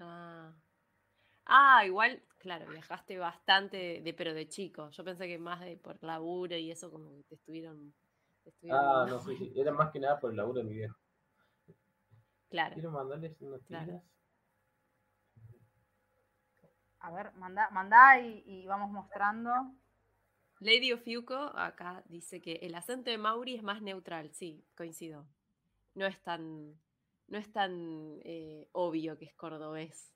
[0.00, 0.52] Ah.
[1.46, 4.90] Ah, igual, claro, viajaste bastante, de, de- pero de chico.
[4.90, 7.94] Yo pensé que más de por laburo y eso como que te estuvieron...
[8.44, 9.52] te estuvieron Ah, no, sí, sí.
[9.56, 10.96] Era más que nada por el laburo de mi viejo.
[12.50, 12.74] Claro.
[12.74, 13.92] Quiero mandarles unas Claro.
[13.92, 14.02] tiras.
[17.06, 19.50] A ver, mandá, mandá y, y vamos mostrando.
[20.60, 25.26] Lady Ofiuco acá dice que el acento de Mauri es más neutral, sí, coincido.
[25.94, 26.74] No es tan,
[27.28, 30.12] no es tan eh, obvio que es cordobés.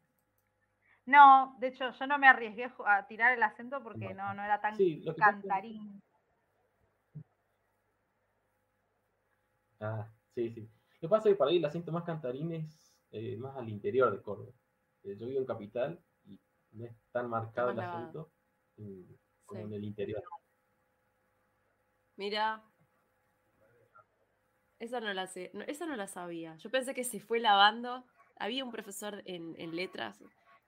[1.06, 4.60] No, de hecho, yo no me arriesgué a tirar el acento porque no, no era
[4.60, 6.02] tan Sí, lo que pasa- cantarín.
[9.80, 10.60] Ah, sí, sí.
[10.60, 13.68] Lo que pasa es que para ahí el acento más cantarín es eh, más al
[13.68, 14.52] interior de Córdoba.
[15.02, 16.38] Eh, yo vivo en capital y
[16.72, 18.30] no es tan marcado el acento
[18.76, 19.18] en-
[19.50, 19.66] como Sí.
[19.66, 20.22] en el interior.
[22.16, 22.62] Mira.
[24.78, 26.56] Esa no la sé, no, esa no la sabía.
[26.56, 28.04] Yo pensé que se fue lavando.
[28.38, 30.18] Había un profesor en, en letras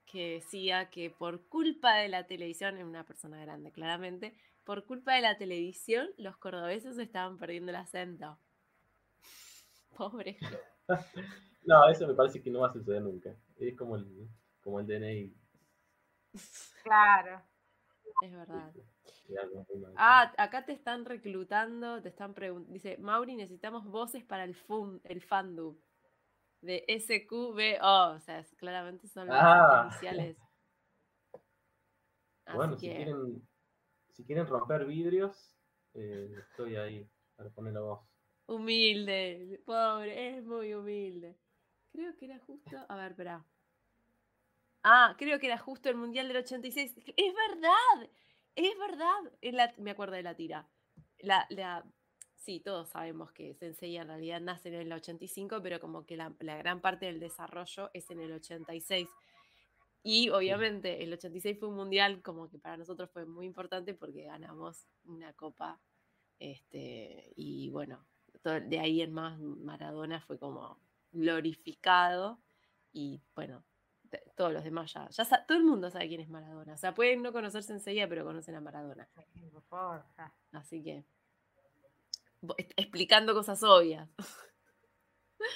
[0.06, 5.14] que decía que por culpa de la televisión, es una persona grande claramente, por culpa
[5.14, 8.38] de la televisión los cordobeses estaban perdiendo el acento.
[9.96, 10.36] Pobre.
[11.64, 13.36] No, eso me parece que no va a suceder nunca.
[13.56, 14.28] Es como el,
[14.64, 15.32] como el DNI.
[16.82, 17.42] Claro.
[18.20, 18.72] Es verdad.
[19.96, 22.72] Ah, acá te están reclutando, te están preguntando.
[22.72, 25.78] Dice, Mauri, necesitamos voces para el fun, el fandub
[26.60, 28.14] de SQBO.
[28.14, 29.88] O sea, claramente son las Ah.
[29.90, 30.36] iniciales.
[32.44, 33.48] Así bueno, si quieren,
[34.10, 35.56] si quieren romper vidrios,
[35.94, 38.00] eh, estoy ahí para poner la voz.
[38.46, 41.38] humilde, pobre, es muy humilde.
[41.92, 42.76] Creo que era justo.
[42.88, 43.44] A ver, espera.
[44.84, 46.96] Ah, creo que era justo el Mundial del 86.
[47.16, 48.10] Es verdad,
[48.56, 49.32] es verdad.
[49.40, 50.68] Es la- me acuerdo de la tira.
[51.20, 51.84] La, la,
[52.36, 56.34] sí, todos sabemos que Sensei en realidad nace en el 85, pero como que la,
[56.40, 59.08] la gran parte del desarrollo es en el 86.
[60.02, 64.24] Y obviamente el 86 fue un mundial como que para nosotros fue muy importante porque
[64.24, 65.80] ganamos una copa.
[66.40, 68.04] Este, y bueno,
[68.42, 70.80] todo- de ahí en más Maradona fue como
[71.12, 72.40] glorificado
[72.92, 73.64] y bueno,
[74.36, 76.74] todos los demás ya, ya sa- todo el mundo sabe quién es Maradona.
[76.74, 79.08] O sea, pueden no conocerse enseguida, pero conocen a Maradona.
[80.52, 81.04] Así que
[82.76, 84.08] explicando cosas obvias.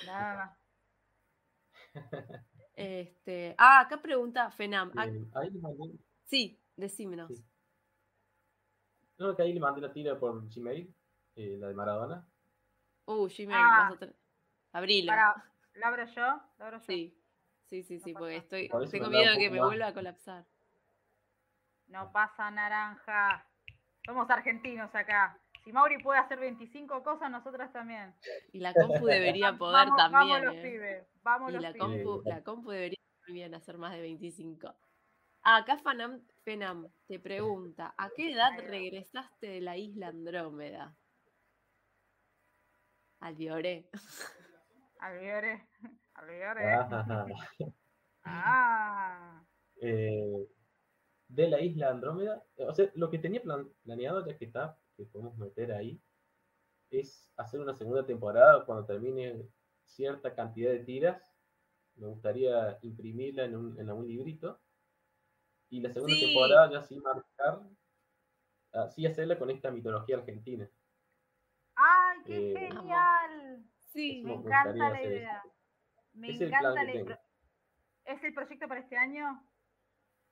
[0.07, 0.59] Nada más.
[2.78, 4.90] Este, ah, acá pregunta Fenam.
[5.00, 7.28] Eh, ahí le mandé, sí, decímenos.
[7.34, 7.42] Sí.
[9.16, 10.94] no, que ahí le mandé la tira por Gmail,
[11.36, 12.28] eh, la de Maradona.
[13.07, 13.84] Uh, Gmail, Ah.
[13.88, 14.16] vas a tener-
[14.72, 15.11] Abrilo.
[15.11, 16.40] Para, ¿Lo abro yo?
[16.59, 16.84] ¿Lo abro yo?
[16.84, 17.18] Sí,
[17.69, 18.59] sí, sí, sí, No porque pasa.
[18.59, 20.45] estoy, tengo miedo de que me vuelva a colapsar.
[21.89, 23.47] No pasa naranja.
[24.05, 25.39] Somos argentinos acá.
[25.64, 28.14] Si Mauri puede hacer 25 cosas, nosotras también.
[28.53, 30.43] Y la compu debería poder vamos, también.
[30.43, 30.62] Vamos los ¿eh?
[30.62, 31.07] pibes.
[31.23, 32.05] Vamos Y los la pibes.
[32.05, 34.75] compu, la compu debería también hacer más de 25.
[35.43, 40.97] Ah, acá Fanam, Fenam te pregunta, ¿a qué edad regresaste de la isla Andrómeda?
[43.21, 43.89] Al Bioré.
[45.01, 45.69] Alviore.
[46.19, 47.27] Ah,
[48.29, 49.45] Ah.
[49.81, 50.49] eh,
[51.29, 52.43] de la isla Andrómeda.
[52.57, 56.01] O sea, lo que tenía plan- planeado, ya que está, que podemos meter ahí,
[56.91, 59.47] es hacer una segunda temporada cuando termine
[59.85, 61.37] cierta cantidad de tiras.
[61.97, 64.61] Me gustaría imprimirla en un, en algún librito.
[65.69, 66.27] Y la segunda Sí.
[66.27, 67.61] temporada ya sí marcar,
[68.73, 70.69] así hacerla con esta mitología argentina.
[71.77, 73.64] ¡Ay, qué Eh, genial!
[73.93, 75.53] Sí, Me encanta la eso.
[76.17, 77.05] Me Es el encanta plan que idea.
[77.05, 77.21] tengo.
[78.05, 79.49] ¿Es el proyecto para este año?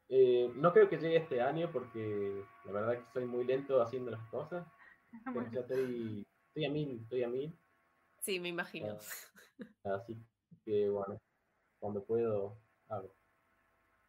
[0.09, 4.11] Eh, no creo que llegue este año porque la verdad que soy muy lento haciendo
[4.11, 4.67] las cosas.
[5.33, 7.59] Pero ya estoy, estoy a mil, estoy a mil.
[8.21, 8.99] sí, me imagino.
[9.85, 10.17] Así
[10.65, 11.21] que bueno,
[11.79, 12.59] cuando puedo
[12.89, 13.15] hago.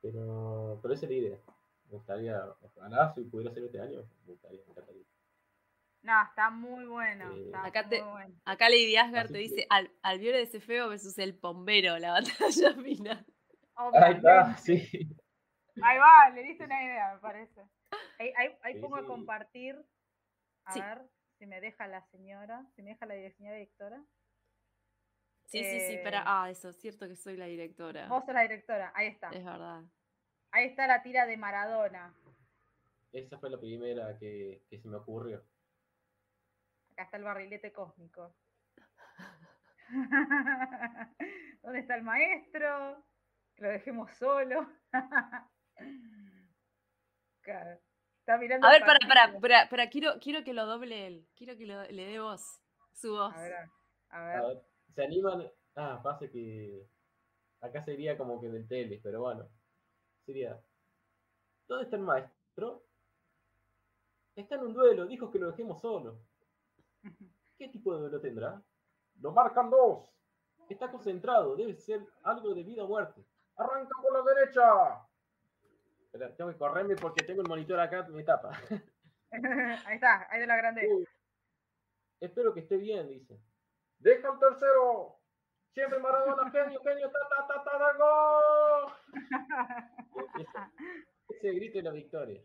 [0.02, 1.40] Pero, pero esa es la idea.
[1.86, 5.04] Me gustaría, ojalá si pudiera hacer este año, me gustaría, me encantaría.
[6.06, 7.32] No, está muy bueno.
[7.36, 8.36] Eh, está Acá te- muy bueno.
[8.46, 11.98] Acá Lady Asgard Así te que- dice, al, Albiore de ese feo versus el pombero,
[11.98, 13.26] la batalla final.
[13.76, 14.62] Ahí está, Obviamente.
[14.62, 15.10] sí.
[15.82, 17.62] Ahí va, le diste una idea, me parece.
[18.20, 19.76] Ahí, ahí, ahí Sí, pongo a compartir.
[20.66, 20.80] A Sí.
[20.80, 21.02] ver
[21.38, 24.04] si me deja la señora, si me deja la señora directora.
[25.48, 28.08] Sí, sí, sí, pero, Eh, ah, eso, es cierto que soy la directora.
[28.08, 29.30] Vos sos la directora, ahí está.
[29.30, 29.84] Es verdad.
[30.52, 32.14] Ahí está la tira de Maradona.
[33.12, 35.44] Esa fue la primera que, que se me ocurrió.
[36.96, 38.34] Acá está el barrilete cósmico.
[41.62, 43.04] ¿Dónde está el maestro?
[43.54, 44.66] Que lo dejemos solo.
[47.42, 47.78] Claro.
[48.20, 51.28] Está mirando A ver, para, para, para, para, quiero, quiero que lo doble él.
[51.36, 52.62] Quiero que lo- le dé voz.
[52.94, 53.36] Su voz.
[53.36, 53.54] A ver,
[54.10, 54.56] a A ver.
[54.56, 54.66] ver,
[54.96, 55.52] ¿se animan?
[55.76, 56.88] Ah, pasa que
[57.60, 59.50] acá sería como que del tele, pero bueno.
[60.26, 60.58] Sería.
[61.68, 62.86] ¿Dónde está el maestro?
[64.36, 66.20] Está en un duelo, dijo que lo dejemos solo.
[67.58, 68.62] ¿Qué tipo de duelo tendrá?
[69.22, 70.12] Lo marcan dos.
[70.70, 73.24] Está concentrado, debe ser algo de vida o muerte.
[73.58, 75.08] ¡Arranca por la derecha!
[76.06, 78.52] Espera, tengo que correrme porque tengo el monitor acá, me tapa.
[79.32, 81.06] ahí está, ahí de la grande.
[82.20, 83.40] Espero que esté bien, dice.
[84.00, 85.20] ¡Deja el tercero!
[85.74, 88.94] Siempre Maradona, genio, genio, ta, ta, ta, ta, ta, gol.
[91.30, 92.42] Ese grito de la victoria.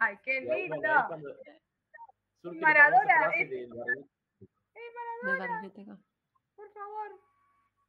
[0.00, 0.76] ¡Ay, qué ahí, lindo!
[0.76, 1.28] bueno, ahí cuando
[2.42, 3.68] surge Maradona, es- del
[5.22, 5.62] Maradona.
[6.56, 7.20] Por favor.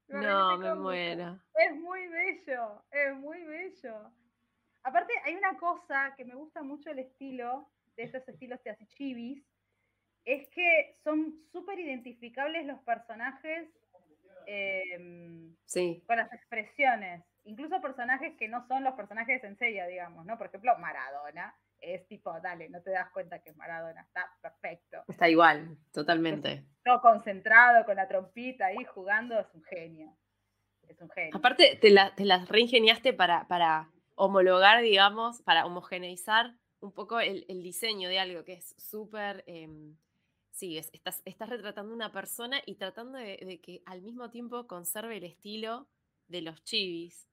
[0.07, 1.39] No, me muero.
[1.55, 4.11] Es muy bello, es muy bello.
[4.83, 9.43] Aparte, hay una cosa que me gusta mucho el estilo, de estos estilos de chivis,
[10.25, 13.69] es que son súper identificables los personajes
[14.51, 16.03] em, Sí.
[16.07, 17.23] con las expresiones.
[17.43, 20.37] Incluso personajes que no son los personajes de Senseiya, digamos, ¿no?
[20.37, 25.03] Por ejemplo, Maradona es tipo, dale, no te das cuenta que es Maradona, está perfecto.
[25.07, 26.65] Está igual, totalmente.
[26.83, 30.17] Todo concentrado, con la trompita ahí jugando, es un genio.
[30.87, 31.35] Es un genio.
[31.37, 37.45] Aparte, te, la- te las reingeniaste para, para homologar, digamos, para homogeneizar un poco el,
[37.49, 39.43] el diseño de algo que es súper.
[39.47, 39.95] em,
[40.51, 44.65] sí, es- estás, estás retratando una persona y tratando de, de que al mismo tiempo
[44.67, 45.87] conserve el estilo
[46.27, 47.27] de los chivis,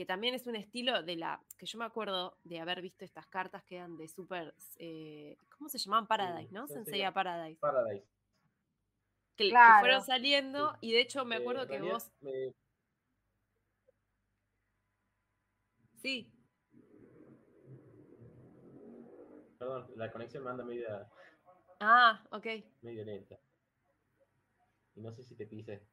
[0.00, 1.38] que también es un estilo de la.
[1.58, 4.54] que yo me acuerdo de haber visto estas cartas que eran de súper.
[4.78, 6.06] eh, ¿Cómo se llamaban?
[6.06, 6.60] Paradise, ¿no?
[6.66, 6.84] Senseiya.
[6.84, 7.60] Senseiya Paradise.
[7.60, 8.06] Paradise.
[9.36, 10.76] Que, fueron saliendo Sí.
[10.80, 12.10] y de hecho me Eh, acuerdo que Daniel, vos.
[12.22, 12.54] me-
[16.00, 16.32] Sí,
[19.58, 21.06] perdón, la conexión me anda media,
[21.80, 22.46] ah, ok.
[22.80, 23.38] medio lenta.
[24.94, 25.86] Y no sé si te pise.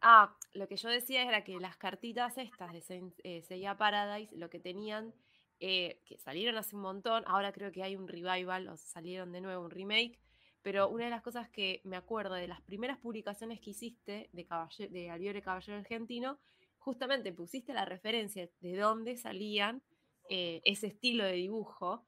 [0.00, 4.48] Ah, lo que yo decía era que las cartitas estas de eh, Seiya Paradise, lo
[4.48, 5.12] que tenían,
[5.60, 9.40] eh, que salieron hace un montón, ahora creo que hay un revival, o salieron de
[9.40, 10.20] nuevo un remake,
[10.62, 14.46] pero una de las cosas que me acuerdo de las primeras publicaciones que hiciste de,
[14.46, 16.38] Caballe- de Albiore Caballero Argentino,
[16.78, 19.82] justamente pusiste la referencia de dónde salían
[20.30, 22.04] eh, ese estilo de dibujo.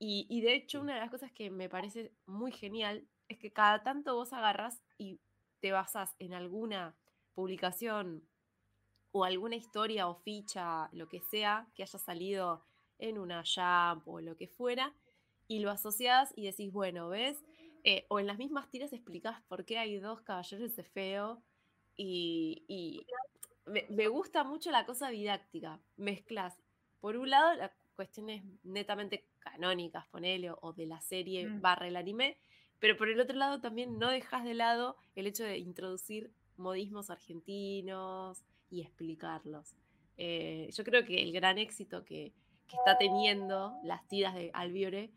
[0.00, 3.52] Y, y de hecho, una de las cosas que me parece muy genial es que
[3.52, 5.20] cada tanto vos agarras y
[5.60, 6.96] te basás en alguna
[7.38, 8.28] publicación
[9.12, 12.64] o alguna historia o ficha, lo que sea, que haya salido
[12.98, 14.92] en una Jump o lo que fuera,
[15.46, 17.38] y lo asociás y decís, bueno, ¿ves?
[17.84, 21.40] Eh, o en las mismas tiras explicás por qué hay dos caballeros de feo
[21.96, 23.06] y, y
[23.66, 25.78] me, me gusta mucho la cosa didáctica.
[25.96, 26.60] Mezclas,
[26.98, 31.60] por un lado, las cuestiones netamente canónicas, ponele, o de la serie Mm.
[31.60, 32.36] barra el anime,
[32.80, 37.10] pero por el otro lado también no dejas de lado el hecho de introducir modismos
[37.10, 39.74] argentinos y explicarlos.
[40.16, 42.32] Eh, yo creo que el gran éxito que,
[42.66, 45.12] que está teniendo las tiras de Albiore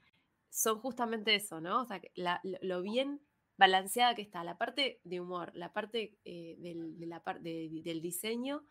[0.49, 1.81] son justamente eso, ¿no?
[1.81, 3.21] O sea, la- lo, bien
[3.57, 8.01] balanceada que está la parte de humor, la parte eh, del, de la de- del
[8.01, 8.63] diseño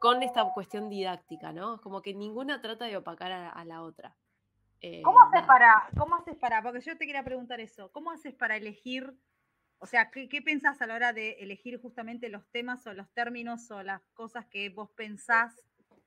[0.00, 1.80] con esta cuestión didáctica, ¿no?
[1.80, 4.16] Como que ninguna trata de opacar a, a la otra.
[4.80, 8.34] Eh, ¿Cómo haces para, cómo haces para, porque yo te quería preguntar eso, ¿cómo haces
[8.34, 9.14] para elegir,
[9.80, 13.10] o sea, qué, qué pensás a la hora de elegir justamente los temas o los
[13.12, 15.54] términos o las cosas que vos pensás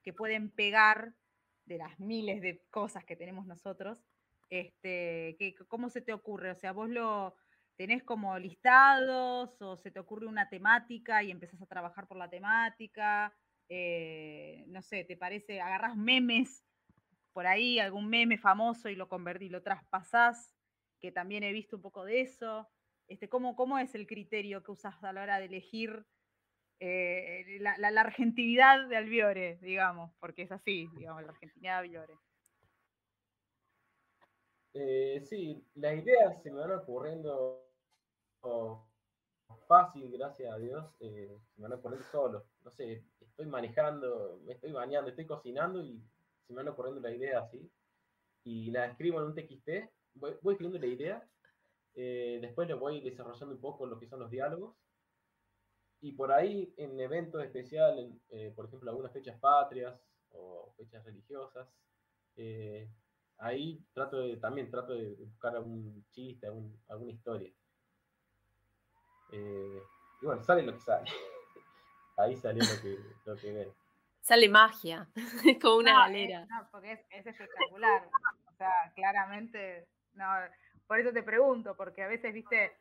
[0.04, 1.14] que pueden pegar
[1.66, 3.98] de las miles de cosas que tenemos nosotros?
[4.50, 6.52] Este, que, ¿Cómo se te ocurre?
[6.52, 7.36] O sea, vos lo
[7.76, 12.30] tenés como listados o se te ocurre una temática y empezás a trabajar por la
[12.30, 13.34] temática.
[13.70, 15.62] Eh, no sé, ¿te parece?
[15.62, 16.64] Agarrás memes
[17.32, 20.54] por ahí algún meme famoso y lo convertí, lo traspasás,
[21.00, 22.70] que también he visto un poco de eso.
[23.14, 26.04] Este, ¿cómo, ¿Cómo es el criterio que usas a la hora de elegir
[26.80, 30.12] eh, la, la- argentinidad de Albiore, digamos?
[30.20, 32.14] Porque es así, digamos, la argentinidad de Albiore.
[34.74, 37.64] Eh, sí, las ideas se me van ocurriendo
[39.68, 40.86] fácil, gracias a Dios.
[41.00, 42.46] eh, se me van ocurriendo solo.
[42.64, 46.02] No sé, estoy manejando, me estoy bañando, estoy cocinando y
[46.48, 47.70] se me van ocurriendo las ideas así.
[48.44, 49.70] Y las escribo en un TXT,
[50.16, 51.30] voy, voy escribiendo la idea,
[51.96, 54.76] eh, después lo voy desarrollando un poco lo que son los diálogos.
[56.02, 59.98] Y por ahí, en eventos especiales, eh, por ejemplo, algunas fechas patrias
[60.32, 61.68] o fechas religiosas,
[62.36, 62.90] eh,
[63.38, 67.52] ahí trato de, también trato de buscar algún chiste, algún- alguna historia.
[69.32, 69.82] Eh,
[70.22, 71.06] y bueno, sale lo que sale.
[72.18, 73.74] Ahí salió lo que, lo que ven.
[74.22, 75.10] Sale magia,
[75.62, 76.44] como una No, galera.
[76.44, 78.08] es- no, porque es, es espectacular.
[78.52, 80.26] O sea, claramente, no,
[80.88, 82.72] por eso te pregunto, porque a veces, viste,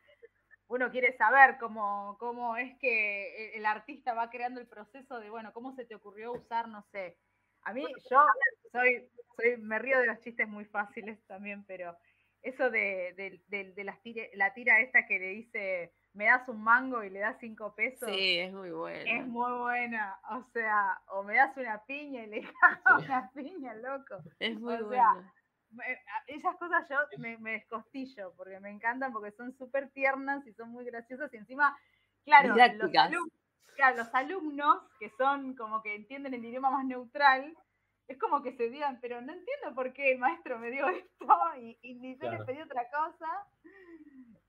[0.69, 5.31] uno quiere saber cómo, cómo es que el, el artista va creando el proceso de,
[5.31, 7.17] bueno, cómo se te ocurrió usar, no sé.
[7.65, 8.25] A mí, yo
[8.73, 11.97] soy, soy, me río de los chistes muy fáciles también, pero
[12.43, 16.49] eso de, de, de- de las tire- la tira esta que le dice, me das
[16.49, 18.11] un mango y le das cinco pesos.
[18.11, 19.11] Sí, es muy bueno.
[19.11, 23.05] Es muy buena, o sea, o me das una piña y le das Sí.
[23.07, 24.19] una piña, loco.
[24.41, 25.23] Es muy o sea, bueno.
[25.23, 25.33] Me- a-
[26.27, 30.70] Esas cosas yo me, me descostillo porque me encantan porque son súper tiernas y son
[30.70, 31.77] muy graciosas y encima,
[32.25, 33.11] claro, los, Didácticas.
[33.11, 33.31] alum-
[33.77, 37.57] claro, los alumnos que son como que entienden el idioma más neutral,
[38.09, 41.27] es como que se digan, pero no entiendo por qué el maestro me dio esto
[41.59, 43.29] y, y ni yo le pedí otra cosa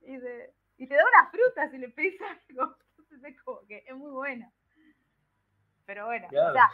[0.02, 2.20] y, de- y te da una fruta si le pedís
[2.50, 2.76] algo.
[2.98, 4.52] Entonces es como que es muy buena.
[5.86, 6.54] Pero bueno, o Claro.
[6.54, 6.70] sea,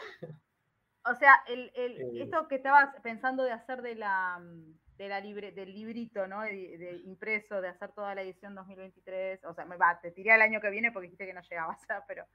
[1.12, 2.24] o sea, el, el- Eh.
[2.24, 4.40] esto que estabas pensando de hacer de la,
[4.98, 6.42] de la libre, del librito, ¿no?
[6.42, 10.32] De, de impreso, de hacer toda la edición 2023, o sea, me va, te tiré
[10.32, 12.26] al año que viene porque dijiste que no llegabas, pero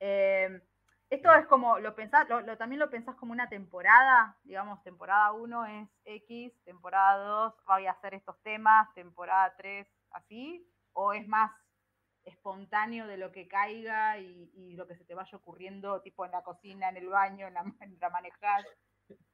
[0.00, 0.60] eh,
[1.08, 5.32] esto es como, lo pensás, lo, lo- también lo pensás como una temporada, digamos, temporada
[5.32, 11.28] 1 es X, temporada 2 voy a hacer estos temas, temporada 3 así, o es
[11.28, 11.52] más
[12.26, 16.32] espontáneo de lo que caiga y, y lo que se te vaya ocurriendo, tipo en
[16.32, 18.64] la cocina, en el baño, en la, en la manejar,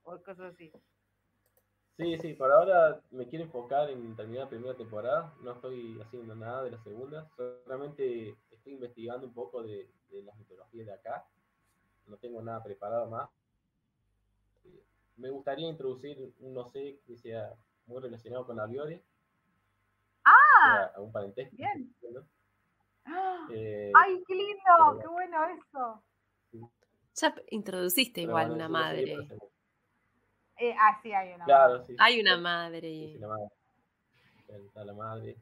[0.04, 0.72] o cosas así.
[1.96, 5.34] Sí, sí, por ahora me quiero enfocar en terminar la primera temporada.
[5.42, 7.28] No estoy haciendo nada de la segunda.
[7.36, 11.26] Solamente estoy investigando un poco de, de las mitologías de acá.
[12.06, 13.28] No tengo nada preparado más.
[14.64, 14.82] Eh,
[15.16, 17.54] Me gustaría introducir un no sé que sea
[17.86, 19.02] muy relacionado con Albiore.
[20.24, 21.56] Ah, parentesco.
[21.56, 21.94] bien.
[22.10, 22.24] ¿no?
[23.04, 23.46] ¡Ah!
[23.52, 24.62] Eh, ¡Ay, qué lindo!
[24.76, 26.04] pero- ¡Qué bueno eso!
[27.14, 29.16] Ya introduciste pero igual bueno, una madre.
[30.58, 31.44] Eh, ah, sí, hay una.
[31.44, 31.94] Claro, sí.
[31.98, 32.80] Hay una Sí, madre.
[32.80, 33.48] sí, la madre.
[34.48, 35.36] Está la madre.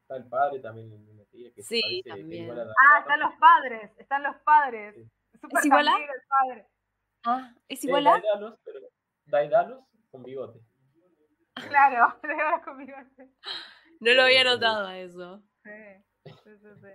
[0.00, 2.42] Está el padre también en una tía que se Sí, parece, que también.
[2.44, 4.94] igual a la Ah, están los padres, están los padres.
[4.94, 5.10] Sí.
[5.40, 5.92] Súper ¿Es igual a?
[5.92, 6.66] tanguero el padre.
[7.24, 8.10] Ah, ¿es igual a?
[8.12, 8.80] Daidalos, pero
[9.26, 10.60] Daidalos con bigote.
[11.54, 12.96] Claro, le va conmigo.
[14.00, 15.42] No lo había notado a eso.
[15.62, 15.70] Sí,
[16.24, 16.88] sí, sí, sí.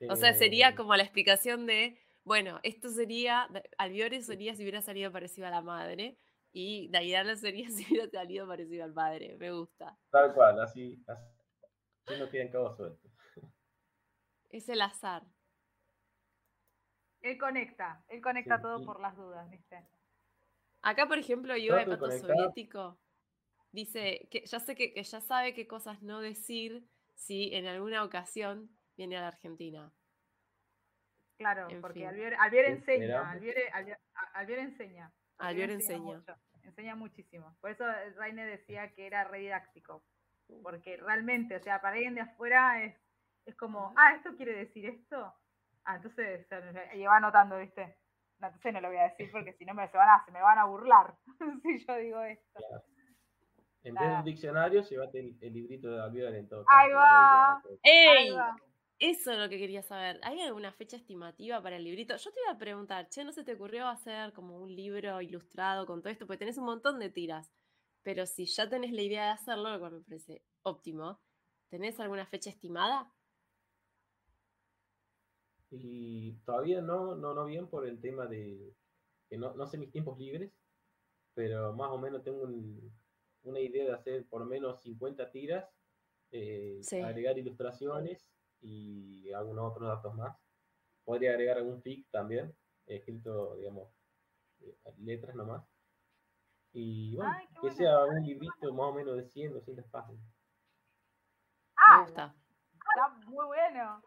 [0.10, 3.48] O sea, sería Eh, como la explicación de, bueno, esto sería,
[3.78, 6.18] Albiore sería si hubiera salido parecido a la madre
[6.52, 9.36] y Daidala sería si hubiera salido parecido al padre.
[9.38, 9.96] Me gusta.
[10.10, 13.10] Tal cual, así, así no quedan cabos sueltos.
[14.50, 15.24] Es el azar.
[17.22, 19.88] Él conecta, él conecta Sí, todo por las dudas, ¿viste?
[20.82, 22.10] Acá, por ejemplo, Yoga de Pato.
[22.10, 23.00] Soviético
[23.72, 28.04] dice que ya sé que, que ya sabe qué cosas no decir si en alguna
[28.04, 29.92] ocasión viene a la Argentina.
[31.36, 32.08] Claro, En porque fin.
[32.08, 33.30] Albier, Albier Sí, enseña, mirá.
[33.30, 35.12] Albier, Albier- a- Albier enseña.
[35.38, 35.98] Albier enseña.
[36.18, 37.56] mucho, enseña muchísimo.
[37.60, 40.04] Por eso eh, Raine decía que era re didáctico.
[40.62, 42.94] Porque realmente, o sea, para alguien de afuera es,
[43.46, 45.34] es como, ah, ¿esto quiere decir esto?
[45.84, 46.46] Ah, entonces,
[46.94, 47.96] y va anotando, ¿viste?
[48.38, 50.30] No, entonces no lo voy a decir porque si no me, se, van a, se
[50.32, 51.14] me van a burlar
[51.62, 52.60] si yo digo esto.
[53.84, 54.16] En vez Nada.
[54.16, 57.62] del diccionario, llévate el, el librito de Albion en todo Ahí va.
[57.82, 58.32] ¡Ey!
[58.98, 60.18] Eso es lo que quería saber.
[60.22, 62.16] ¿Hay alguna fecha estimativa para el librito?
[62.16, 65.84] Yo te iba a preguntar, che, ¿no se te ocurrió hacer como un libro ilustrado
[65.84, 66.26] con todo esto?
[66.26, 67.52] Porque tenés un montón de tiras.
[68.02, 71.20] Pero si ya tenés la idea de hacerlo, lo cual me parece óptimo,
[71.68, 73.12] ¿tenés alguna fecha estimada?
[75.70, 78.72] Y todavía no, no, no bien por el tema de
[79.28, 80.52] que no, no sé mis tiempos libres,
[81.34, 82.92] pero más o menos tengo un-
[83.44, 85.68] una idea de hacer por lo menos 50 tiras,
[86.30, 87.00] eh, Sí.
[87.00, 88.28] agregar ilustraciones
[88.60, 90.36] y algunos otros datos más.
[91.04, 92.54] Podría agregar algún fic también,
[92.86, 93.92] escrito, digamos,
[94.60, 95.64] eh, letras nomás.
[96.72, 100.24] Y bueno, Ay, que sea un librito más o menos de 100, 200 páginas.
[101.76, 102.34] Ah, me gusta.
[102.72, 104.02] está muy bueno.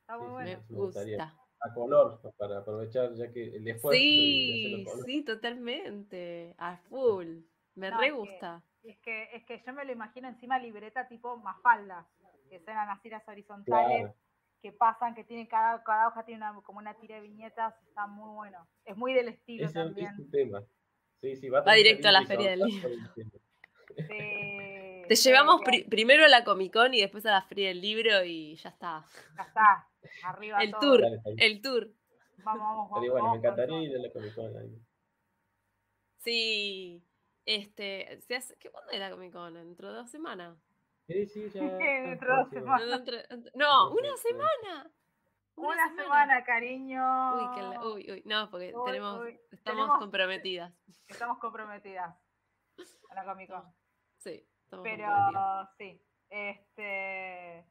[0.00, 0.64] Está muy Sí, sí, bueno.
[0.68, 1.40] Me gusta.
[1.60, 6.54] A color, para aprovechar ya que el esfuerzo Sí, sí, totalmente.
[6.58, 7.38] A full.
[7.76, 8.62] Me No, re es que- gusta.
[8.84, 12.06] Es que, es que yo me lo imagino encima libreta tipo mafalda,
[12.50, 14.14] que son las tiras horizontales, Claro.
[14.60, 18.06] que pasan, que tienen cada, cada hoja tiene una, como una tira de viñetas, está
[18.06, 18.66] muy bueno.
[18.84, 20.14] Es muy del estilo Ese es también.
[20.18, 20.62] un tema.
[21.22, 22.62] Sí, sí, va, directo a la feria del.
[22.70, 22.82] Sí,
[25.08, 28.24] Te llevamos pri- primero a la Comic Con y después a la Feria del Libro
[28.24, 29.04] y ya está.
[29.36, 29.88] Ya está,
[30.24, 30.80] arriba El todo.
[30.80, 31.90] tour, Dale, el tour.
[32.38, 32.90] Vamos, vamos, vamos.
[32.90, 34.78] Estaría bueno, me vamos encantaría ir a la Comic Con ahí.
[36.18, 37.02] Sí.
[37.46, 39.54] Este, se hace- ¿qué cuándo es la Comic Con?
[39.54, 40.56] ¿Dentro de dos semanas?
[41.06, 41.60] Sí, sí, ya.
[41.78, 43.02] Dentro de dos semanas.
[43.54, 44.90] No, una semana.
[45.56, 47.34] Una semana, cariño.
[47.36, 50.72] Uy, que la- uy, uy, no, porque Uy, tenemos, uy, estamos tenemos- comprometidas.
[51.08, 52.16] Estamos comprometidas
[53.10, 53.62] a la Comic Con.
[54.18, 55.68] Sí, estamos Pero comprometidas.
[55.78, 57.66] sí, este.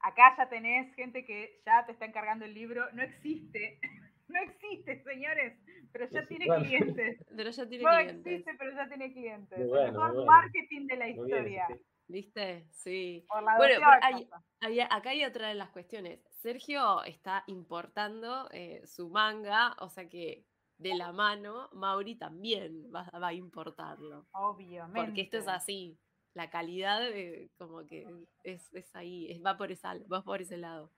[0.00, 2.90] Acá ya tenés gente que ya te está encargando el libro.
[2.92, 3.80] No existe,
[4.28, 5.58] no existe, señores,
[5.92, 6.64] pero ya tiene bueno.
[6.64, 7.18] clientes.
[7.36, 8.26] Pero ya tiene No clientes.
[8.32, 9.58] existe, pero ya tiene clientes.
[9.58, 10.24] Muy El mejor bueno.
[10.26, 11.66] marketing de la Muy historia.
[11.68, 11.74] sí.
[12.08, 12.66] ¿Viste?
[12.72, 13.24] Sí.
[13.28, 14.28] Por la Bueno, hay-.
[14.60, 16.20] Hay- acá hay otra de las cuestiones.
[16.30, 20.44] Sergio está importando eh, su manga, o sea que
[20.78, 24.26] de la mano, Mauri también va, va a importarlo.
[24.32, 25.00] Obviamente.
[25.00, 25.96] Porque esto es así.
[26.34, 28.06] La calidad eh, como que
[28.42, 30.90] es, es ahí, es- va por esa, va por ese lado.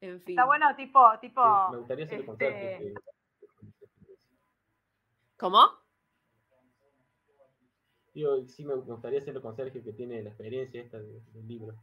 [0.00, 0.38] En fin.
[0.38, 1.42] Está bueno, tipo, tipo.
[1.42, 2.94] Sí, me gustaría el este,
[5.38, 5.60] ¿Cómo?
[8.12, 11.74] Digo, sí, me gustaría ser el conserje que tiene la experiencia esta de- del libro.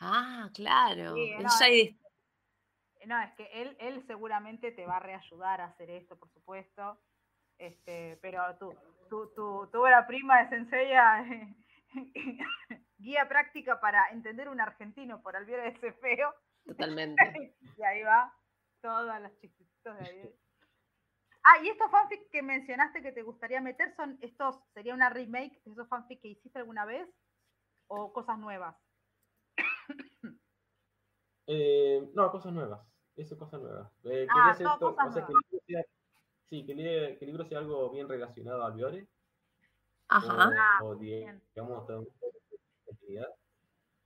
[0.00, 1.14] Ah, claro.
[1.14, 1.60] Sí, no, es-
[1.90, 1.96] es-
[3.06, 6.98] No, es que él, él seguramente te va a reayudar a hacer esto, por supuesto.
[7.58, 8.72] Este, pero tu,
[9.10, 11.24] tu, tu, tu obra prima de Senseiya,
[12.98, 16.34] guía práctica para entender un argentino por Alviera ese feo,
[16.66, 17.16] totalmente.
[17.78, 18.34] y ahí va
[18.80, 20.34] todas las chiquititos de ahí.
[21.42, 25.60] Ah, y estos fanfics que mencionaste que te gustaría meter son estos, sería una remake
[25.64, 27.06] de esos fanfics que hiciste alguna vez
[27.88, 28.76] o cosas nuevas.
[31.46, 32.80] Eh, no, cosas nuevas.
[33.16, 33.92] Eso, cosas nuevas.
[34.04, 35.84] Eh, Ah, quería hacer todo to- cosas o sea, que el libro sea,
[36.48, 39.06] sí, que el, que el libro sea algo bien relacionado al Biore.
[40.08, 40.50] Ajá.
[40.56, 41.42] Ah, O, o di- bien.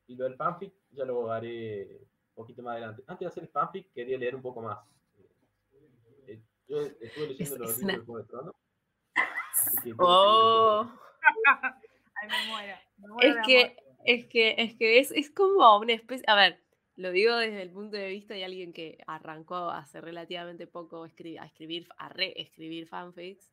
[0.09, 2.01] Y lo del fanfic ya lo haré
[2.39, 3.03] poquito más adelante.
[3.07, 4.79] Antes de hacer el fanfic, quería leer un poco más.
[6.27, 8.55] Eh, yo estuve leyendo Es- los es libros una- de Juego de Tronos.
[9.15, 9.95] así que.
[9.99, 10.91] Oh.
[12.21, 12.77] Ay, me muero.
[12.99, 16.61] me muero Es que, es que, es que es, es como una especie, a ver,
[16.97, 21.39] lo digo desde el punto de vista de alguien que arrancó hace relativamente poco escri-
[21.41, 23.53] a escribir, a reescribir fanfics,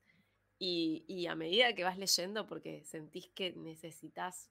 [0.58, 4.50] y, y a medida que vas leyendo, porque sentís que necesitas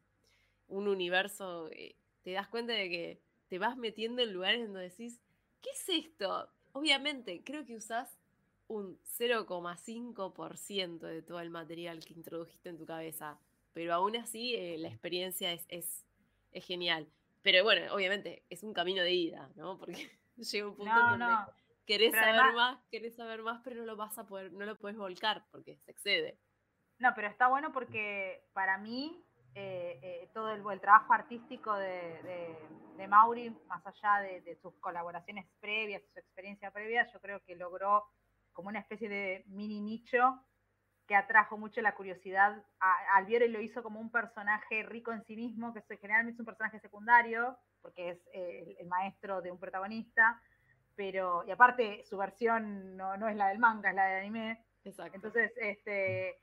[0.69, 5.21] un universo, eh, te das cuenta de que te vas metiendo en lugares donde decís,
[5.61, 6.49] ¿qué es esto?
[6.73, 8.19] Obviamente, creo que usás
[8.69, 13.39] un 0,5% de todo el material que introdujiste en tu cabeza,
[13.73, 16.05] pero aún así eh, la experiencia es, es,
[16.53, 17.07] es, genial.
[17.43, 19.79] Pero bueno, obviamente es un camino de ida, ¿no?
[19.79, 21.47] Porque llega un punto en donde no.
[21.87, 24.97] querés saber más, querés saber más, pero no lo vas a poder, no lo puedes
[24.97, 26.39] volcar porque se excede.
[26.99, 29.23] No, pero está bueno porque para mí
[29.55, 32.57] eh, eh, todo el, trabajo artístico de,
[32.97, 38.05] de, Mauri, más allá de, sus colaboraciones previas, su experiencia previa, yo creo que logró
[38.53, 40.41] como una especie de mini nicho
[41.07, 42.65] que atrajo mucho la curiosidad.
[42.81, 46.47] A, Albiore lo hizo como un personaje rico en sí mismo, que generalmente es un
[46.47, 50.41] personaje secundario, porque es eh, el, maestro de un protagonista,
[50.97, 54.65] pero, y aparte su versión no, no es la del manga, es la del anime.
[54.85, 55.17] Exacto.
[55.17, 56.41] Entonces, este,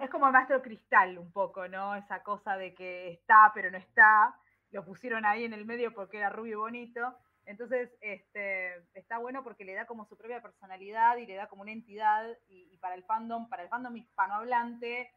[0.00, 1.94] es como el maestro cristal un poco, ¿no?
[1.96, 4.34] Esa cosa de que está pero no está,
[4.70, 7.16] lo pusieron ahí en el medio porque era rubio y bonito.
[7.44, 11.62] Entonces, este, está bueno porque le da como su propia personalidad y le da como
[11.62, 15.10] una entidad y, para el fandom, para el fandom hispanohablante,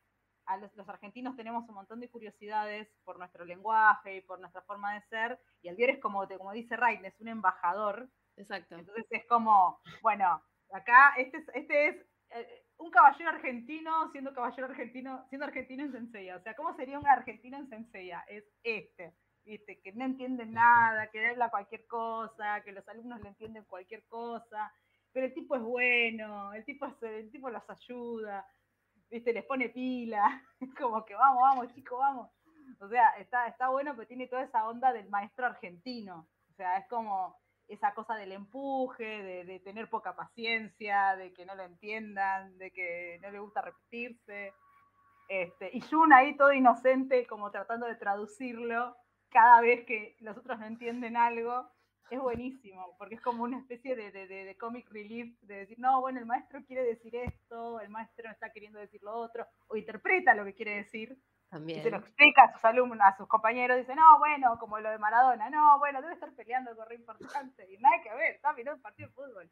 [0.47, 4.93] a los, argentinos tenemos un montón de curiosidades por nuestro lenguaje y por nuestra forma
[4.93, 8.09] de ser, y Albier es como, como dice Rain, es un embajador.
[8.37, 8.75] Exacto.
[8.75, 11.95] Entonces es como, bueno, acá este es, este es
[12.31, 16.37] eh, un caballero argentino siendo caballero argentino, siendo argentino en Senseiya.
[16.37, 18.23] O sea, ¿cómo sería un argentino en Senseiya?
[18.27, 19.13] Es este,
[19.43, 19.79] ¿viste?
[19.81, 24.73] Que no entiende nada, que habla cualquier cosa, que los alumnos le entienden cualquier cosa,
[25.11, 28.45] pero el tipo es bueno, el tipo, el tipo los ayuda,
[29.09, 29.31] ¿viste?
[29.31, 32.29] Les pone pila, es como que vamos, vamos, chicos, vamos.
[32.79, 36.27] O sea, está, está bueno, pero tiene toda esa onda del maestro argentino.
[36.51, 41.55] O sea, es como, esa cosa del empuje, de, tener poca paciencia, de que no
[41.55, 44.53] lo entiendan, de que no le gusta repetirse.
[45.27, 48.95] Este, y Jun ahí todo inocente, como tratando de traducirlo
[49.29, 51.69] cada vez que los otros no entienden algo,
[52.09, 56.19] es buenísimo, porque es como una especie de, de, comic relief, de decir, no, bueno,
[56.19, 60.45] el maestro quiere decir esto, el maestro está queriendo decir lo otro, o interpreta lo
[60.45, 61.17] que quiere decir,
[61.49, 61.79] también.
[61.79, 64.89] Y se lo explica a sus alumnos, a sus compañeros, dice, no, bueno, como lo
[64.89, 67.71] de Maradona, no, bueno, debe estar peleando algo re importante.
[67.71, 69.51] Y nada que ver, está mirando el partido de fútbol.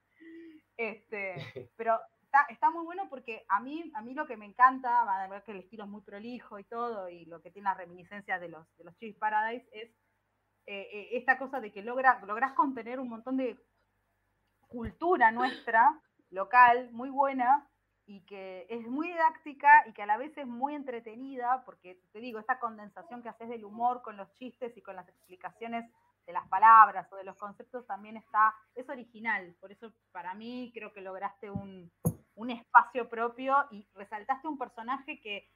[0.77, 1.35] Este,
[1.77, 5.27] pero está, está, muy bueno porque a mí, a mí lo que me encanta, a
[5.27, 8.41] ver que el estilo es muy prolijo y todo, y lo que tiene las reminiscencias
[8.41, 9.89] de los, de los Chiefs Paradise es
[10.65, 13.57] eh, eh, esta cosa de que logra, logras contener un montón de
[14.67, 17.69] cultura nuestra, local, muy buena,
[18.05, 22.19] y que es muy didáctica y que a la vez es muy entretenida, porque te
[22.19, 25.89] digo, esta condensación que haces del humor con los chistes y con las explicaciones
[26.25, 30.71] de las palabras o de los conceptos también está, es original, por eso para mí
[30.73, 31.91] creo que lograste un,
[32.35, 35.49] un espacio propio y resaltaste un personaje que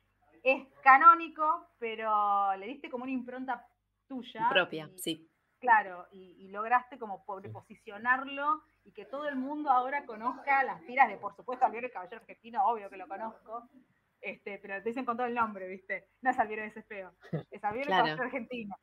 [0.43, 3.65] es canónico, pero le diste como una impronta
[4.07, 4.47] tuya.
[4.49, 5.29] Propia, sí.
[5.59, 11.17] Claro, y, lograste como posicionarlo y que todo el mundo ahora conozca las tiras de,
[11.17, 13.67] por supuesto, Albiero el Caballero Argentino, obvio que lo conozco,
[14.21, 16.09] este, pero te dicen con todo el nombre, ¿viste?
[16.21, 17.11] No es Albiero ese feo,
[17.51, 18.75] es Albiero el Caballero Argentino.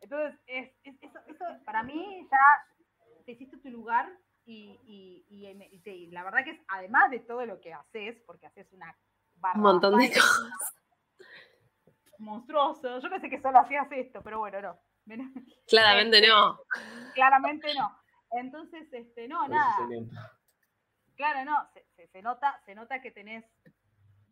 [0.00, 0.72] Entonces, es,
[1.02, 4.08] eso, eso, para mí ya te hiciste tu lugar
[4.44, 5.48] y, y,
[5.84, 8.96] y, la verdad que es, además de todo lo que haces, porque haces una
[9.54, 10.74] Un montón de cosas.
[12.18, 12.98] Monstruoso.
[13.00, 14.78] Yo pensé que solo hacías esto, pero bueno, no.
[15.66, 16.60] Claramente este, no.
[17.14, 17.96] Claramente no.
[18.32, 19.76] Entonces, este, no, nada.
[21.16, 21.68] Claro, no,
[22.12, 23.44] se, nota, se nota que tenés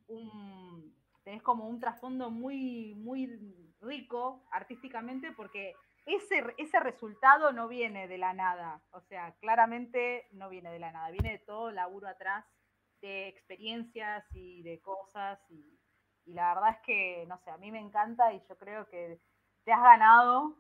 [0.07, 0.97] un
[1.29, 3.27] tenés como un trasfondo muy, muy
[3.83, 5.75] rico artísticamente porque
[6.07, 8.83] ese, ese resultado no viene de la nada.
[8.93, 12.47] O sea, claramente no viene de la nada, viene de todo laburo atrás,
[13.03, 15.39] de experiencias y de cosas.
[15.51, 15.79] Y,
[16.25, 19.21] y la verdad es que, no sé, a mí me encanta y yo creo que
[19.69, 20.57] te has ganado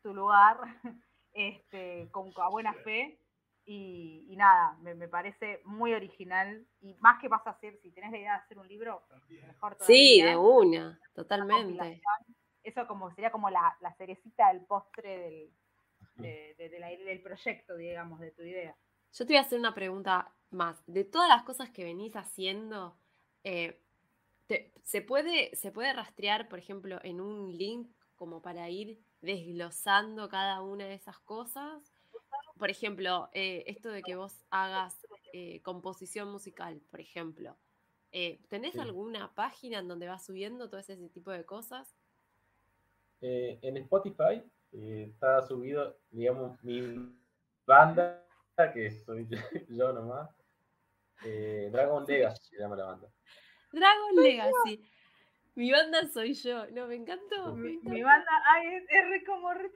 [0.00, 0.60] tu lugar
[1.32, 3.18] este, con, a buena fe.
[3.64, 6.64] Y, nada, me, parece muy original.
[6.80, 9.74] Y más que vas a hacer, si tenés la idea de hacer un libro, mejor
[9.74, 9.86] todavía.
[9.86, 12.00] Sí, de una, totalmente.
[12.62, 15.50] Eso como sería como la, cerecita del postre
[16.14, 18.76] del, del proyecto, digamos, de tu idea.
[19.14, 20.80] Yo te voy a hacer una pregunta más.
[20.86, 22.96] De todas las cosas que venís haciendo,
[23.42, 23.82] eh,
[24.84, 30.60] ¿se, puede, ¿se puede rastrear, por ejemplo, en un link como para ir desglosando cada
[30.60, 31.94] una de esas cosas.
[32.58, 37.56] Por ejemplo, eh, esto de que vos hagas eh, composición musical, por ejemplo.
[38.10, 41.94] Eh, ¿Tenés alguna página en donde vas subiendo todo ese tipo de cosas?
[43.20, 47.12] en Spotify está subido, digamos, mi
[47.66, 48.24] banda,
[48.72, 49.28] que soy
[49.68, 50.30] yo nomás.
[51.72, 53.08] Dragon Legacy se llama la banda.
[53.72, 54.88] Dragon Legacy.
[55.58, 56.70] Mi banda soy yo.
[56.70, 57.52] No, me encantó.
[57.56, 59.68] Mi, banda, ay, es, es re como re,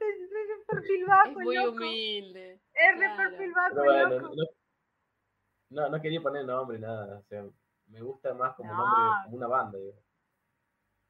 [0.65, 1.29] perfil bajo.
[1.31, 2.61] Es muy humilde.
[2.73, 3.75] Es re perfil bajo.
[3.75, 4.45] Bueno, no,
[5.71, 7.19] no, no quería poner nombre, nada.
[7.19, 7.45] O sea,
[7.87, 8.77] me gusta más como No.
[8.77, 9.77] nombre, como una banda.
[9.77, 9.93] digo.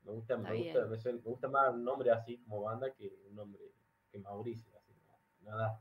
[0.05, 3.13] Me gusta, me gusta, me, suena- me gusta más un nombre así como banda que
[3.29, 3.61] un nombre
[4.11, 4.75] que Mauricio.
[4.75, 4.91] Así,
[5.41, 5.79] nada.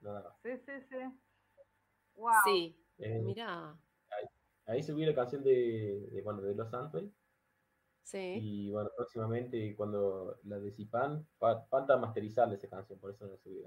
[0.00, 0.34] Nada más.
[0.40, 0.96] Sí, sí, sí.
[2.14, 2.32] Wow.
[2.44, 3.76] Sí, Eh, mira.
[4.66, 7.02] ahí subí la canción de, de, bueno, de Los Santos.
[8.08, 8.38] Sí.
[8.40, 13.32] Y bueno, próximamente cuando la de Zipan, fa- falta masterizarle esa canción, por eso no
[13.32, 13.62] la subí.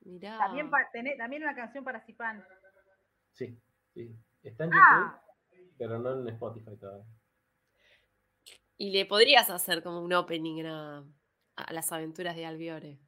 [0.00, 0.38] Mira.
[0.38, 2.42] También, pa- tené- también una canción para Zipan.
[3.32, 3.60] Sí,
[3.92, 4.16] sí.
[4.42, 5.22] Está en YouTube, Ah,
[5.76, 7.04] pero no en Spotify todavía.
[8.78, 11.04] Y le podrías hacer como un opening a,
[11.56, 12.98] a las aventuras de Albiore.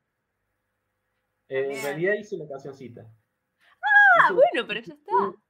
[1.48, 3.10] Eh, en realidad hice una cancioncita.
[3.80, 5.16] Ah, Hice un- bueno, pero ya está.
[5.16, 5.42] Un,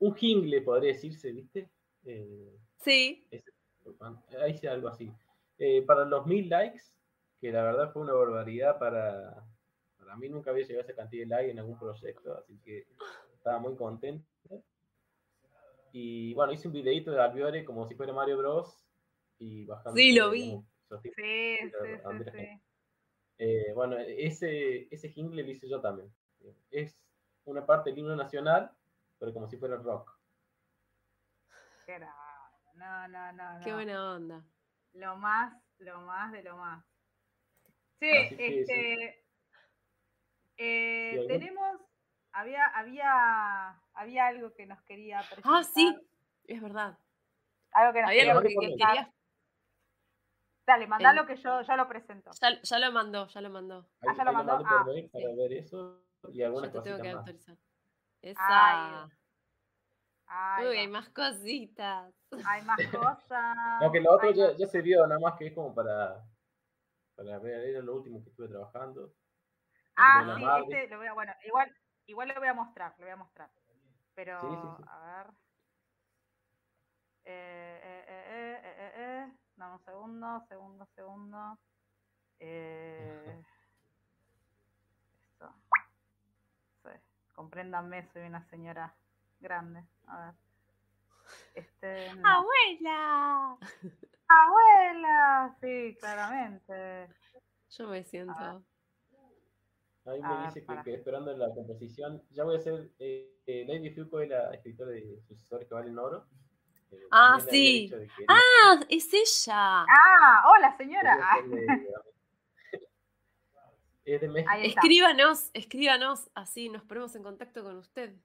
[0.00, 1.70] un jingle, podría decirse, ¿viste?
[2.04, 3.26] Eh, Sí.
[4.40, 5.12] Ahí hice algo así.
[5.58, 6.82] Eh, para los mil likes,
[7.40, 9.44] que la verdad fue una barbaridad para,
[9.98, 12.86] para mí, nunca había llegado a esa cantidad de likes en algún proyecto, así que
[13.34, 14.26] estaba muy contento.
[15.92, 18.82] Y bueno, hice un videito de Albiore como si fuera Mario Bros.
[19.38, 19.96] Y bajando.
[19.96, 20.50] Sí, lo vi.
[21.02, 21.02] tipos.
[21.02, 22.62] sí, sí, sí.
[23.38, 26.12] Eh, bueno, ese, ese jingle lo hice yo también.
[26.70, 26.96] Es
[27.44, 28.70] una parte del himno nacional,
[29.18, 30.16] pero como si fuera rock.
[31.84, 31.98] Qué
[32.82, 33.64] No, no, no, no.
[33.64, 34.44] Qué buena onda.
[34.94, 36.84] Lo más, lo más de lo más.
[38.00, 39.24] Sí, Así que este.
[40.56, 41.80] eh, ¿Sí, tenemos.
[42.32, 45.52] Había, había, había algo que nos quería presentar.
[45.54, 45.96] Ah, sí.
[46.44, 46.98] Es verdad.
[47.72, 48.88] Algo que nos Había quería algo que, que que presentar.
[48.88, 49.08] querías.
[50.66, 52.30] Dale, mandalo En- que yo, yo lo presento.
[52.40, 53.86] Ya, ya lo mandó, ya lo mandó.
[54.00, 54.52] Ah, Ahí, ya lo mandó.
[54.54, 55.36] Ah, para sí.
[55.36, 56.02] ver eso
[56.32, 57.14] y Yo algunas te tengo que más.
[57.14, 57.56] autorizar.
[57.56, 59.04] Ay, Esa.
[59.04, 59.10] Ay,
[60.60, 62.14] Uy, hay más cositas.
[62.46, 63.56] hay más cosas.
[63.80, 66.24] No, que lo otro ya, ya se vio, nada más que es como para,
[67.14, 69.12] para ver, era lo último que estuve trabajando.
[69.96, 70.64] Ah, sí, madre.
[70.64, 71.76] este lo voy a, bueno, igual,
[72.06, 73.50] igual lo voy a mostrar, lo voy a mostrar.
[74.14, 74.84] Pero, Sí, sí, sí.
[74.88, 75.26] a ver.
[77.24, 79.32] Eh, eh, eh, eh, eh, eh, eh.
[79.56, 81.58] Dame un segundo, segundo, segundo.
[82.40, 83.42] Eh.
[86.84, 86.90] Sí,
[87.34, 88.94] compréndanme, soy una señora
[89.42, 89.84] grande.
[90.06, 90.34] A ver.
[91.54, 92.28] Este, no.
[92.28, 93.58] ¡Abuela!
[94.28, 97.08] Abuela, sí, claramente.
[97.70, 98.62] Yo me siento.
[100.04, 103.90] Ahí me ver, dice que, esperando la composición, ya voy a hacer, eh, eh, Lady
[103.90, 106.26] Fuco es la escritora de Sucesores que valen oro.
[106.90, 107.88] Eh, Ah, sí.
[107.88, 108.80] que ¡Ah!
[108.88, 109.82] ¡Es ella!
[109.82, 111.18] Ah, hola señora.
[111.22, 111.38] Ah,
[114.04, 114.52] es de México.
[114.56, 118.16] Escríbanos, escríbanos, así nos ponemos en contacto con usted.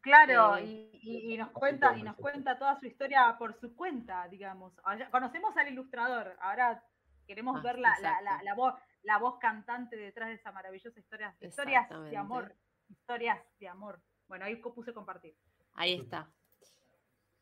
[0.00, 4.72] Claro, Eh, y, nos cuenta, y nos cuenta toda su historia por su cuenta, digamos.
[4.84, 6.82] Allá- Conocemos al ilustrador, ahora
[7.26, 10.98] queremos Ah, ver la, la, la, la voz, la voz cantante detrás de esa maravillosa
[10.98, 11.34] historia.
[11.40, 12.54] Historias de amor.
[12.88, 14.00] Historias de amor.
[14.28, 15.34] Bueno, ahí puse compartir.
[15.74, 16.30] Ahí está.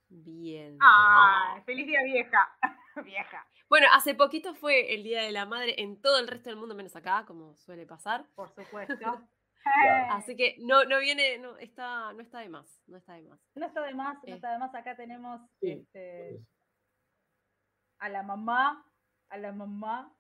[0.08, 0.78] Bien.
[0.80, 1.62] ¡Ay!
[1.62, 2.48] ¡Feliz día vieja!
[3.04, 6.58] vieja, Bueno, hace poquito fue el Día de la Madre en todo el resto del
[6.58, 8.24] mundo, menos acá, como suele pasar.
[8.34, 8.94] por supuesto.
[10.10, 13.40] Así que no, no viene, no está, no está de más, no está de más.
[13.54, 14.36] No está de más, no Eh.
[14.36, 14.74] está de más.
[14.74, 16.40] Acá tenemos Sí, este,
[17.98, 18.84] a la mamá,
[19.28, 20.14] a la mamá,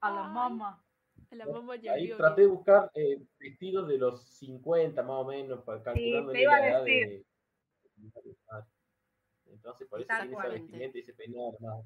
[0.00, 0.32] a la Ay.
[0.32, 0.84] mamá.
[1.30, 5.62] A la mamá Ahí traté de buscar eh, vestidos de los 50 más o menos,
[5.64, 7.24] para calculando te iba a la edad de...
[9.46, 11.84] Entonces, por eso tiene esa vestimenta y ese peinado más.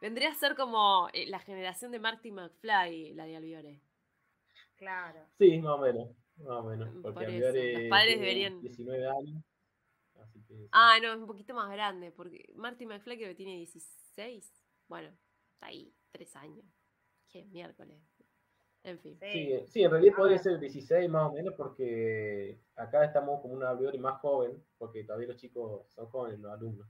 [0.00, 3.80] Vendría a ser como eh, la generación de Marty McFly, la de Albiore.
[4.82, 5.20] Claro.
[5.38, 6.08] Sí, más o menos.
[6.38, 6.92] Más o menos.
[6.92, 9.44] Mm, Porque por eso, los padres deberían- 19 años.
[10.20, 10.68] Así que, sí.
[10.72, 14.52] Ah, no, es un poquito más grande, porque Marty McFly creo que tiene 16.
[14.88, 15.08] Bueno,
[15.52, 16.64] está ahí, tres años.
[17.28, 17.96] Qué miércoles.
[18.82, 19.16] En fin.
[19.20, 19.60] Sí.
[19.68, 23.96] Sí, en realidad podría ser 16 más o menos porque acá estamos como una Alvear
[23.98, 26.88] más joven, porque todavía los chicos son jóvenes, los alumnos.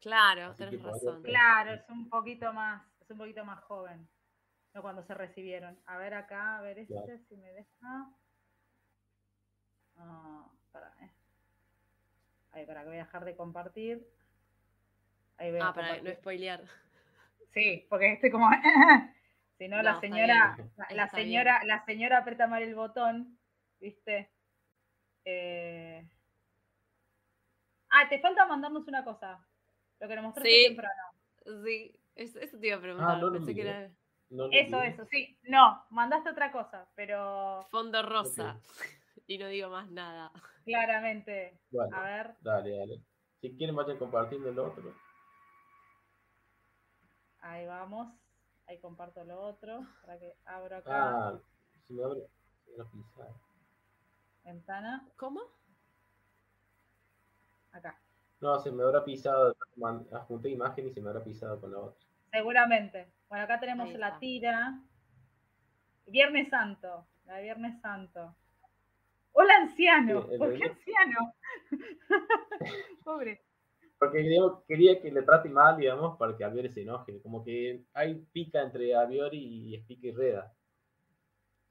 [0.00, 1.22] Claro, Así tenés podría razón.
[1.24, 4.08] Claro, es un poquito más, es un poquito más joven.
[4.78, 5.76] No cuando se recibieron.
[5.86, 7.18] A ver acá, a ver este, Claro.
[7.28, 8.08] si me deja.
[9.96, 11.10] Ah, para, eh.
[12.52, 14.06] Ahí, para que voy a dejar de compartir.
[15.36, 16.62] Ahí voy a Ah, para no spoilear.
[17.52, 18.48] Sí, porque estoy como.
[19.58, 20.56] si no, No, la señora,
[20.90, 23.36] la, señora, la señora aprieta mal el botón,
[23.80, 24.30] ¿viste?
[25.24, 26.08] Eh...
[27.90, 29.44] Ah, te falta mandarnos una cosa.
[29.98, 30.66] Lo que nos mostraste Sí.
[30.68, 31.02] temprano.
[31.64, 33.18] Sí, eso, eso te iba a preguntar.
[33.18, 33.90] no lo Pensé que era
[34.30, 35.38] No Eso, eso, sí.
[35.44, 38.58] No, mandaste otra cosa, pero fondo rosa.
[39.30, 40.32] Y no digo más nada.
[40.64, 41.60] claramente.
[41.70, 43.02] Bueno, A ver, dale, dale.
[43.42, 44.94] Si quieren vayan compartiendo el otro.
[47.40, 48.08] ahí vamos.
[48.66, 49.86] Ahí comparto lo otro.
[50.00, 51.28] Para que abro acá.
[51.28, 51.38] Ah,
[51.86, 52.26] si me abre.
[54.44, 55.42] Ventana, ¿Cómo?
[57.72, 58.00] acá.
[58.40, 59.54] No, se me habrá pisado,
[60.12, 62.06] adjunté imagen y se me habrá pisado con la otra.
[62.32, 63.12] Seguramente.
[63.28, 64.80] Bueno, acá tenemos la tira.
[66.06, 67.06] Viernes Santo.
[67.26, 68.34] La de Viernes Santo.
[69.32, 70.22] Hola, anciano.
[70.22, 71.34] Sí, ¿Por qué anciano?
[73.04, 73.42] Pobre.
[73.98, 74.24] Porque
[74.66, 77.20] quería que le trate mal, digamos, para que Albiori se enoje.
[77.20, 80.52] Como que hay pica entre Albiori y Spica y Reda.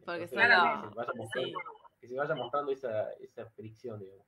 [0.06, 0.88] Porque Entonces, son Claramente.
[0.90, 1.54] que se vaya mostrando, Sí.
[2.00, 4.28] que se vaya mostrando esa, esa fricción, digamos.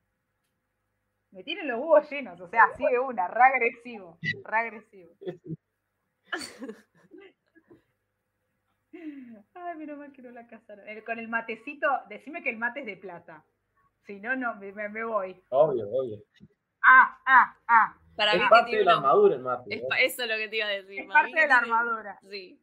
[1.32, 2.42] Me tienen los huevos llenos.
[2.42, 3.28] O sea, así de una.
[3.28, 4.18] Re agresivo.
[4.44, 5.12] Re agresivo.
[9.54, 10.88] Ay, menos mal que no la casaron.
[10.88, 13.44] El- con el matecito, decime que el mate es de plata.
[14.06, 15.42] Si no, no, me, me- me voy.
[15.50, 16.18] Obvio, obvio.
[16.84, 17.96] Ah, ah, ah.
[18.16, 19.76] Para Es mí que parte de tiene la armadura el mate.
[20.02, 21.02] eso es lo que te iba a decir.
[21.02, 22.20] Es parte de la armadura.
[22.30, 22.62] Sí.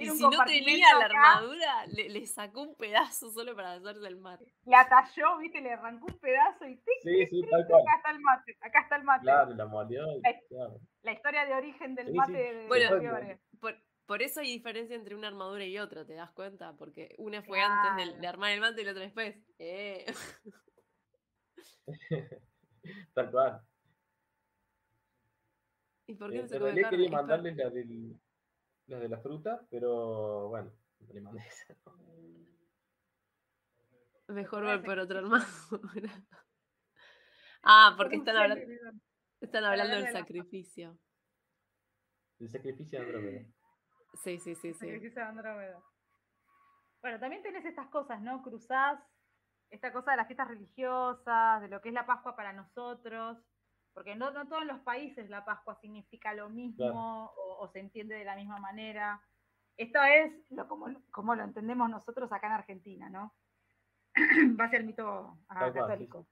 [0.00, 4.16] Y si no tenía la armadura, le, le sacó un pedazo solo para hacerse el
[4.16, 4.54] mate.
[4.64, 7.82] La talló, viste, le arrancó un pedazo y tic, Sí, sí, tal cual.
[7.82, 8.56] acá está el mate.
[8.60, 9.22] Acá está el mate.
[9.24, 10.04] Claro, la molió.
[10.48, 10.78] claro.
[11.02, 12.38] La historia de origen del Sí, mate sí.
[12.58, 13.40] de Bueno, Fiore.
[13.60, 13.76] Por,
[14.08, 16.74] por eso hay diferencia entre una armadura y otra, ¿te das cuenta?
[16.78, 19.36] Porque una fue antes de, armar el mate y la otra después.
[19.58, 20.06] Eh.
[23.14, 23.60] Tal cual.
[26.06, 26.96] ¿Y por qué Eh, no se realidad carne?
[26.96, 28.18] quería mandarles la, del,
[28.86, 31.76] la de la fruta, pero bueno, no le mandé esa.
[34.28, 36.24] Mejor se- por otra armadura.
[37.62, 38.64] ah, porque están, hablando,
[39.42, 40.98] están hablando del sacrificio.
[42.38, 43.57] El sacrificio de Andrómeda.
[44.14, 44.86] Sí, sí, sí, sí.
[44.86, 45.82] Sacrificio de Andrómeda.
[47.02, 48.42] Bueno, también tenés estas cosas, ¿no?
[48.42, 48.98] Cruzás
[49.70, 53.38] esta cosa de las fiestas religiosas, de lo que es la Pascua para nosotros,
[53.92, 58.14] porque no, no todos los países la Pascua significa lo mismo o, o se entiende
[58.14, 59.20] de la misma manera.
[59.76, 63.34] Esto es lo, como, como lo entendemos nosotros acá en Argentina, ¿no?
[64.58, 66.26] Va a ser el mito ah, sí, católico.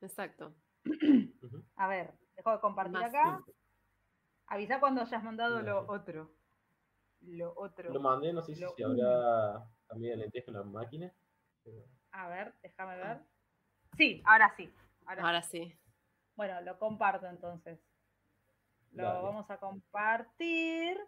[0.00, 0.54] Exacto.
[1.76, 3.42] A ver, dejo de compartir Más acá.
[4.46, 5.66] Avisa cuando hayas mandado Bien.
[5.66, 6.32] lo otro.
[7.24, 7.92] Lo otro.
[7.92, 11.12] Lo mandé, no sé si, Lo si habrá también lenteja en la máquina.
[11.64, 13.20] pero- A ver, déjame ver.
[13.96, 14.72] Sí, ahora sí.
[15.06, 15.64] Ahora, Ahora sí.
[15.70, 15.78] sí.
[16.36, 17.78] Bueno, lo comparto entonces.
[18.92, 19.22] Lo Dale.
[19.22, 20.98] vamos a compartir.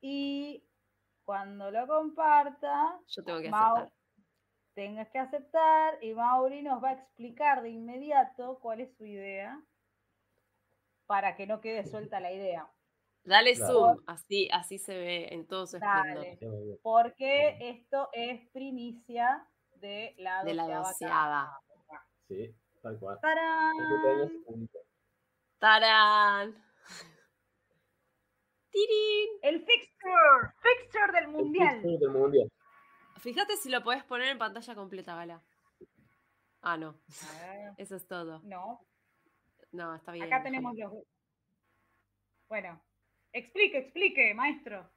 [0.00, 0.62] Y
[1.24, 3.92] cuando lo comparta, Yo tengo que Mau- aceptar.
[4.74, 9.58] tengas que aceptar y Mauri nos va a explicar de inmediato cuál es su idea
[11.06, 12.68] para que no quede suelta la idea.
[13.26, 13.72] Dale Claro.
[13.72, 16.24] zoom, así, así se ve en todo su esplendor.
[16.24, 16.78] Dale.
[16.82, 21.60] Porque esto es primicia de la De la doceava doceava.
[22.28, 23.18] Sí, tal cual.
[23.20, 23.74] ¡Tarán!
[25.58, 26.64] ¡Tarán!
[28.70, 29.28] ¡Tirín!
[29.42, 31.68] El fixture, fixture del El mundial.
[31.80, 32.52] fixture del mundial.
[33.18, 35.42] Fíjate si lo podés poner en pantalla completa, Gala.
[36.62, 37.00] Ah, no.
[37.78, 38.40] Eso es todo.
[38.44, 38.80] No,
[39.72, 40.26] No, está bien.
[40.26, 40.92] acá tenemos los.
[42.48, 42.80] Bueno,
[43.38, 44.88] explique, explique, maestro.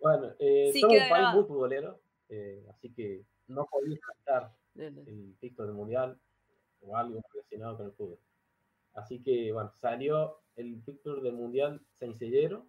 [0.00, 1.36] Bueno, eh, Sí, somos queda un país grabado.
[1.40, 6.18] muy futbolero, eh, así que no podía faltar el fixture del mundial
[6.82, 8.18] o algo relacionado con el fútbol.
[8.94, 12.66] Así que, bueno, salió el fixture del mundial sencillero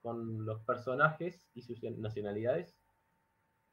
[0.00, 2.76] con los personajes y sus nacionalidades.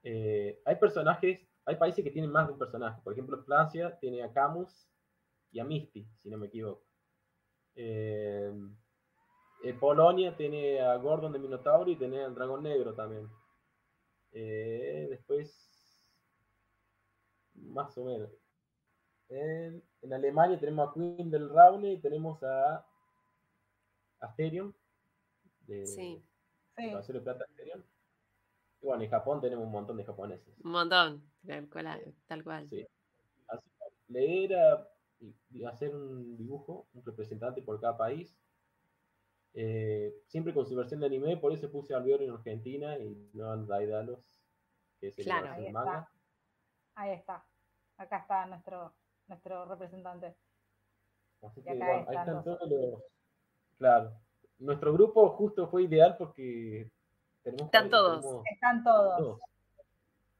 [0.03, 3.01] Eh, hay personajes, hay países que tienen más de un personaje.
[3.03, 4.88] Por ejemplo, Francia tiene a Camus
[5.51, 6.83] y a Misty, si no me equivoco.
[7.75, 8.51] Eh,
[9.63, 13.29] eh, Polonia tiene a Gordon de Minotauro y tiene al Dragón Negro también.
[14.31, 15.99] Eh, después,
[17.55, 18.29] más o menos.
[19.29, 22.85] En, en Alemania tenemos a Queen del Raune y tenemos a
[24.19, 24.75] Asterion.
[25.67, 26.23] De, Sí,
[26.77, 27.13] Sí.
[27.13, 27.85] de Plata Asterion.
[28.81, 30.55] Y bueno, en Japón tenemos un montón de japoneses.
[30.63, 31.29] un montón.
[31.45, 32.15] Tal cual.
[32.27, 32.67] Tal cual.
[32.69, 32.85] Sí.
[33.47, 33.69] Así
[34.07, 34.88] leer a-
[35.21, 38.35] y- hacer un dibujo, un representante por cada país.
[39.53, 43.29] Eh, siempre con su versión de anime, por eso puse a Albior en Argentina y
[43.33, 44.19] no a Daidalos,
[44.99, 45.51] que es el Claro.
[45.51, 45.91] Ahí manga.
[45.99, 46.11] está.
[46.95, 47.45] Ahí está.
[47.97, 48.93] Acá está nuestro,
[49.27, 50.35] nuestro representante.
[51.41, 53.03] Así que bueno, ahí están están los todos los.
[53.77, 54.13] Claro.
[54.59, 56.91] Nuestro grupo justo fue ideal porque
[57.43, 58.21] tenemos Están países- todos.
[58.21, 59.17] tenemos Están todos.
[59.17, 59.39] todos.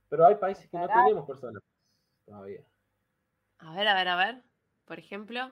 [0.10, 1.64] Pero hay países que no tenemos personas
[2.26, 2.64] todavía.
[3.60, 4.44] A ver, a ver, a ver.
[4.90, 5.52] Por ejemplo.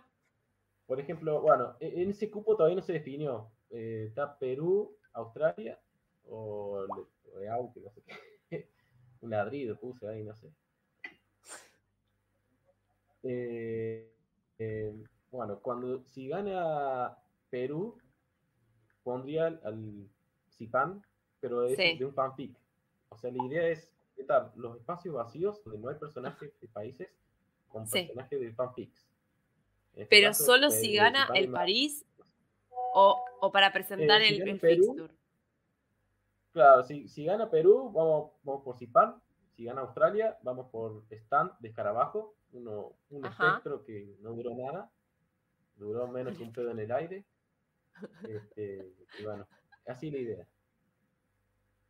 [0.88, 3.52] Por ejemplo, bueno, e- en ese cupo todavía no se definió.
[3.70, 5.80] Eh, está Perú, Australia
[6.28, 8.14] o, le- o EAU, que no sé qué.
[9.22, 10.52] Un ladrido puse ahí, no sé.
[13.22, 14.12] Eh,
[14.58, 17.16] eh, bueno, cuando si gana
[17.52, 17.96] Perú,
[19.04, 20.10] pondría al,
[20.50, 21.04] Zipán,
[21.40, 21.96] pero es Sí.
[21.96, 22.58] de un fanfic.
[23.10, 27.08] O sea, la idea es quitar los espacios vacíos donde no hay personajes de países
[27.68, 28.00] con Sí.
[28.06, 29.08] personajes de fanfics.
[29.98, 32.06] Este Pero caso, solo eh, si gana el París
[32.70, 35.14] o, o para presentar si el, Perú, fixture.
[36.52, 39.20] Claro, si, si gana Perú, vamos, vamos por Zipán.
[39.56, 42.36] Si gana Australia, vamos por Stand de Escarabajo.
[42.54, 43.48] Uno, un Ajá.
[43.48, 44.92] espectro que no duró nada.
[45.78, 47.26] Duró menos que un pedo en el aire.
[48.30, 49.48] Este, y bueno,
[49.88, 50.48] así la idea.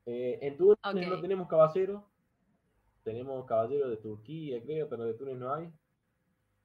[0.06, 2.02] Eh, en Túnez no tenemos caballeros.
[3.04, 5.70] Tenemos caballeros de Turquía, creo, pero de Túnez no hay.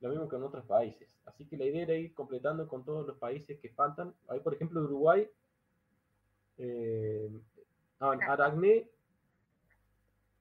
[0.02, 1.08] Lo mismo que en otros países.
[1.24, 4.12] Así que la idea era ir completando con todos los países que faltan.
[4.28, 5.30] Hay, por ejemplo, Uruguay.
[6.58, 7.30] Eh,
[8.00, 8.90] ah, Aragné.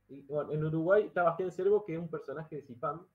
[0.10, 3.06] Y, bueno, en Uruguay está Bastián Cervo, que es un personaje de Zipam.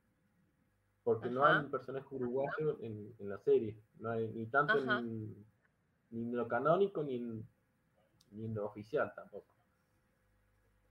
[1.03, 3.77] Porque no hay un personaje uruguayo en, en la serie.
[3.99, 5.45] No hay ni tanto en,
[6.11, 7.47] ni en lo canónico ni en,
[8.33, 9.47] ni en lo oficial tampoco.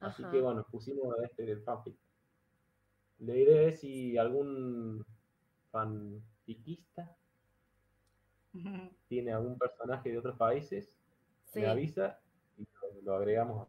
[0.02, 0.32] Así Ajá.
[0.32, 1.96] que bueno, pusimos a este del fanfic.
[3.20, 5.06] La idea es si algún
[5.76, 7.04] fanfiquista
[9.08, 10.96] tiene algún personaje de otros países,
[11.54, 11.60] Sí.
[11.60, 12.20] me avisa
[12.58, 13.68] y lo, lo agregamos.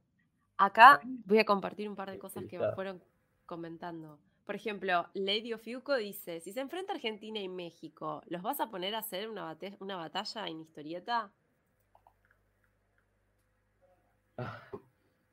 [0.59, 2.75] Acá voy a compartir un par de cosas que claro.
[2.75, 3.03] fueron
[3.47, 4.19] comentando.
[4.45, 8.95] Por ejemplo, Lady Ofiuco dice, si se enfrenta Argentina y México, ¿los vas a poner
[8.95, 11.33] a hacer una, bate- una batalla en historieta?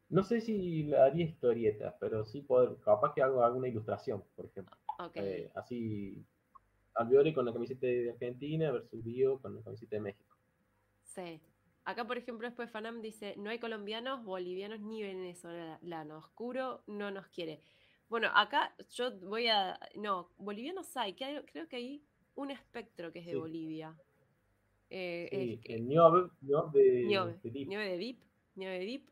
[0.09, 4.75] No sé si haría historietas, pero sí poder, capaz que hago alguna ilustración, por ejemplo.
[5.15, 6.23] Eh, así,
[6.95, 10.35] Albiore con la camiseta de Argentina versus Dio con la camiseta de México.
[11.03, 11.39] Sí.
[11.85, 16.23] Acá, por ejemplo, después Fanam dice, no hay colombianos, bolivianos ni venezolanos.
[16.23, 17.59] Oscuro no nos quiere.
[18.09, 19.77] Bueno, acá yo voy a...
[19.95, 21.13] No, bolivianos hay.
[21.15, 22.03] creo que hay
[22.35, 23.37] un espectro que es de Sí.
[23.37, 23.95] Bolivia.
[24.89, 27.67] Eh, Sí, que- el Niobe, Niobe de, Deep.
[27.67, 28.17] Nieve de Deep,
[28.55, 29.03] Nieve de Deep.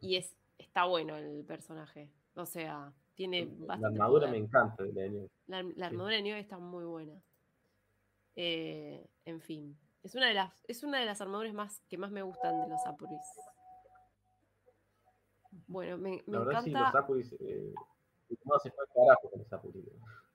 [0.00, 2.10] Y es, está bueno el personaje.
[2.34, 4.30] O sea, tiene La armadura poder.
[4.30, 5.28] me encanta de la Niobe.
[5.48, 5.82] La, la sí.
[5.82, 7.12] armadura de Nieve está muy buena.
[8.36, 9.76] Eh, en fin.
[10.02, 12.68] Es una de las, es una de las armaduras más que más me gustan de
[12.68, 13.20] los Apuris.
[15.66, 16.98] Bueno, me, me La verdad sí, los encanta.
[17.00, 17.74] Apuris, eh,
[18.44, 19.84] no se fue carajo con los Apuris.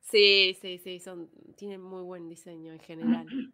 [0.02, 3.26] Sí, sí, sí, son, tienen muy buen diseño en general.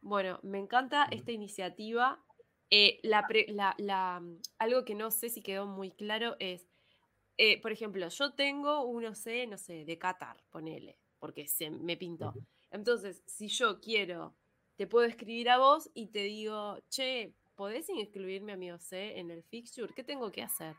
[0.00, 2.22] Bueno, me encanta esta iniciativa.
[2.70, 4.22] Eh, la pre- la- la,
[4.60, 6.67] algo que no sé si quedó muy claro es,
[7.38, 11.96] eh, por ejemplo, yo tengo un OC, no sé, de Qatar, ponele, porque se me
[11.96, 12.38] pintó.
[12.70, 14.36] Entonces, si yo quiero,
[14.76, 19.30] te puedo escribir a vos y te digo, che, ¿podés inscribirme a mi OC en
[19.30, 19.94] el fixture?
[19.94, 20.76] ¿Qué tengo que hacer?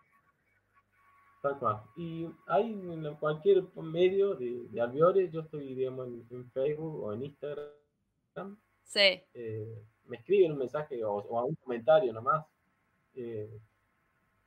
[1.42, 1.82] Tal cual.
[1.98, 7.14] Y hay en cualquier medio de, de Albiore, yo estoy, digamos, en, en Facebook o
[7.14, 7.72] en Instagram,
[8.84, 12.46] Sí, eh, me escriben un mensaje o, o a un comentario nomás.
[13.16, 13.50] eh,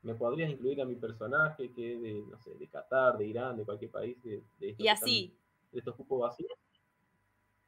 [0.02, 3.56] me podrías incluir a mi personaje que es de, no sé, de Qatar, de Irán,
[3.56, 5.24] de cualquier país de, de estos y así.
[5.24, 5.42] están-
[5.72, 6.52] de estos cupos vacíos.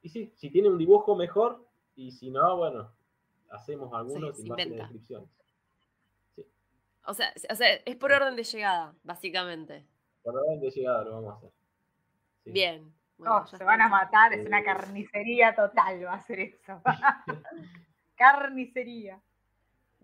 [0.03, 1.65] Y sí, si tiene un dibujo mejor,
[1.97, 2.91] y si no, bueno,
[3.51, 5.29] hacemos algunos se y descripciones.
[7.07, 9.85] O sea, o sea, es por orden de llegada, básicamente.
[10.23, 11.51] Por dónde llegada lo vamos a hacer.
[12.45, 12.51] Sí.
[12.51, 12.93] Bien.
[13.17, 14.65] bueno, Oh, ya se van a matar, es una Eh.
[14.65, 16.83] carnicería total, va a ser eso.
[18.17, 19.21] carnicería.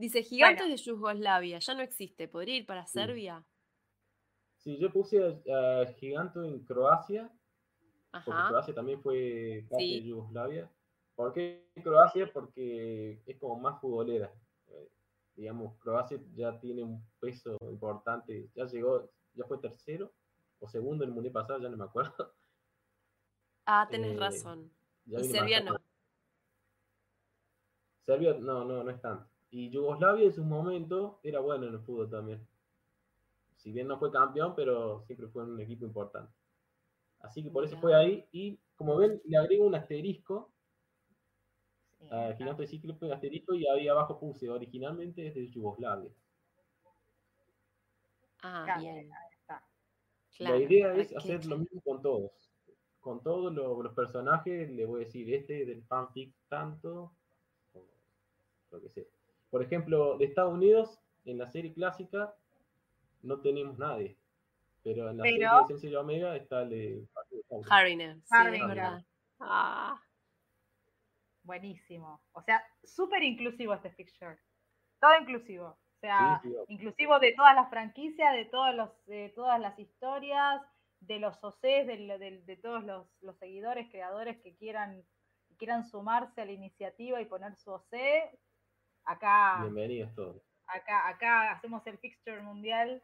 [0.01, 2.27] Dice, Gigantes de Yugoslavia, ya no existe.
[2.27, 3.45] ¿Podría ir para Serbia?
[4.57, 5.43] Sí, yo puse
[5.99, 7.31] Giganto en Croacia,
[8.11, 8.49] porque Ajá.
[8.49, 10.01] Croacia también fue parte Sí.
[10.01, 10.71] de Yugoslavia.
[11.15, 12.31] ¿Por qué Croacia?
[12.33, 14.33] Porque es como más futbolera.
[14.69, 14.89] Eh,
[15.37, 20.11] digamos, Croacia ya tiene un peso importante, ya llegó, ya fue tercero
[20.61, 22.33] o segundo en el mundial pasado, ya no me acuerdo.
[23.67, 24.73] Ah, tenés Eh, razón.
[25.07, 25.77] Y Serbia no.
[28.07, 29.30] Serbia no, no, no es tanto.
[29.51, 32.47] Y Yugoslavia en su momento era bueno en el fútbol también.
[33.57, 36.33] Si bien no fue campeón, pero siempre fue un equipo importante.
[37.21, 38.27] Así que por eso fue ahí.
[38.33, 40.53] Y como ven, le agrego un asterisco
[41.99, 42.35] Sí, a.
[42.35, 46.11] Gigante Cíclope, asterisco, y ahí abajo puse originalmente es de Yugoslavia.
[48.43, 49.13] Ah, Claro, bien.
[49.13, 49.63] ahí está.
[50.37, 52.31] Claro, la idea es hacer lo mismo con todos.
[53.01, 57.13] Con todos lo- los personajes le voy a decir, este es del fanfic tanto,
[57.75, 57.85] o
[58.71, 59.05] lo que sea.
[59.51, 62.35] Por ejemplo, de Estados Unidos, en la serie clásica,
[63.23, 64.17] no tenemos nadie.
[64.83, 67.07] Pero en la serie de Sensei Omega está el de
[67.71, 69.07] Hariner, sí.
[69.41, 70.01] Ah,
[71.43, 72.21] Buenísimo.
[72.33, 74.39] O sea, súper inclusivo este fixture.
[75.01, 75.67] Todo inclusivo.
[75.69, 76.65] O sea, Sí, sí, obvio.
[76.69, 80.63] inclusivo de todas las franquicias, de, todos los, de todas las historias,
[81.01, 85.03] de los OCs, de, lo- de- de todos los, los seguidores, creadores que quieran,
[85.49, 87.95] que quieran sumarse a la iniciativa y poner su OC.
[89.05, 90.43] Acá, Bienvenidos todos.
[90.67, 93.03] acá, acá hacemos el fixture mundial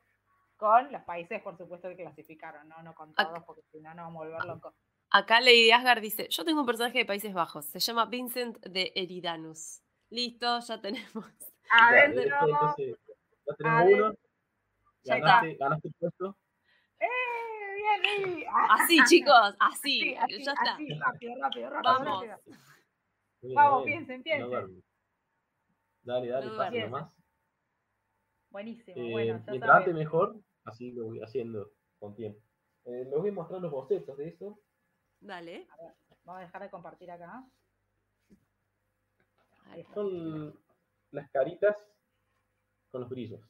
[0.56, 2.82] con los países, por supuesto, que clasificaron, ¿no?
[2.82, 4.74] No con todos, porque si no, nos vamos a volver locos.
[5.10, 8.92] Acá Lady Asgard dice, yo tengo un personaje de Países Bajos, se llama Vincent de
[8.94, 9.80] Eridanus.
[10.10, 11.24] Listo, ya tenemos.
[11.70, 12.22] Adentro.
[12.22, 12.96] Entonces,
[13.46, 14.06] ya tenemos Adentro.
[14.06, 14.14] uno.
[15.02, 16.36] Ya Ganaste, ganaste el puesto.
[17.00, 17.06] ¡Eh!
[18.02, 18.44] Bien.
[18.50, 20.74] Ah, Así, chicos, así, sí, así, ya está.
[20.74, 22.26] así, rápido, rápido, rápido, Vamos.
[22.26, 22.56] rápido.
[23.42, 24.06] Bien, Vamos, bien.
[24.06, 24.50] piensen, piensen.
[24.50, 24.82] No.
[26.06, 26.84] Dale, dale, No pasa duerme.
[26.84, 27.12] nomás.
[28.50, 32.40] Buenísimo, Eh, bueno, mientras antes mejor, así lo voy haciendo con tiempo.
[32.84, 34.58] Eh, les voy a mostrar los bocetos de eso.
[35.20, 35.66] Dale.
[36.24, 37.44] Vamos a dejar de compartir acá.
[39.70, 39.94] Ahí está.
[39.94, 40.56] Son
[41.10, 41.76] las caritas
[42.92, 43.40] con los brillos.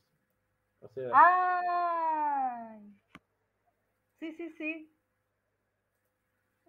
[0.80, 2.70] O sea, Ah.
[2.78, 2.98] ¡Ay!
[4.18, 4.96] Sí, sí, sí.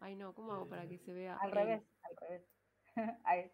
[0.02, 1.38] Ay, no, ¿cómo hago para que se vea?
[1.38, 2.46] Al revés, al revés.
[3.26, 3.52] Ahí.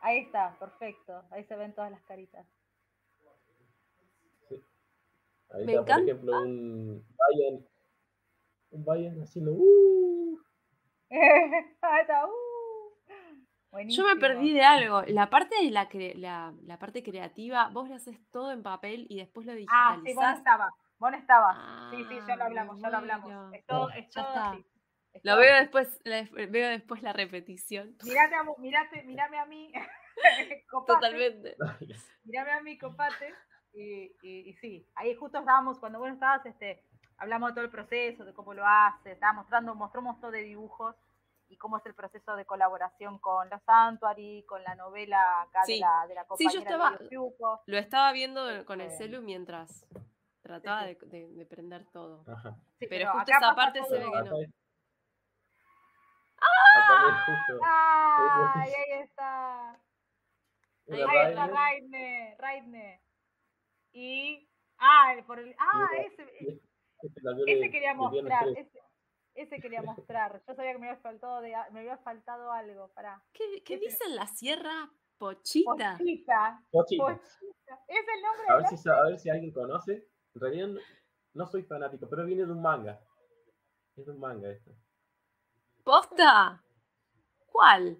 [0.00, 1.22] Ahí está, perfecto.
[1.30, 2.46] Ahí se ven todas las caritas.
[5.50, 5.94] ahí me está, encanta.
[5.94, 7.66] por ejemplo, un Bayern.
[8.70, 9.52] Un Bayern haciendo.
[9.52, 10.38] ¡uh!
[11.10, 12.26] Ahí está.
[12.26, 12.30] ¡uh!
[13.88, 15.02] Yo me perdí de algo.
[15.08, 19.06] La parte de la, cre- la, la parte creativa, vos lo haces todo en papel
[19.10, 20.02] y después lo Ah, digitalizás.
[20.04, 20.72] sí, vos no estabas.
[20.98, 21.90] Vos no estabas.
[21.90, 23.54] sí, sí, ya lo Ah, hablamos, ya lo hablamos.
[23.54, 24.50] Es todo, Ah, es ya todo está.
[24.50, 24.66] así.
[25.22, 27.96] Lo veo después, la- veo después la repetición.
[28.04, 29.72] Mirate a, vos- mirate, mirame a mí.
[30.70, 31.56] copate, Totalmente.
[32.24, 33.34] Mirame a mí, copate.
[33.72, 36.82] Y, y, y sí, ahí justo estábamos, cuando vos estabas, este,
[37.18, 40.38] hablamos de todo el proceso, de cómo lo hace, estaba mostrando, mostró un montón de
[40.42, 40.96] dibujos
[41.48, 45.74] y cómo es el proceso de colaboración con la Santuary, con la novela acá de,
[45.74, 45.78] Sí.
[45.80, 47.60] la, de la Sí, compañera yo de estaba-.
[47.66, 49.86] Lo estaba viendo con el Este, celu mientras
[50.40, 50.94] trataba sí.
[51.02, 52.24] de, de- de prender todo.
[52.32, 52.56] Ajá.
[52.78, 54.36] Sí, Pero justo esa parte se ve que no.
[57.26, 57.60] Justo.
[57.64, 59.70] ¡Ay, ahí está!
[60.88, 63.02] Ahí está Raidne, Raidne.
[63.92, 64.48] Y.
[64.78, 66.22] Ah, por el, ah ese,
[67.02, 68.44] este vio ese de- quería mostrar.
[68.44, 68.60] 13.
[68.60, 68.80] Ese,
[69.34, 70.42] ese quería mostrar.
[70.46, 72.88] Yo sabía que me había faltado, de, me había faltado algo.
[72.88, 73.22] Pará.
[73.32, 74.90] ¿Qué, qué Ese- dice en la sierra?
[75.18, 75.96] Pochita.
[75.98, 76.62] Pochita.
[76.70, 77.04] Pochita.
[77.06, 77.84] Pochita.
[77.88, 80.08] Es el nombre A de ver, la- si, a ver si alguien conoce.
[80.34, 80.80] En realidad no,
[81.32, 83.00] no soy fanático, pero viene de un manga.
[83.96, 84.72] Es de un manga esto.
[85.86, 86.60] ¿Posta?
[87.46, 87.96] ¿Cuál?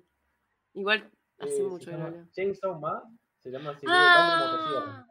[0.74, 1.08] Igual
[1.38, 2.26] hace Eh, mucho que no leo.
[2.32, 3.16] Chainsaw Man.
[3.38, 3.86] Se llama así.
[3.88, 5.06] Ah.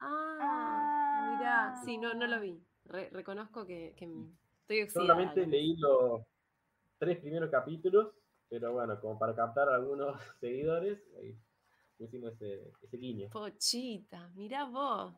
[0.00, 1.76] Ah, ah, mirá.
[1.84, 2.38] Sí, no, no lo Ah.
[2.38, 2.58] vi.
[2.86, 4.06] Re- reconozco que, que
[4.62, 5.06] estoy oxidada.
[5.08, 6.22] Solamente leí los
[6.98, 8.14] tres primeros capítulos,
[8.48, 11.36] pero bueno, como para captar a algunos seguidores, ahí
[11.98, 13.28] pusimos ese, ese guiño.
[13.28, 15.12] Pochita, mirá vos.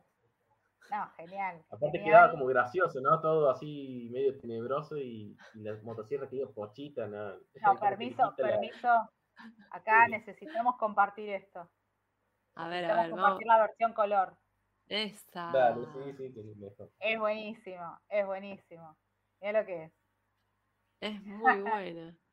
[0.91, 1.63] No, genial.
[1.69, 2.03] Aparte genial.
[2.05, 3.19] quedaba como gracioso, ¿no?
[3.21, 7.35] Todo así medio tenebroso y, y la motosierra que iba pochita, ¿no?
[7.61, 8.87] No, permiso, la- permiso.
[9.71, 10.11] Acá Sí.
[10.11, 11.69] necesitamos compartir esto.
[12.55, 13.11] A ver, a ver, vamos.
[13.11, 14.35] compartir la versión color.
[14.87, 15.51] Esta.
[15.51, 16.91] Dale, sí, sí, que es mejor.
[16.99, 18.97] Es buenísimo, es buenísimo.
[19.41, 19.93] Mira lo que es.
[21.01, 22.17] Es muy buena.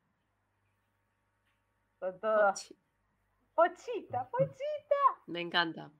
[1.99, 2.49] Con todo.
[2.51, 2.77] Pochi-
[3.55, 5.01] Pochita, pochita.
[5.27, 5.91] Me encanta.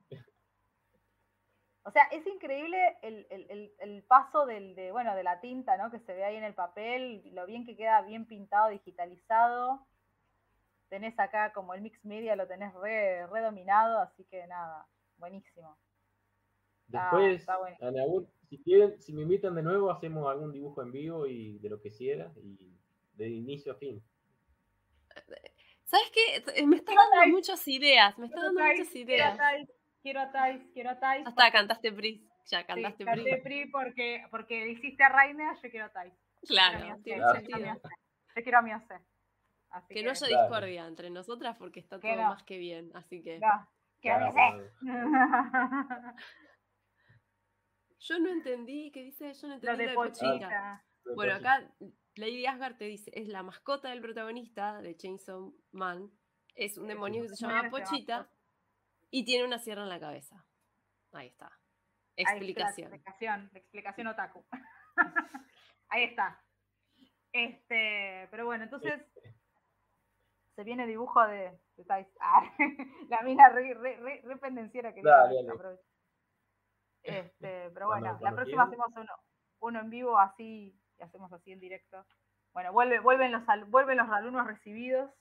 [1.88, 5.77] O sea, es increíble el, el- el- el paso del, de, bueno, de la tinta,
[5.77, 5.89] ¿no?
[5.89, 9.88] Que se ve ahí en el papel, lo bien que queda bien pintado, digitalizado.
[10.89, 14.85] Tenés acá como el mix media, lo tenés re, re dominado, así que nada,
[15.18, 15.77] buenísimo.
[16.88, 17.57] Después, está
[18.49, 21.80] si quieren, si me invitan de nuevo, hacemos algún dibujo en vivo y de lo
[21.80, 22.57] que quiera, y
[23.14, 24.03] de inicio a fin.
[25.85, 26.65] ¿Sabes qué?
[26.65, 28.18] Me está dando muchas ideas.
[28.18, 29.39] Me está dando muchas ideas.
[30.02, 31.24] Quiero a Thais, quiero a Thais.
[31.24, 32.22] Ya está, cantaste Pris.
[32.45, 33.44] Ya Sí, cantaste canté Pris.
[33.44, 36.14] Pri porque, porque hiciste a Rainer, yo quiero a Thais.
[36.48, 37.40] Claro, tiene Claro.
[37.40, 37.72] yo quiero a mi sentido.
[37.74, 37.95] Ose.
[38.36, 38.99] Yo quiero a mi Ose.
[39.69, 42.30] Así Que no haya discordia entre nosotras porque está Que todo no.
[42.30, 42.91] más que bien.
[42.95, 43.68] Así que No,
[43.99, 44.72] quiero a mi Claro, Ose.
[47.99, 49.34] yo no entendí, ¿qué dice?
[49.34, 50.26] Yo no entendí de lo de Pochita.
[50.30, 50.84] Pochita.
[51.06, 51.53] de Bueno, Pochita.
[51.56, 51.72] acá
[52.15, 56.10] Lady Asgard te dice, es la mascota del protagonista de Chainsaw Man.
[56.56, 58.30] Es un demonio que se llama Demonio que se llama Pochita
[59.09, 60.45] y tiene una sierra en la cabeza.
[61.13, 61.45] Ahí está.
[61.47, 62.93] Ahí está Explicación.
[62.93, 64.45] Explicación, explicación otaku.
[65.89, 66.43] Ahí está.
[67.31, 69.01] Este, pero bueno, entonces
[70.55, 72.07] se viene dibujo de, de Thais.
[72.19, 72.43] Ah,
[73.09, 75.84] la mina re, re, re, re pendenciera que Dale, aprovecho.
[77.03, 79.13] Este, pero bueno, la próxima hacemos uno,
[79.59, 82.05] uno en vivo así, y hacemos así en directo.
[82.53, 85.11] Bueno, vuelve, vuelven los al- vuelven los alumnos recibidos.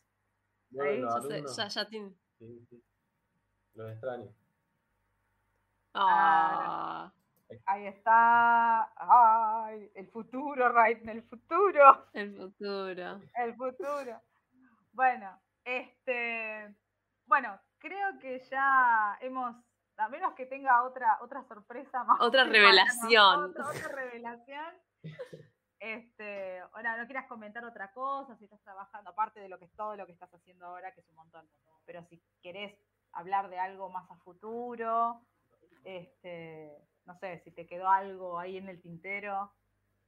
[0.71, 2.11] Bueno, Ya, ya, ya tiene.
[2.39, 2.83] sí, sí.
[3.77, 4.33] Los extraño.
[5.95, 7.13] Ah,
[7.67, 8.91] Ahí está.
[8.97, 12.07] Ay, el futuro, Raiden, el futuro.
[12.13, 13.21] el futuro.
[13.35, 14.21] El futuro.
[14.93, 16.75] Bueno, este,
[17.27, 19.55] bueno, creo que ya hemos
[19.99, 22.21] A menos que tenga otra, otra sorpresa más.
[22.21, 23.45] Otra revelación.
[23.45, 24.75] Otra, otra revelación.
[25.79, 29.73] Este, ahora, no quieras comentar otra cosa, si estás trabajando, aparte de lo que es
[29.75, 31.49] todo lo que estás haciendo ahora, que es un montón.
[31.85, 32.79] Pero si querés
[33.17, 35.21] hablar de algo más a futuro,
[35.85, 36.77] este,
[37.07, 39.53] no sé, si te quedó algo ahí en el tintero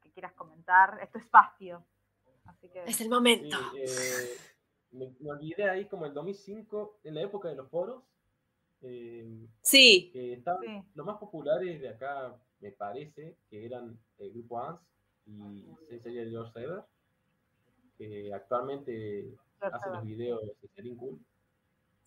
[0.02, 1.84] que quieras comentar, esto es Pastio.
[2.46, 3.56] Así que Es el Sí, momento.
[3.76, 4.36] eh,
[4.92, 8.02] me, me olvidé ahí como el 2005, en la época de los foros,
[8.82, 10.82] eh, Sí, que estaban Sí.
[10.94, 14.80] los más populares de acá, me parece, que eran el Grupo ANS
[15.26, 16.84] y Sensei George Saber,
[17.96, 21.20] que actualmente George hace los videos de Cool.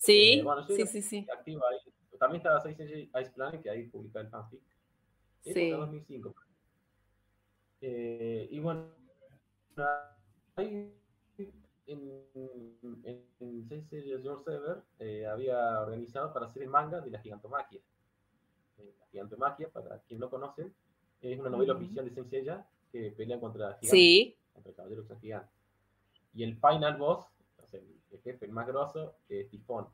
[0.02, 1.28] Sí, Eh, bueno, sí, sí, sí.
[1.32, 1.78] activa ahí.
[2.20, 4.62] También estaba Sensei Ice Planet, que ahí publicaba el fanfic.
[5.42, 5.54] Sí.
[5.54, 6.36] fue 2005.
[7.82, 8.90] Eh, y bueno,
[10.56, 10.94] ahí
[11.88, 17.20] en, en, en Sensei George Saber eh, había organizado para hacer el manga de la
[17.20, 17.80] gigantomaquia.
[18.78, 20.72] Eh, la gigantomaquia, para quien no conoce,
[21.22, 22.46] es una novela oficial de Sensei
[22.92, 25.52] que pelea contra gigantes Sí, contra el caballero que son gigantes.
[26.34, 27.26] Y el final boss,
[28.12, 29.88] el, el jefe, el más grosso, es Tifón,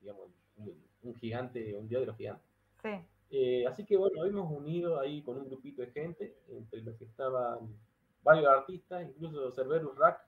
[0.00, 2.46] digamos, un, un gigante, un dios de los gigantes.
[2.82, 2.90] Sí.
[3.30, 7.04] Eh, así que bueno, hemos unido ahí con un grupito de gente, entre los que
[7.04, 7.74] estaban
[8.22, 10.20] varios artistas, incluso Cerberus Rack,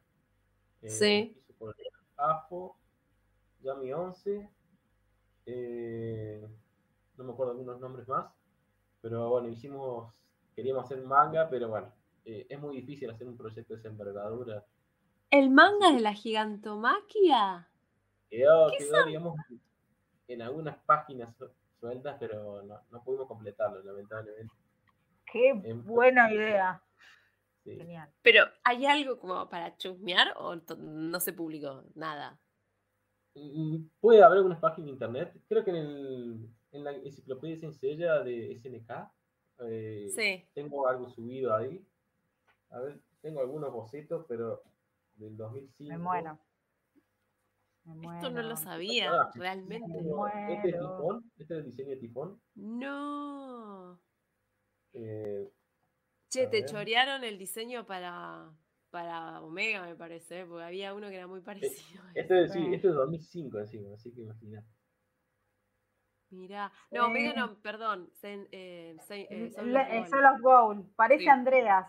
[0.82, 1.36] eh, Sí.
[1.38, 1.74] hizo por
[2.16, 2.76] AFO,
[3.62, 4.48] Yami 11,
[5.46, 6.46] eh,
[7.16, 8.26] no me acuerdo algunos nombres más,
[9.00, 10.12] pero bueno, hicimos,
[10.54, 11.92] queríamos hacer manga, pero bueno,
[12.24, 14.64] eh, es muy difícil hacer un proyecto de esa envergadura.
[15.36, 17.68] ¿El manga de la gigantomaquia?
[18.30, 19.34] Quedó, quedó, digamos,
[20.28, 24.54] en algunas páginas su- sueltas, pero no, no pudimos completarlo, lamentablemente.
[25.30, 26.82] Qué Em- buena idea.
[27.64, 27.76] Sí.
[27.76, 28.08] Genial.
[28.22, 32.38] Pero, ¿hay algo como para chusmear o no se publicó nada?
[33.34, 35.36] Mm, Puede haber algunas páginas de internet.
[35.48, 39.12] Creo que en, el, en la enciclopedia sencilla de SNK
[39.68, 40.48] eh, Sí.
[40.54, 41.84] tengo algo subido ahí.
[42.70, 44.62] A ver, tengo algunos bocetos, pero
[45.16, 45.92] del 2005.
[45.92, 46.38] Me muero.
[47.84, 48.56] Me Esto no lo muero.
[48.56, 49.86] sabía, Ah, realmente.
[49.86, 50.62] Este es muero.
[50.62, 52.42] Tifón, este es el diseño de Tifón.
[52.54, 54.00] No.
[54.92, 55.52] Eh,
[56.30, 56.68] Che, te ver.
[56.70, 58.50] chorearon el diseño para,
[58.90, 60.46] para Omega, me parece, ¿eh?
[60.46, 62.02] porque había uno que era muy parecido.
[62.02, 62.20] a ese.
[62.20, 64.66] este, es, sí, este es 2005 encima, así que imagínate.
[66.30, 66.72] Mirá.
[66.90, 67.38] No, Omega Sí.
[67.38, 68.10] no, perdón.
[68.20, 70.08] Sen- eh, Sen- eh, Le- of eh, Gold.
[70.10, 70.94] Soul of Gold.
[70.96, 71.28] Parece Sí.
[71.28, 71.86] Andreas.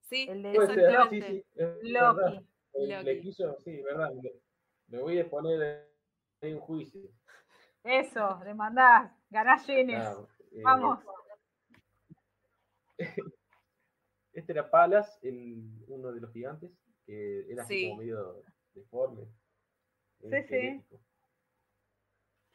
[0.00, 1.26] Sí, el de- Puede ser, sí, exactamente.
[1.32, 2.14] sí, es verdad.
[2.32, 2.46] Loki.
[2.78, 4.10] Eh, Le quiso, sí, verdad.
[4.22, 4.40] Le,
[4.88, 5.88] le voy a poner
[6.40, 7.10] en un juicio.
[7.82, 9.12] Eso, demandás.
[9.30, 9.96] Ganás yenes.
[9.96, 10.98] Claro, eh, Vamos.
[14.32, 16.70] Este era Palas, el, uno de los gigantes,
[17.06, 17.88] que era así Sí.
[17.88, 18.42] como medio
[18.74, 19.26] deforme.
[20.20, 20.84] Sí, sí.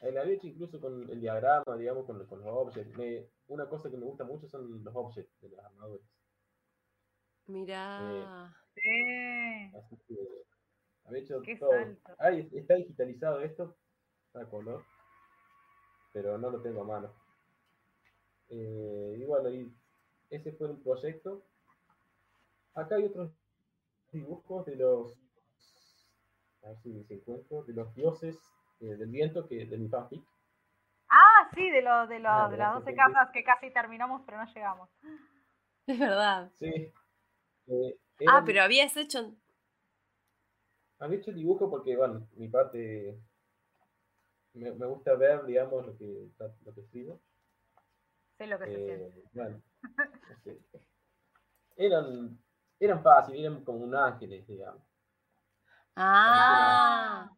[0.00, 2.96] Eh, La hecho incluso con el diagrama, digamos, con, con los objects.
[2.96, 6.06] Me- una cosa que me gusta mucho son los objects de las armaduras.
[7.46, 8.54] Mirá.
[8.74, 9.72] Sí.
[9.76, 10.16] Así que
[11.06, 11.70] había hecho Qué todo.
[11.70, 12.12] salto.
[12.56, 13.76] Está digitalizado esto,
[14.34, 14.84] a color,
[16.12, 17.12] pero no lo tengo a mano.
[18.48, 19.72] Eh, y bueno, y
[20.30, 21.42] ese fue un proyecto.
[22.74, 23.30] Acá hay otros
[24.12, 25.12] dibujos de los,
[26.64, 28.36] a ver si se encuentro, de los dioses
[28.80, 30.22] eh, del viento que de mi fanfic.
[31.08, 33.02] Ah, sí, de, lo, de, lo- Ah, de las gracias, 12 gente.
[33.14, 34.88] casas que casi terminamos, pero no llegamos.
[35.86, 36.50] Es verdad.
[36.54, 36.92] Sí.
[37.66, 39.34] Eh, Ah, pero habías hecho.
[40.98, 43.18] Había hecho el dibujo porque, bueno, mi parte
[44.54, 46.28] me, me gusta ver, digamos, lo que,
[46.64, 47.20] lo que escribo.
[48.38, 49.18] Sé lo que se siente.
[49.18, 49.62] Eh, bueno,
[50.28, 50.58] no sé.
[51.76, 52.38] eran,
[52.78, 54.82] eran fáciles, eran como un ángeles, digamos.
[55.96, 57.30] Ah.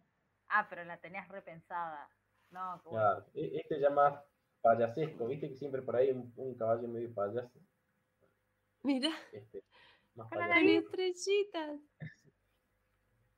[0.48, 2.08] Ah, pero la tenías repensada.
[2.50, 2.80] No.
[2.88, 4.14] Claro, e- este ya más
[4.62, 7.50] payasesco, viste que siempre por ahí un, un caballo medio payaso.
[8.84, 9.62] Mirá, Este,
[10.14, 11.80] más Con la estrellitas.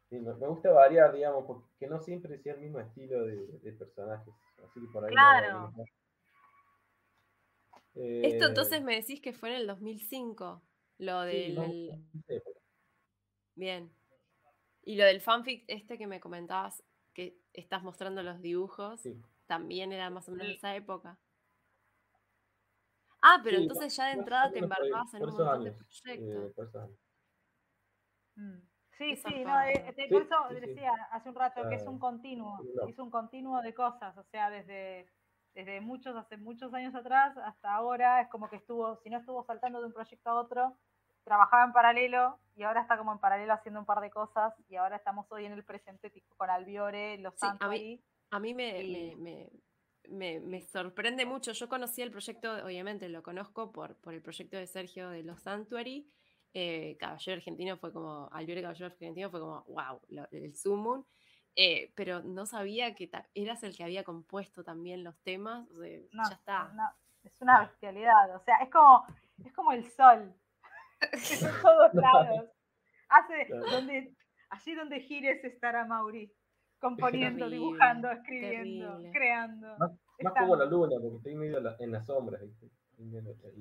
[0.09, 3.73] Sí, me, me gusta variar, digamos, porque no siempre sea el mismo estilo de, de
[3.73, 4.33] personajes.
[4.65, 5.11] Así que por ahí.
[5.11, 5.47] Claro.
[5.47, 5.89] algunos más.
[7.95, 10.63] Esto Eh, entonces me decís que fue en el 2005.
[10.99, 11.55] Lo sí, del.
[11.55, 12.45] no sé, pero-
[13.55, 13.91] Bien.
[14.83, 16.85] Y lo del fanfic este que me comentabas,
[17.15, 19.21] que estás mostrando los dibujos, sí.
[19.47, 21.19] también era más o menos de esa época.
[23.23, 26.07] Ah, pero Sí, entonces ya de entrada te embarcabas en un montón de proyectos.
[26.07, 26.99] eh, años.
[28.37, 28.59] Mm.
[28.99, 31.87] Qué Sí, sí, no, eh, Sí, por eso sí, decía hace un rato que es
[31.87, 32.89] un continuo, no.
[32.89, 35.11] es un continuo de cosas, o sea, desde,
[35.55, 39.45] desde muchos, hace muchos años atrás hasta ahora, es como que estuvo, si no estuvo
[39.45, 40.79] saltando de un proyecto a otro,
[41.25, 44.77] trabajaba en paralelo y ahora está como en paralelo haciendo un par de cosas y
[44.77, 48.05] ahora estamos hoy en el presente tipo con Albiore, Los Sí, a Santos mí- ahí.
[48.31, 49.51] A mí me, Y- me- me-
[50.09, 51.53] me, me sorprende mucho.
[51.53, 55.41] Yo conocí el proyecto, obviamente lo conozco por, por el proyecto de Sergio de los
[55.43, 56.09] Sanctuary.
[56.55, 61.07] Eh, Caballero Argentino fue como, Albiore Caballero Argentino fue como, wow, lo- el Sumun.
[61.55, 65.67] Eh, pero no sabía que ta- eras el que había compuesto también los temas.
[65.71, 66.73] o sea, No, ya está.
[66.75, 66.91] no,
[67.25, 68.37] es una bestialidad.
[68.37, 69.05] O sea, es como,
[69.45, 70.35] es como el sol.
[71.03, 72.51] En todos lados.
[73.09, 74.15] Hace donde,
[74.51, 76.33] allí donde gires estará Mauri.
[76.89, 79.11] Componiendo, Terrible, dibujando, escribiendo, terrible.
[79.13, 79.79] creando.
[79.79, 79.93] Más,
[80.39, 82.71] como la luna, porque estoy medio en la- en las sombras, ¿viste?
[82.99, 83.13] En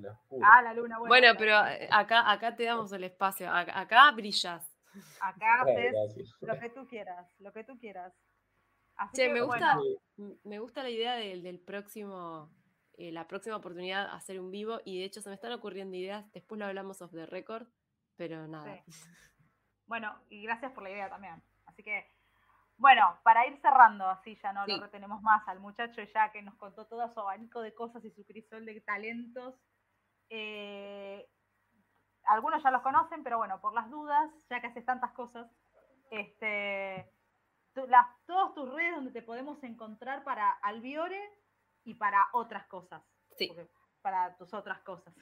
[0.02, 0.48] la, oscura.
[0.50, 0.98] Ah, la luna.
[0.98, 3.50] Bueno, Bueno, pero eh, acá, acá te damos el espacio.
[3.50, 4.74] Acá, acá brillas.
[5.20, 5.94] acá haces
[6.40, 8.14] lo que tú quieras, lo que tú quieras.
[8.96, 9.76] Así Che, que, me gusta,
[10.44, 12.50] me gusta la idea del, del próximo,
[12.94, 16.24] eh, la próxima oportunidad hacer un vivo y de hecho se me están ocurriendo ideas,
[16.32, 17.66] después lo hablamos off the record,
[18.16, 18.82] pero nada.
[18.86, 18.92] Sí.
[19.86, 21.42] Bueno, y gracias por la idea también.
[21.66, 22.06] Así que,
[22.78, 24.72] bueno, para ir cerrando, así ya no Sí.
[24.76, 28.10] lo retenemos más al muchacho ya que nos contó todo su abanico de cosas y
[28.10, 29.54] su crisol de talentos.
[30.28, 31.28] eh,
[32.24, 35.48] algunos ya los conocen, pero bueno, por las dudas, ya que haces tantas cosas,
[36.10, 37.08] este,
[37.72, 41.22] tu- las, todas tus redes donde te podemos encontrar para Albiore
[41.84, 43.02] y para otras cosas.
[43.36, 43.52] Sí.
[44.02, 45.14] Para tus otras cosas.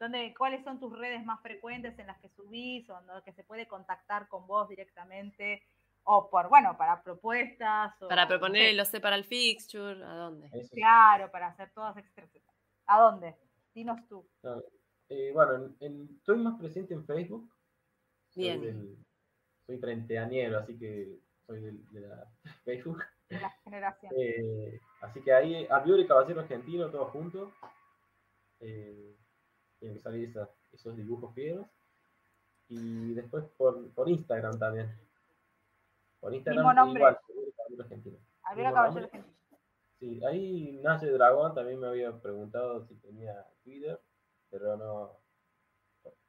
[0.00, 3.32] ¿Dónde, ¿Cuáles son tus redes más frecuentes en las que subís o en las que
[3.32, 5.62] se puede contactar con vos directamente?
[6.04, 8.00] O por, bueno, para propuestas.
[8.02, 10.50] O, Para no proponer, sé, lo sé, para el fixture, ¿a dónde?
[10.72, 12.52] Claro, para hacer todas, etcétera, etcétera.
[12.86, 13.36] ¿A dónde?
[13.74, 14.26] Dinos tú.
[14.42, 14.62] No,
[15.10, 17.48] eh, bueno, en- en- estoy más presente en Facebook.
[18.30, 18.60] Soy Bien.
[18.62, 18.96] del-
[19.66, 22.26] soy treintañero, así que soy del- de, la
[22.64, 23.04] Facebook.
[23.28, 24.12] De la generación.
[24.16, 27.52] Eh, así que ahí, Albiore Caballero Argentino, todos juntos.
[28.60, 29.16] Eh,
[29.78, 31.66] tienen que salir esas- esos dibujos fieros.
[32.68, 34.90] Y después por, por Instagram también.
[36.20, 37.00] Por Instagram Mismo nombre.
[37.00, 37.18] igual,
[37.56, 38.18] Caballero Argentino.
[38.42, 38.78] Caballero.
[38.78, 39.24] Argentino.
[39.98, 44.00] Sí, ahí Nace Dragón también me había preguntado si tenía Twitter,
[44.50, 45.18] pero no.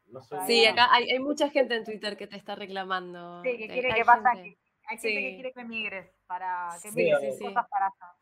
[0.08, 0.40] No soy.
[0.46, 3.42] Sí, acá hay, hay mucha gente en Twitter que te está reclamando.
[3.44, 4.58] Sí, que quiere hay que pasa que
[4.88, 8.14] hay gente que quiere que migres para que Sí, migres sí, cosas para allá.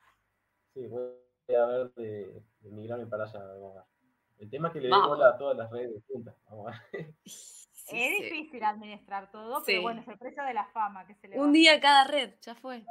[0.74, 3.40] Sí, voy a ver de, de migrarme para allá.
[3.40, 3.90] vamos a ver.
[4.38, 5.18] El tema es que le doy Vamos.
[5.18, 6.36] bola a todas las redes juntas.
[6.50, 7.14] Vamos a ver.
[7.90, 8.24] Sí, es sí.
[8.24, 9.64] difícil administrar todo, Sí.
[9.68, 12.04] pero bueno, es el precio de la fama que se le va Un día cada
[12.06, 12.86] red, ya fue.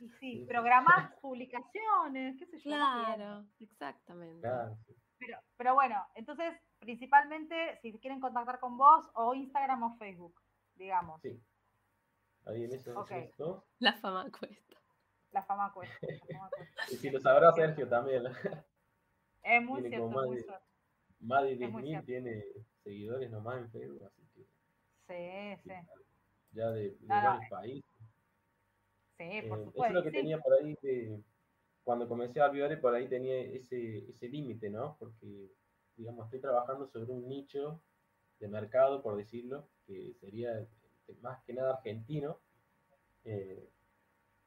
[0.00, 2.70] Y sí, programás publicaciones, qué sé yo.
[2.70, 4.40] Claro, exactamente.
[4.40, 4.76] Claro.
[5.18, 10.40] Pero, pero bueno, entonces, principalmente, si quieren contactar con vos, o Instagram o Facebook,
[10.74, 11.20] digamos.
[11.22, 11.40] Sí.
[12.46, 13.10] Ahí en esos, Ok.
[13.12, 13.64] esos dos.
[13.78, 14.76] La fama cuesta.
[15.32, 16.06] La fama cuesta.
[16.06, 16.66] la fama cuesta.
[16.92, 18.24] Y si lo sabrá Sergio también.
[19.42, 20.64] Es muy Tiene cierto, muy más de- cierto.
[21.20, 22.06] Más de Es muy 10.000 cierto.
[22.06, 22.44] tiene
[22.86, 24.46] seguidores nomás en Facebook, así que
[25.08, 25.70] Sí, sí,
[26.52, 27.90] ya de, de Ah, varios países.
[29.18, 29.94] sí, Eh, por eso es supuesto.
[29.94, 30.16] lo que sí.
[30.16, 31.20] tenía por ahí de,
[31.84, 34.96] cuando comencé a Albiore, por ahí tenía ese, ese límite, ¿no?
[34.98, 35.52] Porque,
[35.96, 37.80] digamos, estoy trabajando sobre un nicho
[38.40, 40.68] de mercado, por decirlo, que sería eh,
[41.20, 42.38] más que nada argentino,
[43.24, 43.68] eh,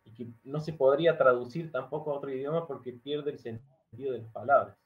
[0.04, 4.20] y que no se podría traducir tampoco a otro idioma porque pierde el sentido de
[4.20, 4.78] las palabras.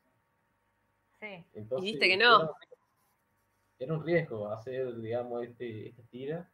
[1.19, 2.53] Sí, Entonces, viste que no.
[3.79, 6.49] Era, un- riesgo hacer, digamos, este, esta tira.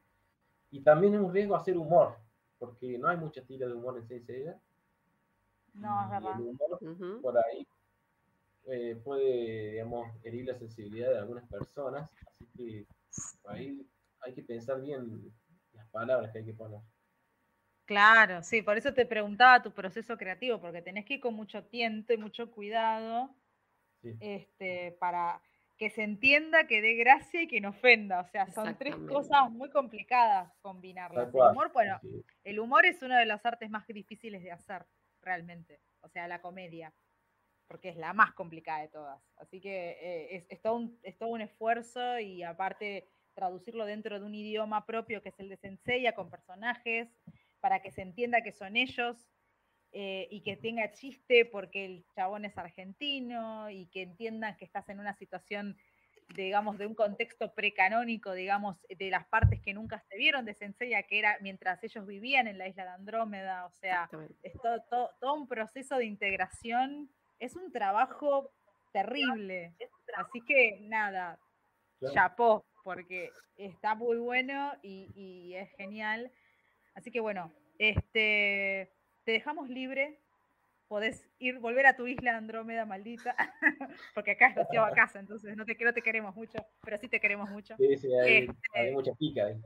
[0.71, 2.17] Y también es un riesgo hacer humor,
[2.59, 4.59] porque no hay muchas tiras de humor en Seiya.
[5.73, 6.31] no, es y verdad.
[6.31, 6.79] el humor
[7.21, 7.67] por ahí
[8.67, 12.09] eh, puede, digamos, herir la sensibilidad de algunas personas.
[12.25, 12.85] Así que
[13.41, 13.85] por ahí
[14.21, 15.33] hay que pensar bien
[15.73, 16.81] las palabras que hay que poner.
[17.85, 21.63] Claro, sí, por eso te preguntaba tu proceso creativo, porque tenés que ir con mucho
[21.65, 23.35] tiento y mucho cuidado
[24.01, 24.19] Sí.
[24.19, 25.41] este, para
[25.79, 28.19] que se entienda, que dé gracia y que no ofenda.
[28.19, 31.29] O sea, son tres cosas muy complicadas combinarlas.
[31.33, 34.85] El humor, bueno, Sí, el humor es una de las artes más difíciles de hacer,
[35.21, 35.79] realmente.
[36.01, 36.93] O sea, la comedia,
[37.67, 39.21] porque es la más complicada de todas.
[39.37, 44.19] Así que eh, es, es todo un, es todo un esfuerzo y aparte traducirlo dentro
[44.19, 47.07] de un idioma propio que es el de Senseiya con personajes
[47.61, 49.15] para que se entienda que son ellos
[49.91, 54.87] eh, y que tenga chiste porque el chabón es argentino y que entiendan que estás
[54.89, 55.77] en una situación,
[56.35, 61.03] digamos, de un contexto precanónico, digamos, de las partes que nunca se vieron de Senseiya,
[61.03, 64.07] que era mientras ellos vivían en la isla de Andrómeda, o sea,
[64.43, 67.09] es todo, todo- todo un proceso de integración,
[67.39, 68.51] es un trabajo
[68.93, 69.73] terrible.
[70.17, 71.39] Así que nada,
[71.99, 72.13] claro.
[72.13, 76.31] chapó, porque está muy bueno y, y es genial.
[76.95, 78.91] Así que bueno, este,
[79.29, 80.19] te dejamos libre.
[80.87, 83.35] Podés ir, volver a tu isla Andrómeda maldita,
[84.15, 87.07] porque acá es Rocío a casa, entonces no te, no te queremos mucho, pero sí
[87.07, 87.75] te queremos mucho.
[87.77, 89.61] Sí, sí, hay, Este- hay mucha pica ahí.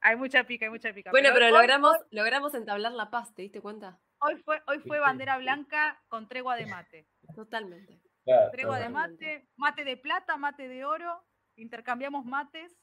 [0.00, 1.10] Hay mucha pica, hay mucha pica.
[1.10, 4.00] Bueno, pero hoy- logramos, logramos entablar la paz, ¿te diste cuenta?
[4.22, 7.06] hoy fue, hoy fue bandera blanca con tregua de mate.
[7.34, 8.00] Totalmente.
[8.24, 11.22] Claro, Tregua de mate, mate de plata, mate de oro,
[11.56, 12.74] intercambiamos mates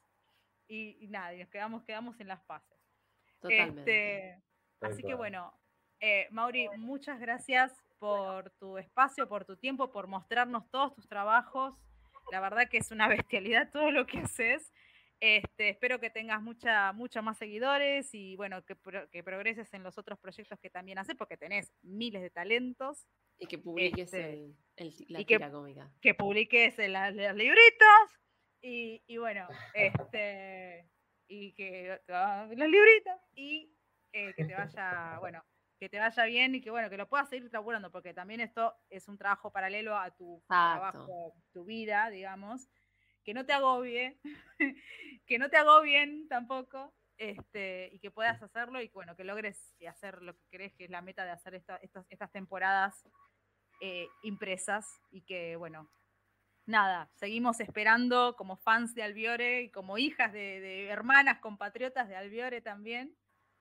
[0.67, 2.77] y, y nada, y nos quedamos, quedamos en las paces.
[3.39, 4.29] Totalmente.
[4.29, 4.43] Este,
[4.81, 5.59] así que bueno,
[5.99, 11.73] eh, Mauri, muchas gracias por tu espacio, por tu tiempo, por mostrarnos todos tus trabajos.
[12.31, 14.71] La verdad que es una bestialidad todo lo que haces.
[15.19, 19.81] Este, espero que tengas mucha, mucha más seguidores y bueno, que, pro- que progreses en
[19.81, 23.07] los otros proyectos que también haces, porque tenés miles de talentos.
[23.39, 25.91] Y que publiques este, el, el- la y que- tira cómica.
[26.01, 28.19] que publiques las, las libritas
[28.61, 30.87] y, y bueno, este,
[31.27, 33.73] y que te va- las libritas y
[34.13, 35.43] eh, que te vaya, bueno,
[35.77, 38.75] que te vaya bien y que bueno, que lo puedas seguir laburando, porque también esto
[38.89, 42.69] es un trabajo paralelo a tu trabajo, tu vida, digamos,
[43.23, 44.19] que no te agobie,
[45.25, 46.93] que no te agobien tampoco.
[47.19, 50.83] Este, y que puedas hacerlo y que, bueno, que logres hacer lo que crees que
[50.83, 53.07] es la meta de hacer esta- estas, estas temporadas
[53.81, 55.89] eh, impresas y que, bueno,
[56.65, 62.15] nada, seguimos esperando como fans de Albiore y como hijas de, de hermanas compatriotas de
[62.15, 63.17] Albiore también,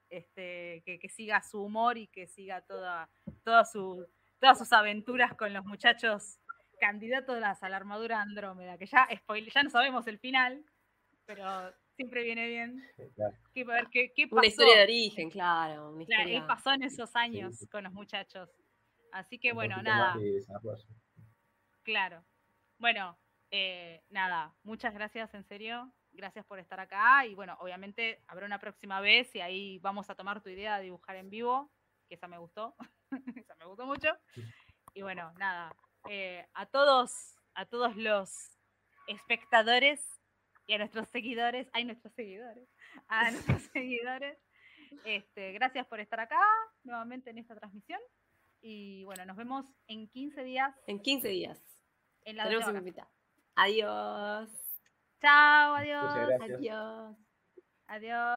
[0.09, 3.09] este, que, que siga su humor y que siga toda,
[3.43, 4.07] toda su,
[4.39, 6.39] todas sus aventuras con los muchachos
[6.79, 10.63] candidatos a la armadura Andrómeda, que ya, spoile- ya no sabemos el final,
[11.25, 12.83] pero siempre viene bien.
[13.15, 13.35] Claro.
[13.55, 14.37] Ver qué, qué pasó.
[14.37, 15.89] Una historia de origen, claro.
[15.91, 17.67] Una Claro, ¿qué pasó en esos años sí.
[17.67, 18.49] con los muchachos?
[19.11, 20.15] Así que Un bueno, nada.
[21.83, 22.23] Claro.
[22.77, 23.17] Bueno,
[23.49, 25.91] eh, nada, muchas gracias en serio.
[26.17, 27.27] Gracias por estar acá.
[27.27, 30.85] Y bueno, obviamente habrá una próxima vez y ahí vamos a tomar tu idea de
[30.85, 31.71] dibujar en vivo,
[32.09, 32.75] que esa me gustó.
[33.45, 34.09] esa me gustó mucho.
[34.95, 35.75] Y bueno, nada.
[36.09, 38.31] eh, a todos, a todos los
[39.07, 40.19] espectadores
[40.65, 42.67] y a nuestros seguidores, hay nuestros seguidores,
[43.07, 44.39] a nuestros seguidores,
[45.05, 46.41] este, gracias por estar acá
[46.83, 47.99] nuevamente en esta transmisión.
[48.59, 51.61] Y bueno, nos vemos en 15 días En 15 días.
[52.25, 52.65] en la Tenemos.
[53.55, 54.66] Adiós.
[55.21, 56.41] Chao, adiós.
[56.41, 57.15] Adiós.
[57.87, 58.36] Adiós.